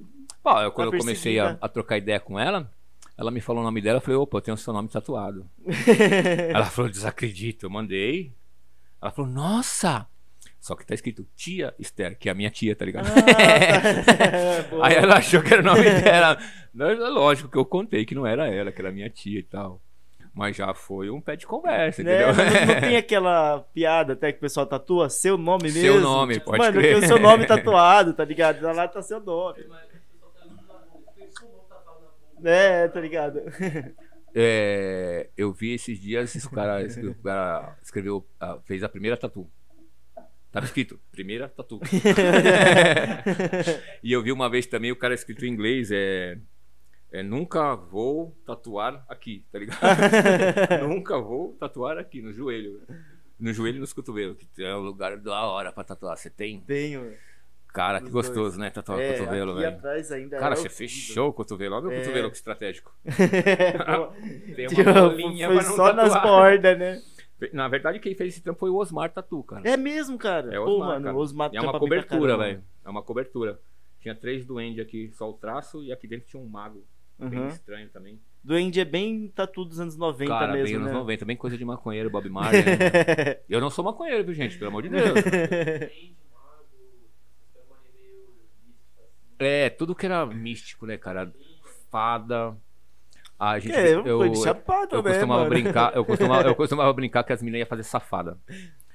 [0.41, 2.71] pô, eu, quando eu comecei a, a, trocar ideia com ela,
[3.17, 5.49] ela me falou o nome dela, eu falei, opa, eu tenho o seu nome tatuado.
[6.53, 8.31] ela falou, desacredito, eu mandei.
[9.01, 10.07] Ela falou, nossa!
[10.59, 13.07] Só que tá escrito tia Esther, que é a minha tia, tá ligado?
[13.07, 14.77] Ah, tá.
[14.85, 16.37] Aí ela achou que era o nome dela.
[16.79, 19.81] É lógico que eu contei que não era ela, que era minha tia e tal.
[20.33, 22.13] Mas já foi um pé de conversa, né?
[22.13, 22.27] entendeu?
[22.35, 25.81] Não, não, tem aquela piada até que o pessoal tatua seu nome mesmo?
[25.81, 26.93] Seu nome, tipo, pode mano, crer.
[26.93, 28.61] Mano, seu nome tatuado, tá ligado?
[28.61, 29.65] Lá tá seu nome.
[32.43, 33.41] É, tá ligado?
[34.39, 38.23] É, eu vi esses dias o cara, o cara escreveu,
[38.65, 39.49] fez a primeira tatu.
[40.51, 41.79] Tava escrito, primeira tatu.
[44.03, 46.37] e eu vi uma vez também o cara escrito em inglês, é,
[47.11, 49.79] é nunca vou tatuar aqui, tá ligado?
[50.87, 52.83] nunca vou tatuar aqui no joelho.
[53.39, 56.15] No joelho e nos cotovelos, que é um lugar da hora pra tatuar.
[56.15, 56.61] Você tem?
[56.61, 57.11] Tenho.
[57.73, 58.57] Cara, que gostoso, dois.
[58.57, 58.69] né?
[58.69, 59.67] Tatuar é, o cotovelo, velho.
[59.67, 61.75] atrás ainda Cara, você fechou o cotovelo.
[61.75, 61.99] Olha o é.
[61.99, 62.91] cotovelo estratégico.
[64.55, 65.95] Tem uma bolinha Foi só tatuar.
[65.95, 67.01] nas bordas, né?
[67.53, 69.69] Na verdade, quem fez esse trampo foi o Osmar Tatu, cara.
[69.69, 70.53] É mesmo, cara?
[70.53, 71.17] É Osmar, Pô, mano, cara.
[71.17, 72.63] Osmar é uma cobertura, velho.
[72.83, 73.59] É uma cobertura.
[73.99, 76.83] Tinha três duendes aqui, só o traço, e aqui dentro tinha um mago.
[77.19, 77.29] Uhum.
[77.29, 78.19] Bem estranho também.
[78.43, 80.93] Duende é bem tatu dos anos 90 cara, mesmo, bem anos né?
[80.93, 82.63] 90, bem coisa de maconheiro, Bob Marley.
[82.63, 83.37] né?
[83.49, 84.57] Eu não sou maconheiro, viu, gente?
[84.57, 85.19] Pelo amor de Deus.
[89.39, 91.31] É, tudo que era místico, né, cara?
[91.89, 92.55] Fada.
[93.39, 97.23] A gente, é, eu, eu, chapado, eu, né, costumava brincar, eu costumava, eu costumava brincar
[97.23, 98.37] que as meninas iam fazer safada.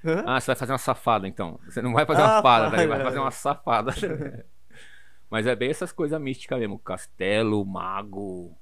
[0.04, 0.24] Hã?
[0.26, 1.60] Ah, você vai fazer uma safada então.
[1.64, 2.86] Você não vai fazer ah, uma fada, né?
[2.86, 3.94] vai fazer uma safada.
[5.30, 6.78] Mas é bem essas coisas místicas mesmo.
[6.78, 8.56] Castelo, mago,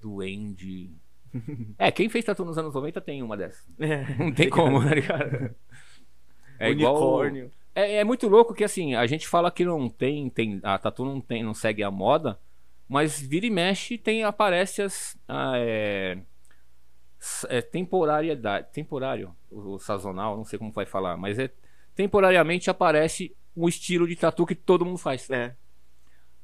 [0.00, 0.90] duende.
[1.78, 3.64] É, quem fez tatu nos anos 90 tem uma dessas.
[3.78, 5.54] É, não tem como, né, cara?
[6.58, 7.44] É Unicórnio.
[7.44, 7.52] igual.
[7.78, 11.04] É, é, muito louco que assim, a gente fala que não tem, tem a tatu
[11.04, 12.36] não tem, não segue a moda,
[12.88, 16.18] mas vira e mexe tem aparece as ah, é,
[17.48, 21.52] é, temporariedade, temporário, o, o, sazonal, não sei como vai falar, mas é
[21.94, 25.30] temporariamente aparece um estilo de tatu que todo mundo faz.
[25.30, 25.54] É.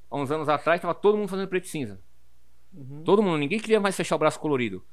[0.08, 2.00] Há uns anos atrás tava todo mundo fazendo preto e cinza.
[2.72, 3.02] Uhum.
[3.02, 4.84] Todo mundo, ninguém queria mais fechar o braço colorido.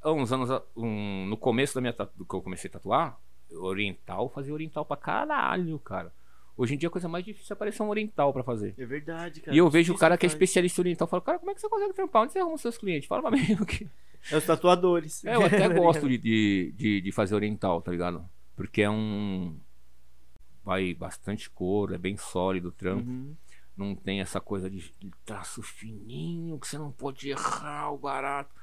[0.00, 3.20] Há uns anos, um, no começo da minha do que eu comecei a tatuar,
[3.56, 6.12] oriental, fazia oriental pra caralho, cara.
[6.56, 8.74] Hoje em dia a coisa mais difícil é aparecer um oriental pra fazer.
[8.76, 9.54] É verdade, cara.
[9.54, 11.60] E eu vejo o cara que é especialista em oriental fala, cara, como é que
[11.60, 12.22] você consegue trampar?
[12.22, 13.08] Onde você arruma os seus clientes?
[13.08, 13.42] Fala pra mim.
[13.66, 13.88] Que...
[14.30, 15.24] É os tatuadores.
[15.24, 18.24] É, eu até gosto de, de, de, de, fazer oriental, tá ligado?
[18.54, 19.56] Porque é um.
[20.64, 23.10] Vai bastante cor, é bem sólido o trampo.
[23.10, 23.34] Uhum.
[23.76, 24.92] Não tem essa coisa de
[25.24, 28.54] traço fininho, que você não pode errar o barato.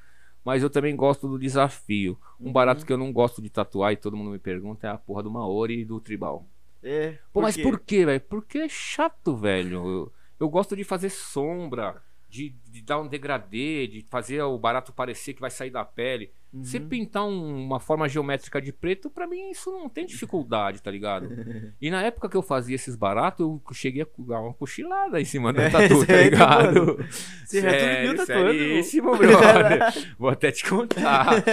[0.44, 2.18] Mas eu também gosto do desafio.
[2.40, 2.54] Um uhum.
[2.54, 5.24] barato que eu não gosto de tatuar e todo mundo me pergunta é a porra
[5.24, 6.46] do Maori e do tribal.
[6.82, 7.18] É.
[7.34, 8.22] Pô, mas por quê, velho?
[8.22, 9.86] Porque é chato, velho.
[9.86, 14.94] Eu, eu gosto de fazer sombra de, de, dar um degradê, de fazer o barato
[14.94, 16.32] parecer que vai sair da pele.
[16.52, 16.64] Uhum.
[16.64, 20.90] Você pintar um, uma forma geométrica de preto, para mim isso não tem dificuldade, tá
[20.90, 21.30] ligado?
[21.80, 25.26] e na época que eu fazia esses baratos, eu cheguei a dar uma cochilada em
[25.26, 27.06] cima do é, tatu, tá ligado?
[27.46, 30.16] Você viu seríssimo, brother.
[30.18, 31.44] Vou até te contar.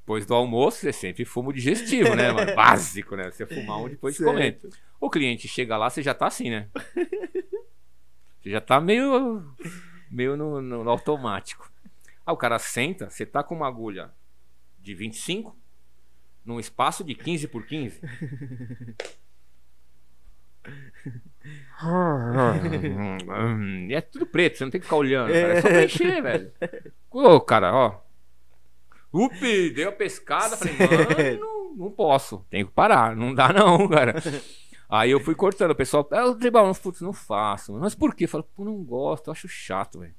[0.00, 2.52] Depois do almoço, é sempre fumo digestivo, né, mano?
[2.54, 3.30] Básico, né?
[3.30, 4.60] Você fumar um depois de comer.
[5.00, 6.68] O cliente chega lá, você já tá assim, né?
[8.40, 9.42] Você já tá meio
[10.10, 11.70] meio no, no, no automático.
[12.24, 14.10] Aí o cara senta, você tá com uma agulha
[14.86, 15.56] de 25
[16.44, 18.00] num espaço de 15 por 15.
[23.88, 25.52] e é tudo preto, você não tem que ficar olhando, cara.
[25.54, 26.52] É só preencher, velho.
[27.10, 28.00] Ô, cara, ó.
[29.12, 33.88] Upi, deu a pescada, falei, mano, não, não posso, tenho que parar, não dá não,
[33.88, 34.14] cara.
[34.88, 37.72] Aí eu fui cortando, o pessoal, ah, o tribal, putz, não faço.
[37.72, 38.24] Mas por quê?
[38.24, 40.14] Eu falo, pô, não gosto, eu acho chato, velho.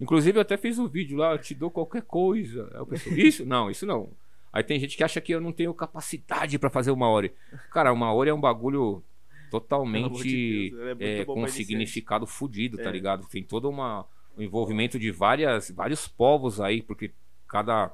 [0.00, 2.70] Inclusive eu até fiz um vídeo lá, eu te dou qualquer coisa.
[2.74, 3.46] Aí o pessoal, isso?
[3.46, 4.10] Não, isso não.
[4.52, 7.32] Aí tem gente que acha que eu não tenho capacidade para fazer uma hora.
[7.70, 9.02] Cara, uma hora é um bagulho
[9.50, 12.92] totalmente de Deus, é, com um significado fodido, tá é.
[12.92, 13.26] ligado?
[13.28, 17.12] Tem todo uma, um envolvimento de várias, vários povos aí, porque
[17.48, 17.92] cada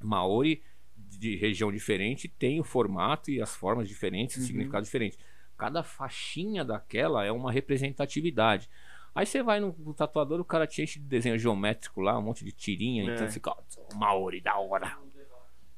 [0.00, 0.62] Maori
[0.96, 4.42] de região diferente tem o formato e as formas diferentes, uhum.
[4.42, 5.18] o significado diferente.
[5.56, 8.68] Cada faixinha daquela é uma representatividade.
[9.14, 12.22] Aí você vai no, no, tatuador, o cara te enche de desenho geométrico lá, um
[12.22, 13.16] monte de tirinha, então é.
[13.16, 14.96] então você fica, oh, Maori da hora.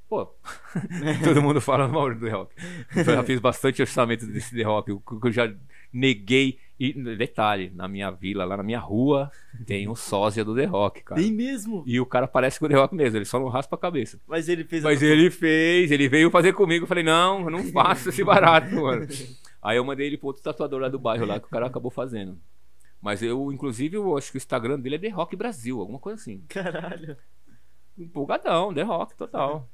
[0.09, 0.27] Pô,
[1.25, 2.55] todo mundo fala Maori do The Rock.
[2.95, 5.51] Eu já fiz bastante orçamento desse The Rock, eu, eu já
[5.93, 6.59] neguei.
[6.79, 9.31] E detalhe, na minha vila, lá na minha rua,
[9.67, 11.21] tem um sósia do The Rock, cara.
[11.21, 11.85] Tem mesmo?
[11.87, 14.21] E o cara parece com o The Rock mesmo, ele só não raspa a cabeça.
[14.27, 16.85] Mas ele fez Mas ele fez, ele veio fazer comigo.
[16.85, 19.07] Eu falei, não, eu não faço esse barato, mano.
[19.63, 21.91] Aí eu mandei ele pro outro tatuador lá do bairro lá que o cara acabou
[21.91, 22.37] fazendo.
[23.03, 26.21] Mas eu, inclusive, eu acho que o Instagram dele é The Rock Brasil, alguma coisa
[26.21, 26.41] assim.
[26.49, 27.17] Caralho.
[27.99, 29.69] Empolgadão, The Rock total.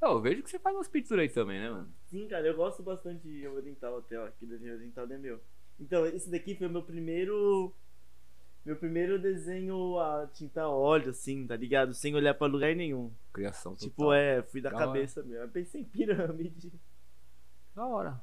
[0.00, 1.92] Eu vejo que você faz umas pinturas aí também, né, mano?
[2.06, 4.28] Sim, cara, eu gosto bastante de oriental até, ó.
[4.30, 5.40] Que desenho oriental é meu.
[5.78, 7.74] Então, esse daqui foi o meu primeiro.
[8.64, 11.92] Meu primeiro desenho a tinta óleo, assim, tá ligado?
[11.92, 13.12] Sem olhar pra lugar nenhum.
[13.32, 13.88] Criação total.
[13.88, 15.28] Tipo, é, fui da, da cabeça hora.
[15.28, 15.44] mesmo.
[15.44, 16.72] Eu pensei em pirâmide.
[17.74, 18.20] Da hora.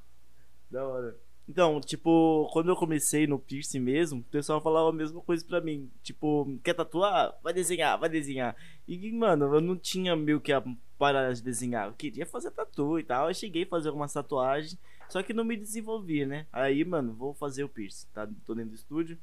[0.74, 1.16] Da hora.
[1.48, 5.62] Então, tipo, quando eu comecei no piercing mesmo, o pessoal falava a mesma coisa pra
[5.62, 5.92] mim.
[6.02, 7.38] Tipo, quer tatuar?
[7.44, 8.56] Vai desenhar, vai desenhar.
[8.88, 10.64] E, mano, eu não tinha meio que a
[10.98, 11.90] parar de desenhar.
[11.90, 13.28] Eu queria fazer tatu e tal.
[13.28, 14.76] Eu cheguei a fazer algumas tatuagens,
[15.08, 16.48] só que não me desenvolvia, né?
[16.52, 18.28] Aí, mano, vou fazer o piercing, tá?
[18.44, 19.16] Tô dentro do estúdio.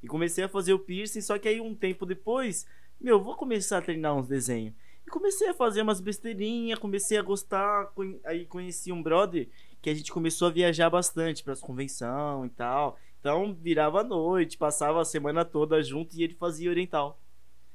[0.00, 2.64] E comecei a fazer o piercing, só que aí um tempo depois,
[3.00, 4.72] meu, vou começar a treinar uns desenhos.
[5.04, 7.92] E comecei a fazer umas besteirinhas, comecei a gostar.
[8.24, 9.48] Aí conheci um brother
[9.82, 12.96] que a gente começou a viajar bastante para as convenção e tal.
[13.18, 17.20] Então virava a noite, passava a semana toda junto e ele fazia oriental.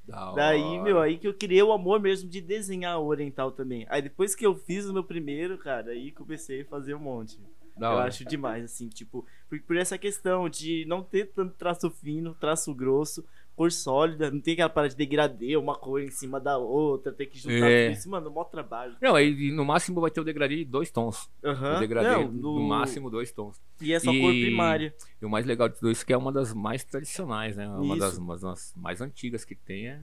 [0.08, 3.86] Da Daí, meu, aí que eu criei o amor mesmo de desenhar oriental também.
[3.90, 7.38] Aí depois que eu fiz o meu primeiro, cara, aí comecei a fazer um monte.
[7.76, 8.08] Da eu hora.
[8.08, 12.74] acho demais, assim, tipo, por, por essa questão de não ter tanto traço fino, traço
[12.74, 13.24] grosso,
[13.58, 17.28] cor sólida, não tem aquela parada de degradê, uma cor em cima da outra, tem
[17.28, 17.88] que juntar é.
[17.88, 18.96] tudo isso, mano, mó trabalho.
[19.02, 21.28] Não, aí no máximo vai ter o degradê de dois tons.
[21.44, 21.76] Uhum.
[21.76, 22.60] O degradê não, no...
[22.60, 22.68] no...
[22.68, 23.60] máximo dois tons.
[23.82, 24.22] E é só e...
[24.22, 24.94] cor primária.
[25.20, 27.68] E o mais legal de tudo isso é que é uma das mais tradicionais, né?
[27.68, 30.02] Uma das, uma das mais antigas que tem é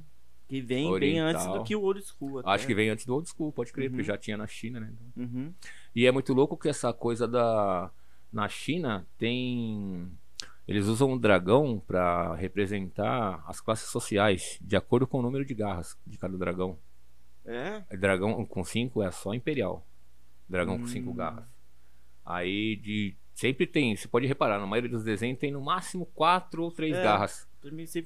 [0.49, 0.99] Que vem Oriental.
[0.99, 2.41] bem antes do que o old school.
[2.41, 2.51] até.
[2.51, 3.93] Acho que vem antes do old school, pode crer, Uhum.
[3.93, 4.93] porque já tinha na China, né?
[5.17, 5.55] Uhum.
[5.95, 7.89] E é muito louco que essa coisa da.
[8.33, 10.11] Na China tem.
[10.66, 15.55] Eles usam o dragão para representar as classes sociais, de acordo com o número de
[15.55, 16.78] garras de cada dragão.
[17.45, 17.82] É?
[17.97, 19.86] Dragão com 5 é só imperial.
[20.49, 21.15] Dragão com 5 Hum.
[21.15, 21.45] garras.
[22.24, 23.15] Aí de.
[23.35, 26.97] Sempre tem, você pode reparar, na maioria dos desenhos tem no máximo 4 ou 3
[26.97, 27.03] É.
[27.03, 27.49] garras.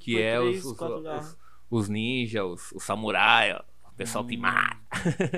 [0.01, 1.39] Que é três, os, os, os, garras.
[1.71, 4.41] os ninjas, os, os samurai, o pessoal que Hum.
[4.41, 4.79] mata.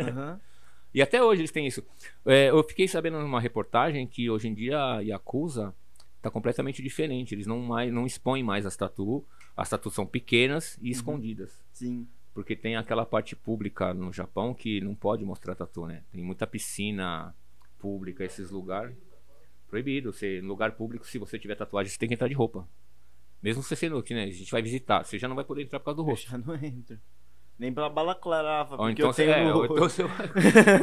[0.09, 0.41] Aham.
[0.93, 1.85] E até hoje eles têm isso.
[2.27, 5.73] É, eu fiquei sabendo numa reportagem que hoje em dia a Yakuza
[6.23, 7.35] tá completamente diferente.
[7.35, 9.25] Eles não, mais, não expõem mais as tatu.
[9.57, 10.87] As tatu são pequenas Uhum.
[10.87, 11.63] e escondidas.
[11.73, 12.07] Sim.
[12.33, 16.03] Porque tem aquela parte pública no Japão que não pode mostrar tatu, né?
[16.13, 17.35] Tem muita piscina
[17.79, 18.97] pública, esses lugares.
[19.69, 20.13] Proibido.
[20.13, 22.69] Você, em lugar público, se você tiver tatuagem, você tem que entrar de roupa.
[23.43, 25.81] Mesmo você sendo que né, a gente vai visitar, você já não vai poder entrar
[25.81, 26.31] por causa do Eu rosto.
[26.31, 26.99] já não entro.
[27.59, 30.03] Nem pela bala clarava, Ou porque então, eu você, tenho é, no ou então você
[30.09, 30.29] vai,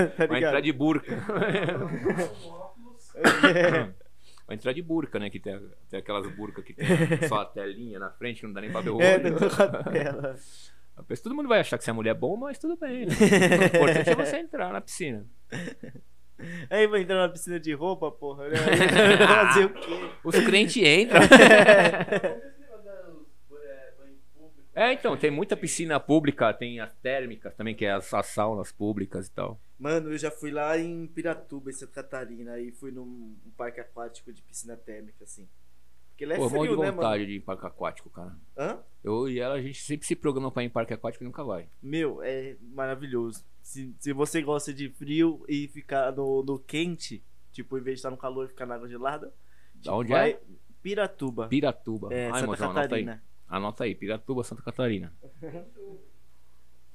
[0.10, 1.16] tá vai entrar de burca.
[4.48, 5.30] Vai entrar de burca, né?
[5.30, 5.60] Que tem,
[5.90, 6.86] tem aquelas burcas que tem
[7.28, 9.36] só a telinha na frente, que não dá nem pra ver o É, olho.
[9.92, 10.36] tela.
[10.98, 13.06] A pessoa- Todo mundo vai achar que você é mulher bom, mas tudo bem.
[13.06, 13.12] né?
[13.14, 15.28] O importante é você entrar na piscina.
[16.72, 18.48] Aí vai entrar na piscina de roupa, porra.
[18.50, 18.56] Né?
[19.28, 20.10] Fazer o quê?
[20.24, 21.20] Os crentes entram.
[21.22, 22.58] É?
[24.90, 28.72] É, então, tem muita piscina pública, tem as térmicas também, que é as, as saunas
[28.72, 29.60] públicas e tal.
[29.80, 33.04] Mano, eu já fui lá em Piratuba, em Santa Catarina, e fui num
[33.46, 35.48] um parque aquático de piscina térmica, assim.
[36.10, 37.26] Porque ele é Pô, eu morro de frio, né, vontade mano?
[37.28, 38.36] de ir em parque aquático, cara.
[38.58, 38.80] Hã?
[39.04, 41.44] Eu e ela, a gente sempre se programa pra ir em parque aquático e nunca
[41.44, 41.70] vai.
[41.82, 43.46] Meu, é maravilhoso.
[43.62, 48.00] Se, se você gosta de frio e ficar no, no quente, tipo, em vez de
[48.00, 49.32] estar no calor e ficar na água gelada,
[49.76, 50.42] Da onde vai é?
[50.82, 51.48] Piratuba.
[51.50, 52.12] Piratuba.
[52.12, 52.88] É, Ai, Santa mozão, anota aí.
[53.06, 53.24] Catarina.
[53.48, 55.14] Anota aí, Piratuba, Santa Catarina.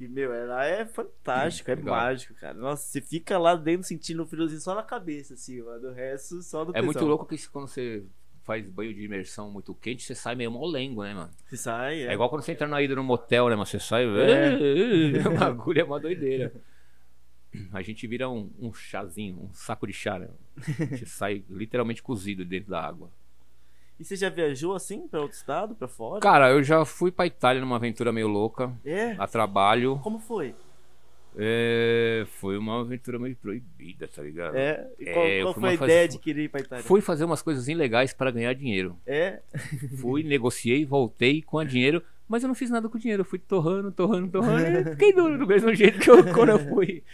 [0.04, 1.94] E, meu, ela é fantástico, é Legal.
[1.94, 2.54] mágico, cara.
[2.54, 5.88] Nossa, você fica lá dentro sentindo o friozinho só na cabeça, assim, mano.
[5.88, 7.08] O resto só do É muito tesão.
[7.08, 8.04] louco que quando você
[8.42, 11.30] faz banho de imersão muito quente, você sai meio molengo, né, mano?
[11.46, 12.06] Você sai, é.
[12.08, 14.04] É igual quando você entra na ida no motel, né, mas você sai.
[14.04, 14.58] É.
[15.28, 16.52] O bagulho é uma doideira.
[17.72, 20.28] A gente vira um, um chazinho, um saco de chá, né?
[20.90, 23.10] Gente sai literalmente cozido dentro da água.
[24.02, 26.18] E você já viajou assim pra outro estado, pra fora?
[26.20, 29.14] Cara, eu já fui pra Itália numa aventura meio louca, É?
[29.16, 30.00] a trabalho.
[30.02, 30.56] Como foi?
[31.38, 34.56] É, foi uma aventura meio proibida, tá ligado?
[34.56, 34.84] É?
[34.98, 36.84] E É, qual, qual foi a ideia de querer ir pra Itália?
[36.84, 38.98] Fui fazer umas coisas ilegais para ganhar dinheiro.
[39.06, 39.38] É?
[40.00, 43.20] Fui, negociei, voltei com a dinheiro, mas eu não fiz nada com o dinheiro.
[43.20, 46.58] Eu fui torrando, torrando, torrando e fiquei duro do mesmo jeito que eu, quando eu
[46.58, 47.04] fui.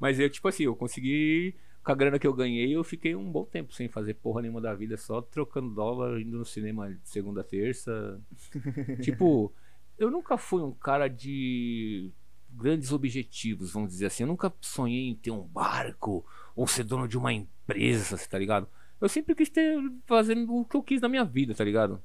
[0.00, 1.54] Mas eu, tipo assim, eu consegui,
[1.88, 4.60] com a grana que eu ganhei, eu fiquei um bom tempo sem fazer porra nenhuma
[4.60, 8.20] da vida, só trocando dólar, indo no cinema de segunda terça.
[9.00, 9.50] tipo,
[9.98, 12.10] eu nunca fui um cara de
[12.50, 14.24] grandes objetivos, vamos dizer assim.
[14.24, 16.22] Eu nunca sonhei em ter um barco
[16.54, 18.68] ou ser dono de uma empresa, tá ligado?
[19.00, 22.02] Eu sempre quis ter fazendo o que eu quis na minha vida, tá ligado?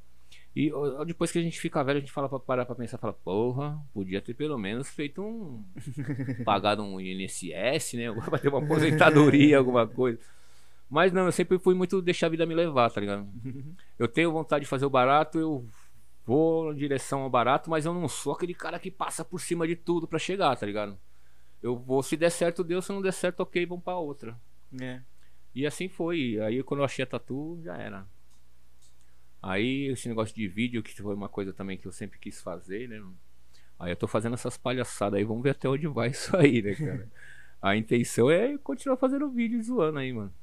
[0.55, 2.99] E ó, depois que a gente fica velho, a gente fala pra parar pra pensar,
[2.99, 5.63] fala, porra, podia ter pelo menos feito um.
[6.45, 8.11] pagado um INSS, né?
[8.25, 10.19] Pra ter uma aposentadoria, alguma coisa.
[10.89, 13.27] Mas não, eu sempre fui muito deixar a vida me levar, tá ligado?
[13.97, 15.65] Eu tenho vontade de fazer o barato, eu
[16.23, 19.67] vou em direção ao barato, mas eu não sou aquele cara que passa por cima
[19.67, 20.95] de tudo pra chegar, tá ligado?
[21.63, 24.37] Eu vou, se der certo, deu, se não der certo, ok, vamos pra outra.
[24.79, 25.01] É.
[25.55, 26.39] E assim foi.
[26.41, 28.05] Aí quando eu achei a tatu, já era.
[29.43, 32.87] Aí esse negócio de vídeo, que foi uma coisa também que eu sempre quis fazer,
[32.87, 33.03] né?
[33.77, 36.73] Aí eu tô fazendo essas palhaçadas aí, vamos ver até onde vai isso aí, né,
[36.73, 37.11] cara?
[37.61, 40.33] A intenção é continuar fazendo vídeo e zoando aí, mano.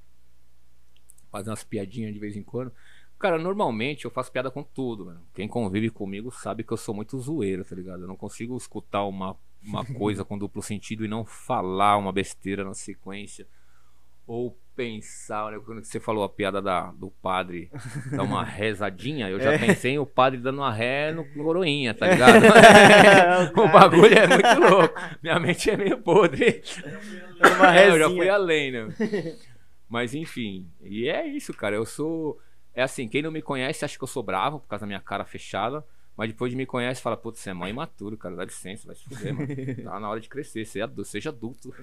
[1.30, 2.72] Fazer umas piadinhas de vez em quando.
[3.18, 5.22] Cara, normalmente eu faço piada com tudo, mano.
[5.32, 8.02] Quem convive comigo sabe que eu sou muito zoeiro, tá ligado?
[8.02, 12.64] Eu não consigo escutar uma, uma coisa com duplo sentido e não falar uma besteira
[12.64, 13.46] na sequência.
[14.26, 15.60] Ou pensar, né?
[15.62, 17.70] Quando você falou a piada da, do padre
[18.10, 22.06] dar uma rezadinha, eu já pensei em o padre dando uma ré no coroinha, tá
[22.06, 22.40] ligado?
[23.60, 24.94] o bagulho é muito louco.
[25.22, 26.62] Minha mente é meio podre.
[27.38, 28.88] É uma É, eu já fui além, né?
[29.86, 31.76] Mas enfim, e é isso, cara.
[31.76, 32.40] Eu sou.
[32.74, 35.00] É assim, quem não me conhece acha que eu sou bravo por causa da minha
[35.00, 35.84] cara fechada.
[36.20, 38.94] Mas depois de me conhece, fala, putz, você é mó imaturo, cara, dá licença, vai
[38.94, 39.48] se fuder, mano.
[39.82, 41.04] Tá na hora de crescer, seja adulto.
[41.08, 41.74] Seja adulto.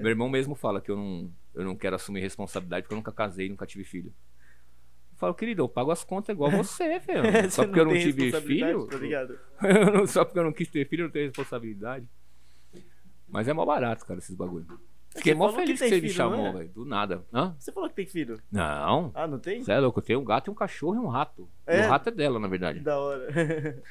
[0.00, 3.12] Meu irmão mesmo fala que eu não, eu não quero assumir responsabilidade porque eu nunca
[3.12, 4.06] casei, nunca tive filho.
[4.08, 6.98] Eu falo, querido, eu pago as contas igual você.
[7.04, 8.86] Você Só porque eu não tive filho.
[8.88, 12.08] Tá não- só porque eu não quis ter filho, eu não tenho responsabilidade.
[13.28, 14.66] Mas é mó barato, cara, esses bagulho.
[15.14, 16.52] Fiquei mó que feliz que tem você me filho, não chamou, é?
[16.52, 16.68] velho.
[16.70, 17.24] Do nada.
[17.32, 17.54] Hã?
[17.58, 18.40] Você falou que tem filho.
[18.50, 19.10] Não.
[19.14, 19.62] Ah, não tem?
[19.62, 21.48] Você é louco, eu tenho um gato e um cachorro e um rato.
[21.66, 21.86] É?
[21.86, 22.80] O rato é dela, na verdade.
[22.80, 23.28] Da hora.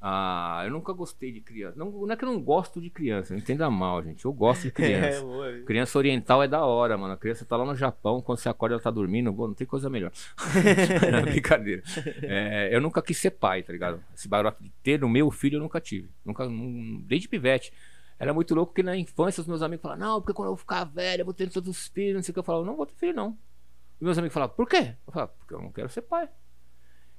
[0.00, 1.76] Ah, eu nunca gostei de criança.
[1.76, 4.24] Não, não é que eu não gosto de criança, não entenda mal, gente.
[4.24, 5.24] Eu gosto de criança.
[5.44, 7.14] é, criança oriental é da hora, mano.
[7.14, 9.90] A criança tá lá no Japão, quando você acorda ela tá dormindo, não tem coisa
[9.90, 10.12] melhor.
[11.10, 11.82] não, brincadeira.
[12.22, 14.00] É, eu nunca quis ser pai, tá ligado?
[14.14, 16.08] Esse barato de ter no meu filho eu nunca tive.
[16.24, 16.48] Nunca,
[17.04, 17.72] desde pivete.
[18.18, 20.84] Era muito louco porque na infância os meus amigos falavam, não, porque quando eu ficar
[20.84, 22.40] velho, eu vou ter todos os filhos, não sei o que.
[22.40, 23.38] Eu falava, não vou ter filho, não.
[24.00, 24.94] E meus amigos falavam, por quê?
[25.06, 26.28] Eu falava, porque eu não quero ser pai.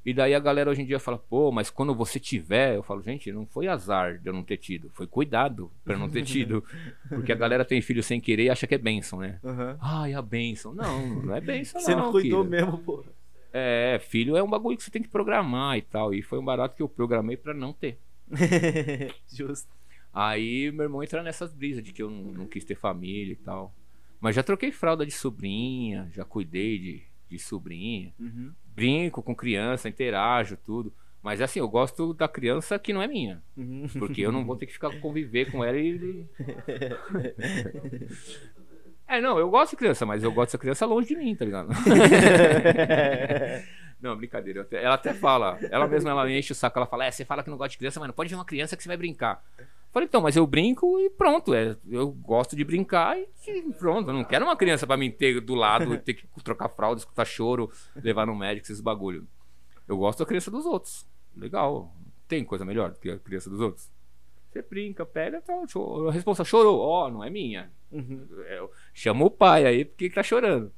[0.06, 3.02] E daí a galera hoje em dia fala, pô, mas quando você tiver, eu falo,
[3.02, 6.64] gente, não foi azar de eu não ter tido, foi cuidado para não ter tido.
[7.10, 9.40] Porque a galera tem filho sem querer e acha que é bênção, né?
[9.44, 9.78] Uhum.
[9.80, 10.74] Ai, a bênção.
[10.74, 11.98] Não, não é bênção, você não.
[11.98, 13.06] Você não cuidou mesmo, pô.
[13.52, 16.14] É, filho é um bagulho que você tem que programar e tal.
[16.14, 18.00] E foi um barato que eu programei para não ter.
[19.28, 19.78] Justo.
[20.14, 23.38] Aí meu irmão entra nessas brisas de que eu não, não, quis ter família e
[23.38, 23.73] tal.
[24.19, 28.14] Mas já troquei fralda de sobrinha, já cuidei de, de sobrinha.
[28.19, 30.94] Uhum brinco com criança, interajo, tudo.
[31.22, 33.44] Mas assim, eu gosto da criança que não é minha.
[33.57, 33.86] Uhum.
[33.99, 36.26] Porque eu não vou ter que ficar conviver com ela e.
[39.11, 41.44] É, não, eu gosto de criança, mas eu gosto dessa criança longe de mim, tá
[41.44, 41.69] ligado?
[43.99, 44.68] não, brincadeira.
[44.69, 47.49] Ela até fala, ela mesma ela enche o saco, ela fala: É, você fala que
[47.49, 49.44] não gosta de criança, mas não pode ver uma criança que você vai brincar.
[49.91, 51.53] Falei, então, mas eu brinco e pronto.
[51.53, 53.28] É, eu gosto de brincar e
[53.78, 54.10] pronto.
[54.10, 57.26] Eu não quero uma criança para me ter do lado, ter que trocar fralda, escutar
[57.26, 59.28] choro, levar no médico, esses bagulho.
[59.88, 61.07] Eu gosto da criança dos outros.
[61.36, 61.91] Legal.
[62.28, 63.90] Tem coisa melhor do que a criança dos outros?
[64.52, 66.80] Você brinca, pega, tá, a resposta chorou.
[66.80, 67.72] Ó, oh, não é minha.
[67.91, 68.28] Uhum.
[68.45, 70.72] É, chama o pai aí porque tá chorando.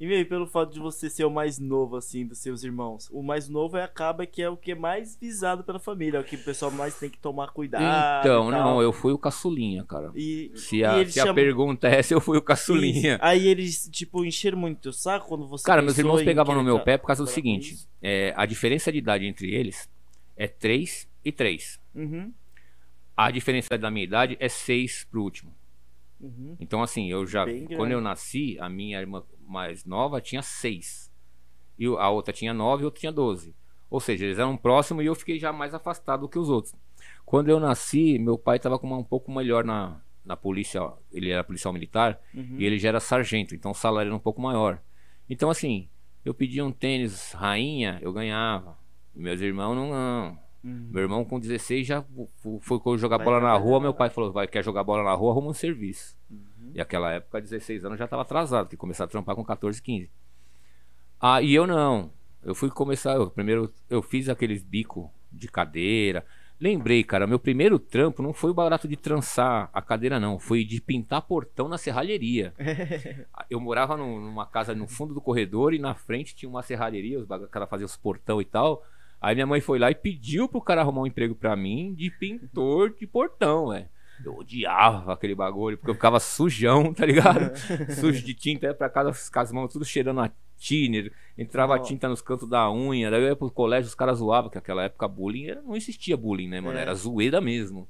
[0.00, 3.08] E meio pelo fato de você ser o mais novo, assim, dos seus irmãos.
[3.12, 6.20] O mais novo é, acaba que é o que é mais visado pela família, é
[6.20, 8.20] o que o pessoal mais tem que tomar cuidado.
[8.20, 10.10] Então, não, eu fui o caçulinha, cara.
[10.16, 11.30] E, se a, se chamam...
[11.30, 13.18] a pergunta é se eu fui o caçulinha.
[13.22, 15.64] Aí eles, tipo, encheram muito o saco quando você.
[15.64, 18.98] Cara, meus irmãos pegavam no meu pé por causa do seguinte: é, a diferença de
[18.98, 19.88] idade entre eles
[20.36, 21.80] é 3 e 3.
[21.94, 22.32] Uhum.
[23.16, 25.54] A diferença da minha idade é 6 pro último.
[26.20, 26.56] Uhum.
[26.60, 27.44] Então, assim, eu já.
[27.76, 29.22] quando eu nasci, a minha irmã
[29.52, 31.12] mais nova tinha seis.
[31.78, 33.54] E a outra tinha nove e a outra tinha doze.
[33.90, 36.74] Ou seja, eles eram próximos e eu fiquei já mais afastado do que os outros.
[37.26, 40.80] Quando eu nasci, meu pai estava com uma um pouco melhor na, na polícia.
[41.12, 42.56] Ele era policial militar uhum.
[42.58, 44.80] e ele já era sargento, então o salário era um pouco maior.
[45.28, 45.88] Então, assim,
[46.24, 48.78] eu pedia um tênis rainha, eu ganhava.
[49.14, 49.90] Meus irmãos não.
[49.90, 50.38] não.
[50.64, 50.88] Uhum.
[50.92, 52.04] Meu irmão com 16 já
[52.60, 53.80] foi jogar vai bola na rua.
[53.80, 56.16] Meu pai falou: vai, quer jogar bola na rua, arruma um serviço.
[56.30, 56.51] Uhum.
[56.74, 60.10] E aquela época, 16 anos, já estava atrasado, que começar a trampar com 14, 15.
[61.20, 62.12] Ah, e eu não.
[62.42, 66.24] Eu fui começar, eu, primeiro eu fiz aqueles bico de cadeira.
[66.60, 70.38] Lembrei, cara, meu primeiro trampo não foi o barato de trançar a cadeira, não.
[70.38, 72.54] Foi de pintar portão na serralheria.
[73.50, 77.18] eu morava no, numa casa no fundo do corredor e na frente tinha uma serralheria,
[77.18, 78.84] os cara fazia os portão e tal.
[79.20, 82.10] Aí minha mãe foi lá e pediu pro cara arrumar um emprego para mim de
[82.10, 83.88] pintor de portão, velho.
[84.24, 87.52] Eu odiava aquele bagulho, porque eu ficava sujão, tá ligado?
[87.98, 91.78] Sujo de tinta, ia pra casa com as mãos tudo cheirando a thinner, entrava oh.
[91.80, 94.84] tinta nos cantos da unha, daí eu ia pro colégio, os caras zoavam, que naquela
[94.84, 96.78] época bullying era, não existia bullying, né, mano?
[96.78, 96.82] É.
[96.82, 97.88] Era zoeira mesmo.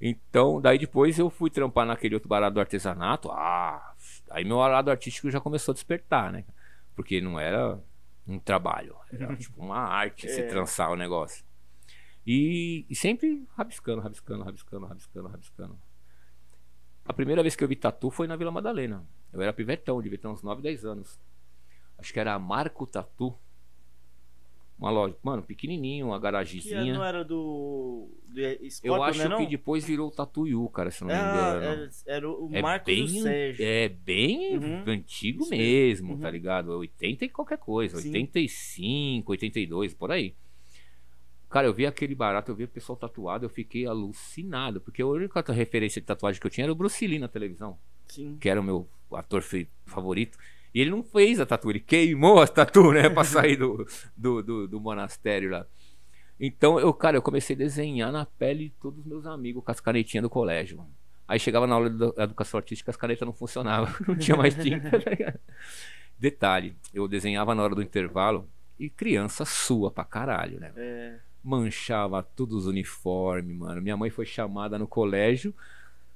[0.00, 3.30] Então, daí depois eu fui trampar naquele outro barato do artesanato.
[3.30, 3.94] Ah,
[4.30, 6.44] aí meu lado artístico já começou a despertar, né?
[6.94, 7.78] Porque não era
[8.26, 10.30] um trabalho, era tipo uma arte é.
[10.30, 11.44] se trançar o negócio.
[12.26, 15.78] E, e, sempre rabiscando, rabiscando, rabiscando, rabiscando, rabiscando.
[17.04, 19.04] A primeira vez que eu vi tatu foi na Vila Madalena.
[19.32, 21.20] Eu era pivetão, devia ter uns 9, 10 anos.
[21.98, 23.34] Acho que era Marco Tatu.
[24.78, 26.82] Uma loja, mano, pequenininho, uma garagezinha.
[26.82, 28.08] Que não era do.
[28.26, 31.62] do Scorpio, eu acho né, que depois virou o Tatuiu, cara, se não me engano.
[31.62, 33.64] Era, era o é Marco bem, do Sérgio.
[33.64, 34.84] É bem uhum.
[34.88, 36.20] antigo mesmo, tá uhum.
[36.22, 36.70] tá ligado?
[36.70, 37.98] 80 e qualquer coisa.
[37.98, 38.08] Sim.
[38.08, 40.34] 85, 82, por aí.
[41.52, 44.80] Cara, eu vi aquele barato, eu vi o pessoal tatuado, eu fiquei alucinado.
[44.80, 47.78] Porque a única referência de tatuagem que eu tinha era o Bruce Lee na televisão.
[48.08, 48.38] Sim.
[48.40, 49.44] Que era o meu ator
[49.84, 50.38] favorito.
[50.74, 53.10] E ele não fez a tatu, ele queimou a tatu, né?
[53.10, 55.66] pra sair do, do, do, do, monastério lá.
[56.40, 59.70] Então, eu, cara, eu comecei a desenhar na pele de todos os meus amigos com
[59.70, 60.82] as canetinhas do colégio.
[61.28, 64.90] Aí chegava na aula de educação artística, as canetas não funcionavam, não tinha mais tinta.
[64.90, 65.34] Tá
[66.18, 68.48] Detalhe, eu desenhava na hora do intervalo
[68.78, 70.72] e criança sua pra caralho, né?
[70.74, 73.82] É manchava todos os uniformes, mano.
[73.82, 75.54] Minha mãe foi chamada no colégio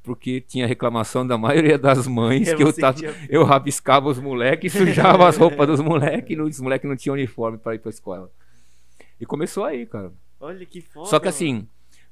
[0.07, 4.73] porque tinha reclamação da maioria das mães eu que eu, tava, eu rabiscava os moleques,
[4.73, 8.31] sujava as roupas dos moleques e os moleques não tinham uniforme para ir pra escola.
[9.21, 10.13] E começou aí, cara.
[10.39, 11.09] Olha que foda.
[11.09, 11.67] Só que assim,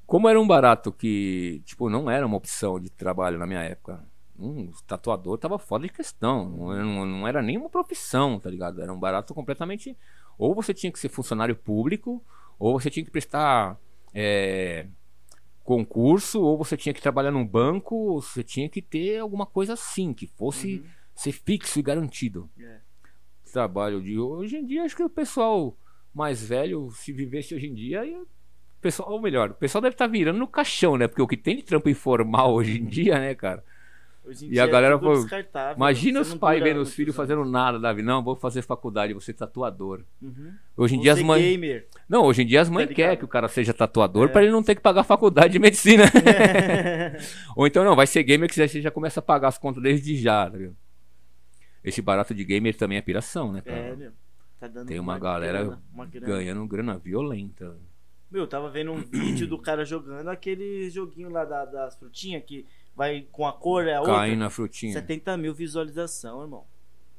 [0.05, 4.03] como era um barato que, tipo, não era uma opção de trabalho na minha época.
[4.37, 6.49] Um tatuador tava foda de questão.
[6.49, 8.81] Não, não era nem uma profissão, tá ligado?
[8.81, 9.97] Era um barato completamente.
[10.37, 12.21] Ou você tinha que ser funcionário público,
[12.59, 13.79] Ou você tinha que prestar
[14.13, 14.87] é,
[15.63, 19.73] concurso, ou você tinha que trabalhar num banco, ou você tinha que ter alguma coisa
[19.73, 20.85] assim, que fosse uhum.
[21.13, 22.49] ser fixo e garantido.
[22.59, 22.79] É.
[23.51, 25.77] Trabalho de hoje em dia, acho que o pessoal
[26.13, 30.05] mais velho, se vivesse hoje em dia, o pessoal, ou melhor, o pessoal deve estar
[30.05, 31.07] tá virando no caixão, né?
[31.07, 33.63] Porque o que tem de trampo informal hoje em dia, né, cara?
[34.41, 35.13] E a galera, é pô,
[35.75, 38.01] imagina os pais vendo os filhos fazendo nada, Davi.
[38.01, 40.03] Não, vou fazer faculdade, vou ser tatuador.
[40.21, 40.53] Uhum.
[40.75, 41.43] Hoje em dia as mães.
[41.43, 41.87] Gamer.
[42.09, 44.31] Não, hoje em dia as mães tá querem que o cara seja tatuador é.
[44.31, 46.03] para ele não ter que pagar faculdade de medicina.
[46.05, 47.17] É.
[47.55, 50.17] Ou então, não, vai ser gamer que você já começa a pagar as contas desde
[50.17, 50.57] já, tá
[51.83, 53.77] Esse barato de gamer também é piração, né, cara?
[53.77, 54.11] É, meu.
[54.59, 56.27] Tá Tem uma, uma galera grana, uma grana.
[56.27, 57.77] ganhando grana violenta.
[58.31, 62.65] Meu, tava vendo um vídeo do cara jogando aquele joguinho lá da, das frutinhas que
[62.95, 64.15] vai com a cor é a outra.
[64.15, 64.93] Caindo na frutinha.
[64.93, 66.63] 70 mil visualização, irmão.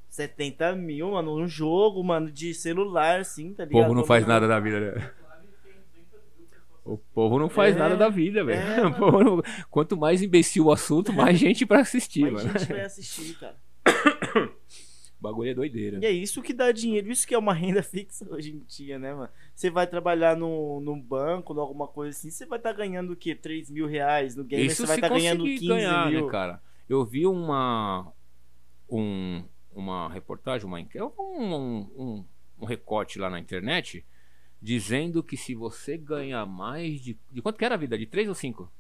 [0.09, 3.81] 70 mil, mano, um jogo, mano, de celular, assim, tá ligado?
[3.81, 5.11] O povo não faz nada da vida, né?
[6.87, 8.61] O povo não faz é, nada da vida, velho.
[8.61, 9.43] É, não...
[9.69, 12.49] Quanto mais imbecil o assunto, mais gente pra assistir, mais mano.
[12.49, 13.57] Mais gente vai assistir, cara.
[15.27, 15.99] Bagulho é doideira.
[16.01, 18.99] E é isso que dá dinheiro, isso que é uma renda fixa hoje em dia,
[18.99, 19.29] né, mano?
[19.55, 23.13] Você vai trabalhar no, no banco, ou alguma coisa assim, você vai estar tá ganhando
[23.13, 23.35] o quê?
[23.35, 26.27] 3 mil reais no game, isso você vai estar tá ganhando 15 ganhar, né, mil.
[26.27, 26.63] Né, cara?
[26.89, 28.13] Eu vi uma.
[28.89, 29.43] Um,
[29.75, 32.25] uma reportagem, uma, um, um,
[32.61, 34.07] um recorte lá na internet
[34.63, 37.19] dizendo que se você ganha mais de.
[37.31, 37.99] De quanto que era a vida?
[37.99, 38.73] De 3 ou 5?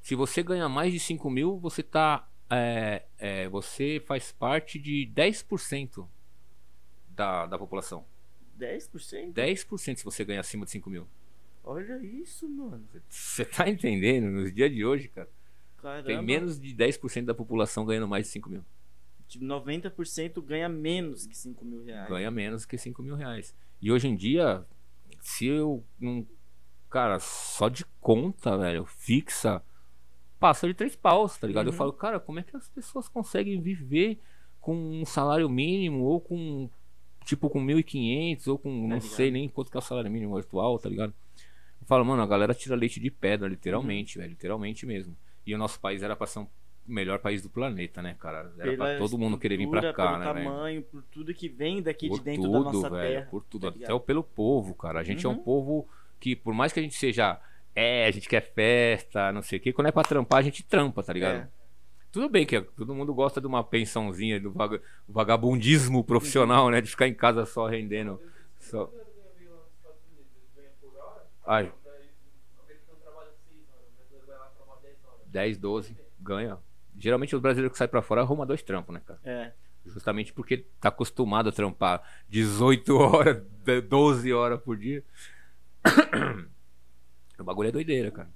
[0.00, 5.10] Se você ganha mais de 5 mil, você tá é, é, você faz parte de
[5.14, 6.06] 10%
[7.10, 8.04] da, da população.
[8.58, 9.32] 10%?
[9.32, 11.06] 10% se você ganha acima de 5 mil.
[11.62, 12.86] Olha isso, mano.
[13.08, 14.30] Você tá entendendo?
[14.30, 15.28] Nos dias de hoje, cara.
[15.76, 16.06] Caramba.
[16.06, 18.64] Tem menos de 10% da população ganhando mais de 5 mil.
[19.28, 22.08] Tipo, 90% ganha menos que 5 mil reais.
[22.08, 23.54] Ganha menos que 5 mil reais.
[23.80, 24.66] E hoje em dia,
[25.20, 26.26] se eu não.
[26.90, 29.62] Cara, só de conta, velho, fixa
[30.40, 31.66] passa de três paus, tá ligado?
[31.66, 31.72] Uhum.
[31.72, 34.18] Eu falo, cara, como é que as pessoas conseguem viver
[34.58, 36.68] com um salário mínimo ou com
[37.24, 40.36] tipo com 1.500 ou com tá não sei nem quanto que é o salário mínimo
[40.36, 41.12] atual, tá ligado?
[41.80, 44.22] Eu falo, mano, a galera tira leite de pedra, literalmente, uhum.
[44.22, 45.16] velho, literalmente mesmo.
[45.46, 46.46] E o nosso país era pra ser um
[46.86, 48.52] melhor país do planeta, né, cara?
[48.58, 51.82] Era Pela pra todo mundo querer vir pra cá, né, tamanho, por tudo que vem
[51.82, 53.26] daqui por de dentro tudo, da nossa velho, terra.
[53.30, 55.00] Por tudo, tá até pelo povo, cara.
[55.00, 55.32] A gente uhum.
[55.32, 55.44] é um uhum.
[55.44, 55.88] povo
[56.18, 57.40] que, por mais que a gente seja
[57.74, 59.72] é, a gente quer festa, não sei o quê.
[59.72, 61.36] Quando é pra trampar, a gente trampa, tá ligado?
[61.36, 61.48] É.
[62.12, 64.52] Tudo bem que todo mundo gosta de uma pensãozinha, do
[65.08, 66.80] vagabundismo profissional, né?
[66.80, 68.20] De ficar em casa só rendendo.
[68.58, 68.92] Só...
[71.46, 71.72] Ai.
[75.26, 76.58] 10, 12, ganha.
[76.98, 79.20] Geralmente os brasileiros que saem pra fora arrumam dois trampos, né, cara?
[79.24, 79.52] É.
[79.86, 83.42] Justamente porque tá acostumado a trampar 18 horas,
[83.88, 85.04] 12 horas por dia.
[87.42, 88.30] O bagulho é doideira, cara.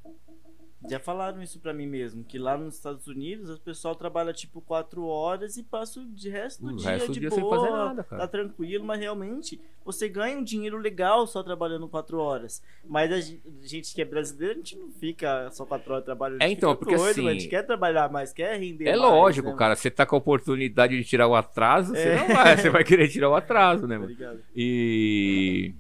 [0.89, 4.61] Já falaram isso pra mim mesmo, que lá nos Estados Unidos o pessoal trabalha tipo
[4.61, 7.71] 4 horas e passa o resto do o dia resto de dia boa, sem fazer
[7.71, 8.23] nada, cara.
[8.23, 12.63] tá tranquilo, mas realmente você ganha um dinheiro legal só trabalhando 4 horas.
[12.85, 13.19] Mas a
[13.67, 16.43] gente que é brasileiro, a gente não fica só 4 horas trabalhando.
[16.43, 17.29] É, então, porque doido, assim...
[17.29, 20.17] A gente quer trabalhar mais, quer render É mais, lógico, né, cara, você tá com
[20.17, 21.99] a oportunidade de tirar o atraso, é.
[21.99, 24.15] você não vai, você vai querer tirar o atraso, né, mano?
[24.55, 25.75] E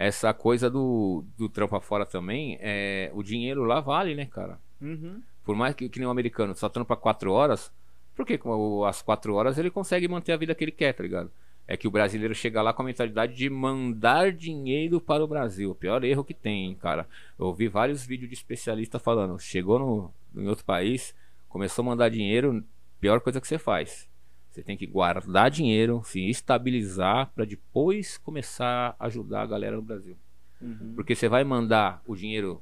[0.00, 4.58] essa coisa do, do trampo fora também, é, o dinheiro lá vale, né, cara?
[4.80, 5.20] Uhum.
[5.44, 7.70] Por mais que, que nem o americano só trampa quatro horas,
[8.16, 11.30] porque com as quatro horas ele consegue manter a vida que ele quer, tá ligado?
[11.68, 15.70] É que o brasileiro chega lá com a mentalidade de mandar dinheiro para o Brasil.
[15.70, 17.06] O pior erro que tem, cara.
[17.38, 21.14] Eu ouvi vários vídeos de especialista falando, chegou no, em outro país,
[21.46, 22.64] começou a mandar dinheiro,
[22.98, 24.08] pior coisa que você faz.
[24.50, 29.82] Você tem que guardar dinheiro, se estabilizar para depois começar a ajudar a galera no
[29.82, 30.16] Brasil.
[30.60, 30.92] Uhum.
[30.96, 32.60] Porque você vai mandar o dinheiro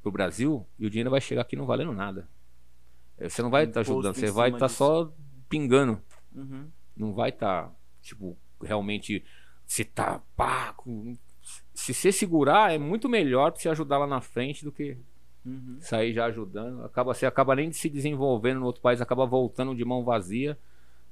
[0.00, 2.28] pro Brasil e o dinheiro vai chegar aqui não valendo nada.
[3.18, 5.12] Eh, você não vai estar tá ajudando, você vai estar tá só
[5.48, 6.00] pingando.
[6.32, 6.68] Uhum.
[6.96, 9.24] Não vai estar, tá, tipo, realmente.
[9.66, 10.22] Você tá.
[10.36, 10.74] Pá.
[11.72, 14.96] Se você segurar, é muito melhor para você ajudar lá na frente do que
[15.44, 15.78] uhum.
[15.80, 16.84] sair já ajudando.
[16.84, 20.56] Acaba, você acaba nem se desenvolvendo no outro país, acaba voltando de mão vazia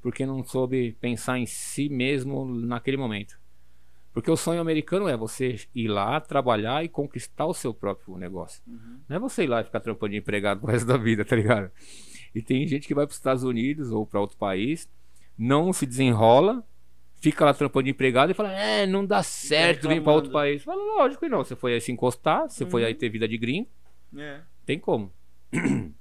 [0.03, 3.41] porque não soube pensar em si mesmo naquele momento.
[4.13, 8.63] Porque o sonho americano é você ir lá, trabalhar e conquistar o seu próprio negócio.
[8.67, 9.01] Uhum.
[9.09, 11.35] Não é você ir lá e ficar trampando de empregado pro resto da vida, tá
[11.35, 11.71] ligado?
[12.35, 14.89] E tem gente que vai para os Estados Unidos ou para outro país,
[15.39, 16.63] não se desenrola,
[17.23, 20.63] fica lá trampando de empregado e fala: É, não dá certo vir para outro país.
[20.63, 21.43] Fala, lógico que não.
[21.43, 22.71] Você foi aí se encostar, você uhum.
[22.71, 23.69] foi aí ter vida de gringo.
[24.17, 24.41] É.
[24.67, 25.11] Tem como.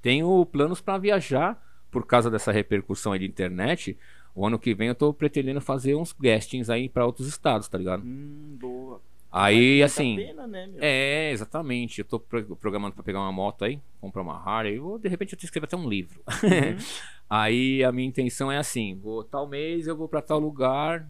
[0.00, 3.96] Tenho planos para viajar por causa dessa repercussão aí de internet,
[4.32, 7.76] O ano que vem eu tô pretendendo fazer uns guestings aí pra outros estados, tá
[7.76, 8.04] ligado?
[8.04, 9.00] Hum, boa.
[9.30, 10.14] Aí, assim.
[10.16, 10.78] Pena, né, meu?
[10.80, 11.98] É, exatamente.
[12.00, 15.32] Eu tô pro- programando pra pegar uma moto aí, comprar uma Harley, ou de repente
[15.32, 16.22] eu te escrevo até um livro.
[16.28, 16.76] Uhum.
[17.28, 21.08] aí a minha intenção é assim: vou tal mês, eu vou pra tal lugar,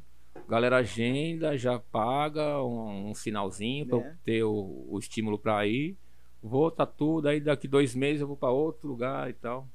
[0.48, 4.16] galera agenda, já paga um, um sinalzinho pra eu Né?
[4.24, 5.94] ter o, o estímulo pra ir.
[6.43, 9.69] Vou, tá tudo, aí daqui dois meses eu vou pra outro lugar e tal.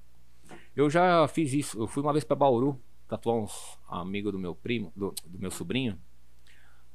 [0.76, 4.54] Eu já fiz isso, eu fui uma vez pra Bauru, tatuar uns amigos do meu
[4.54, 5.98] primo, do, do meu sobrinho.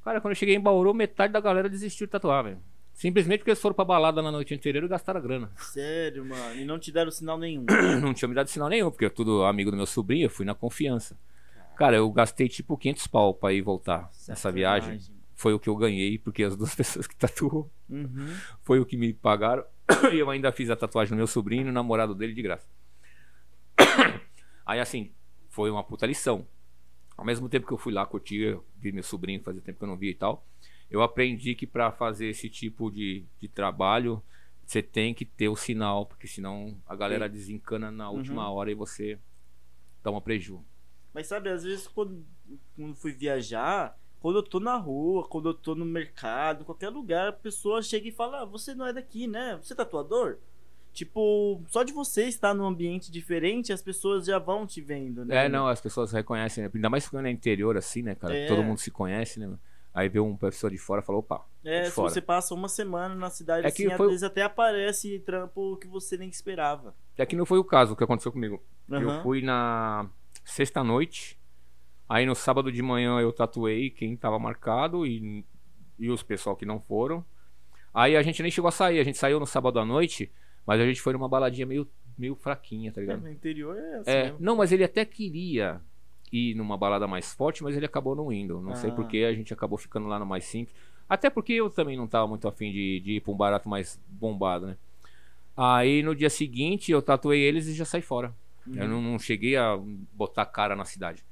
[0.03, 2.59] Cara, quando eu cheguei em Bauru, metade da galera desistiu de tatuar, velho.
[2.93, 5.51] Simplesmente porque eles foram pra balada na noite anterior e gastaram a grana.
[5.57, 6.55] Sério, mano.
[6.59, 7.65] E não te deram sinal nenhum.
[8.01, 10.45] Não tinha me dado sinal nenhum, porque eu tudo amigo do meu sobrinho, eu fui
[10.45, 11.17] na confiança.
[11.77, 14.99] Cara, eu gastei tipo 500 pau pra ir voltar nessa viagem.
[15.33, 18.27] Foi o que eu ganhei, porque as duas pessoas que tatuou Uhum.
[18.61, 19.63] foi o que me pagaram.
[20.13, 22.67] E eu ainda fiz a tatuagem no meu sobrinho e no namorado dele de graça.
[24.65, 25.11] Aí assim,
[25.49, 26.47] foi uma puta lição.
[27.17, 29.87] Ao mesmo tempo que eu fui lá curtir, vi meu sobrinho, fazia tempo que eu
[29.87, 30.45] não via e tal.
[30.89, 34.21] Eu aprendi que pra fazer esse tipo de, de trabalho,
[34.65, 38.75] você tem que ter o sinal, porque senão a galera desencana na última hora e
[38.75, 39.19] você
[40.03, 40.63] dá uma preju.
[41.13, 42.25] Mas sabe, às vezes quando,
[42.75, 46.89] quando fui viajar, quando eu tô na rua, quando eu tô no mercado, em qualquer
[46.89, 49.57] lugar, a pessoa chega e fala: ah, você não é daqui, né?
[49.61, 50.37] Você é tatuador?
[50.93, 55.45] Tipo, só de você estar num ambiente diferente, as pessoas já vão te vendo, né?
[55.45, 56.71] É, não, as pessoas reconhecem, né?
[56.73, 58.35] ainda mais quando é interior assim, né, cara?
[58.35, 58.45] É.
[58.45, 59.49] Todo mundo se conhece, né?
[59.93, 63.13] Aí vê uma pessoa de fora e fala, opa, É, se você passa uma semana
[63.15, 66.29] na cidade, É assim, que às foi o- vezes até aparece trampo que você nem
[66.29, 66.93] esperava.
[67.17, 68.61] E aqui não foi o caso, o que aconteceu comigo.
[68.89, 69.23] Eu Aham.
[69.23, 70.09] fui na
[70.45, 71.39] sexta-noite,
[72.07, 75.45] aí no sábado de manhã eu tatuei quem tava marcado e,
[75.97, 77.23] e os pessoal que não foram.
[77.93, 80.31] Aí a gente nem chegou a sair, a gente saiu no sábado à noite,
[80.65, 83.21] mas a gente foi numa baladinha meio, meio fraquinha, tá É, ligado?
[83.21, 84.11] no interior é assim.
[84.11, 85.81] É, não, mas ele até queria
[86.31, 88.61] ir numa balada mais forte, mas ele acabou não indo.
[88.61, 88.93] Não sei Ah.
[88.93, 90.75] porque a gente acabou ficando lá no mais simples.
[91.09, 93.99] Até porque eu também não tava muito afim de, de ir pra um barato mais
[94.07, 94.77] bombado, né?
[95.57, 98.33] Aí no dia seguinte eu tatuei eles e já saí fora.
[98.73, 99.77] Eu não, não cheguei a
[100.13, 101.25] botar cara na cidade.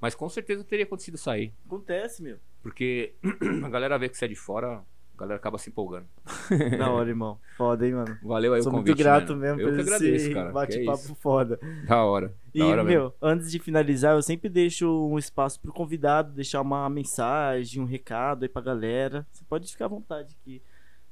[0.00, 1.52] Mas com certeza teria acontecido sair.
[1.66, 2.38] Acontece, meu.
[2.62, 3.14] Porque
[3.64, 4.82] a galera vê que você é de fora,
[5.16, 6.06] a galera acaba se empolgando.
[6.78, 7.38] Da hora, irmão.
[7.56, 8.16] Foda, hein, mano.
[8.22, 8.88] Valeu aí Sou o convite.
[8.94, 11.14] muito grato mesmo Eu por que esse agradeço, é bate-papo isso.
[11.16, 11.58] foda.
[11.88, 12.32] Da hora.
[12.54, 13.00] E, Da hora mesmo.
[13.00, 17.86] meu, antes de finalizar, eu sempre deixo um espaço pro convidado deixar uma mensagem, um
[17.86, 19.26] recado aí pra galera.
[19.32, 20.62] Você pode ficar à vontade aqui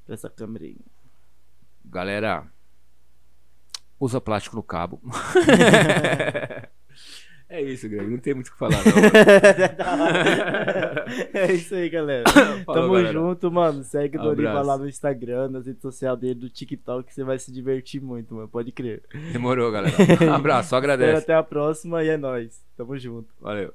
[0.07, 0.77] pra essa câmera aí.
[1.85, 2.47] Galera,
[3.99, 5.01] usa plástico no cabo.
[7.55, 8.11] é isso, Greg.
[8.11, 8.93] Não tem muito o que falar, não.
[11.41, 12.25] é isso aí, galera.
[12.65, 13.13] Falou, Tamo galera.
[13.13, 13.85] junto, mano.
[13.85, 17.39] Segue o Doriva lá no Instagram, nas redes sociais dele, do TikTok, que você vai
[17.39, 18.49] se divertir muito, mano.
[18.49, 19.03] Pode crer.
[19.33, 19.95] Demorou, galera.
[20.29, 21.23] Um abraço, só agradece.
[21.23, 22.63] até a próxima e é nóis.
[22.77, 23.29] Tamo junto.
[23.41, 23.73] Valeu.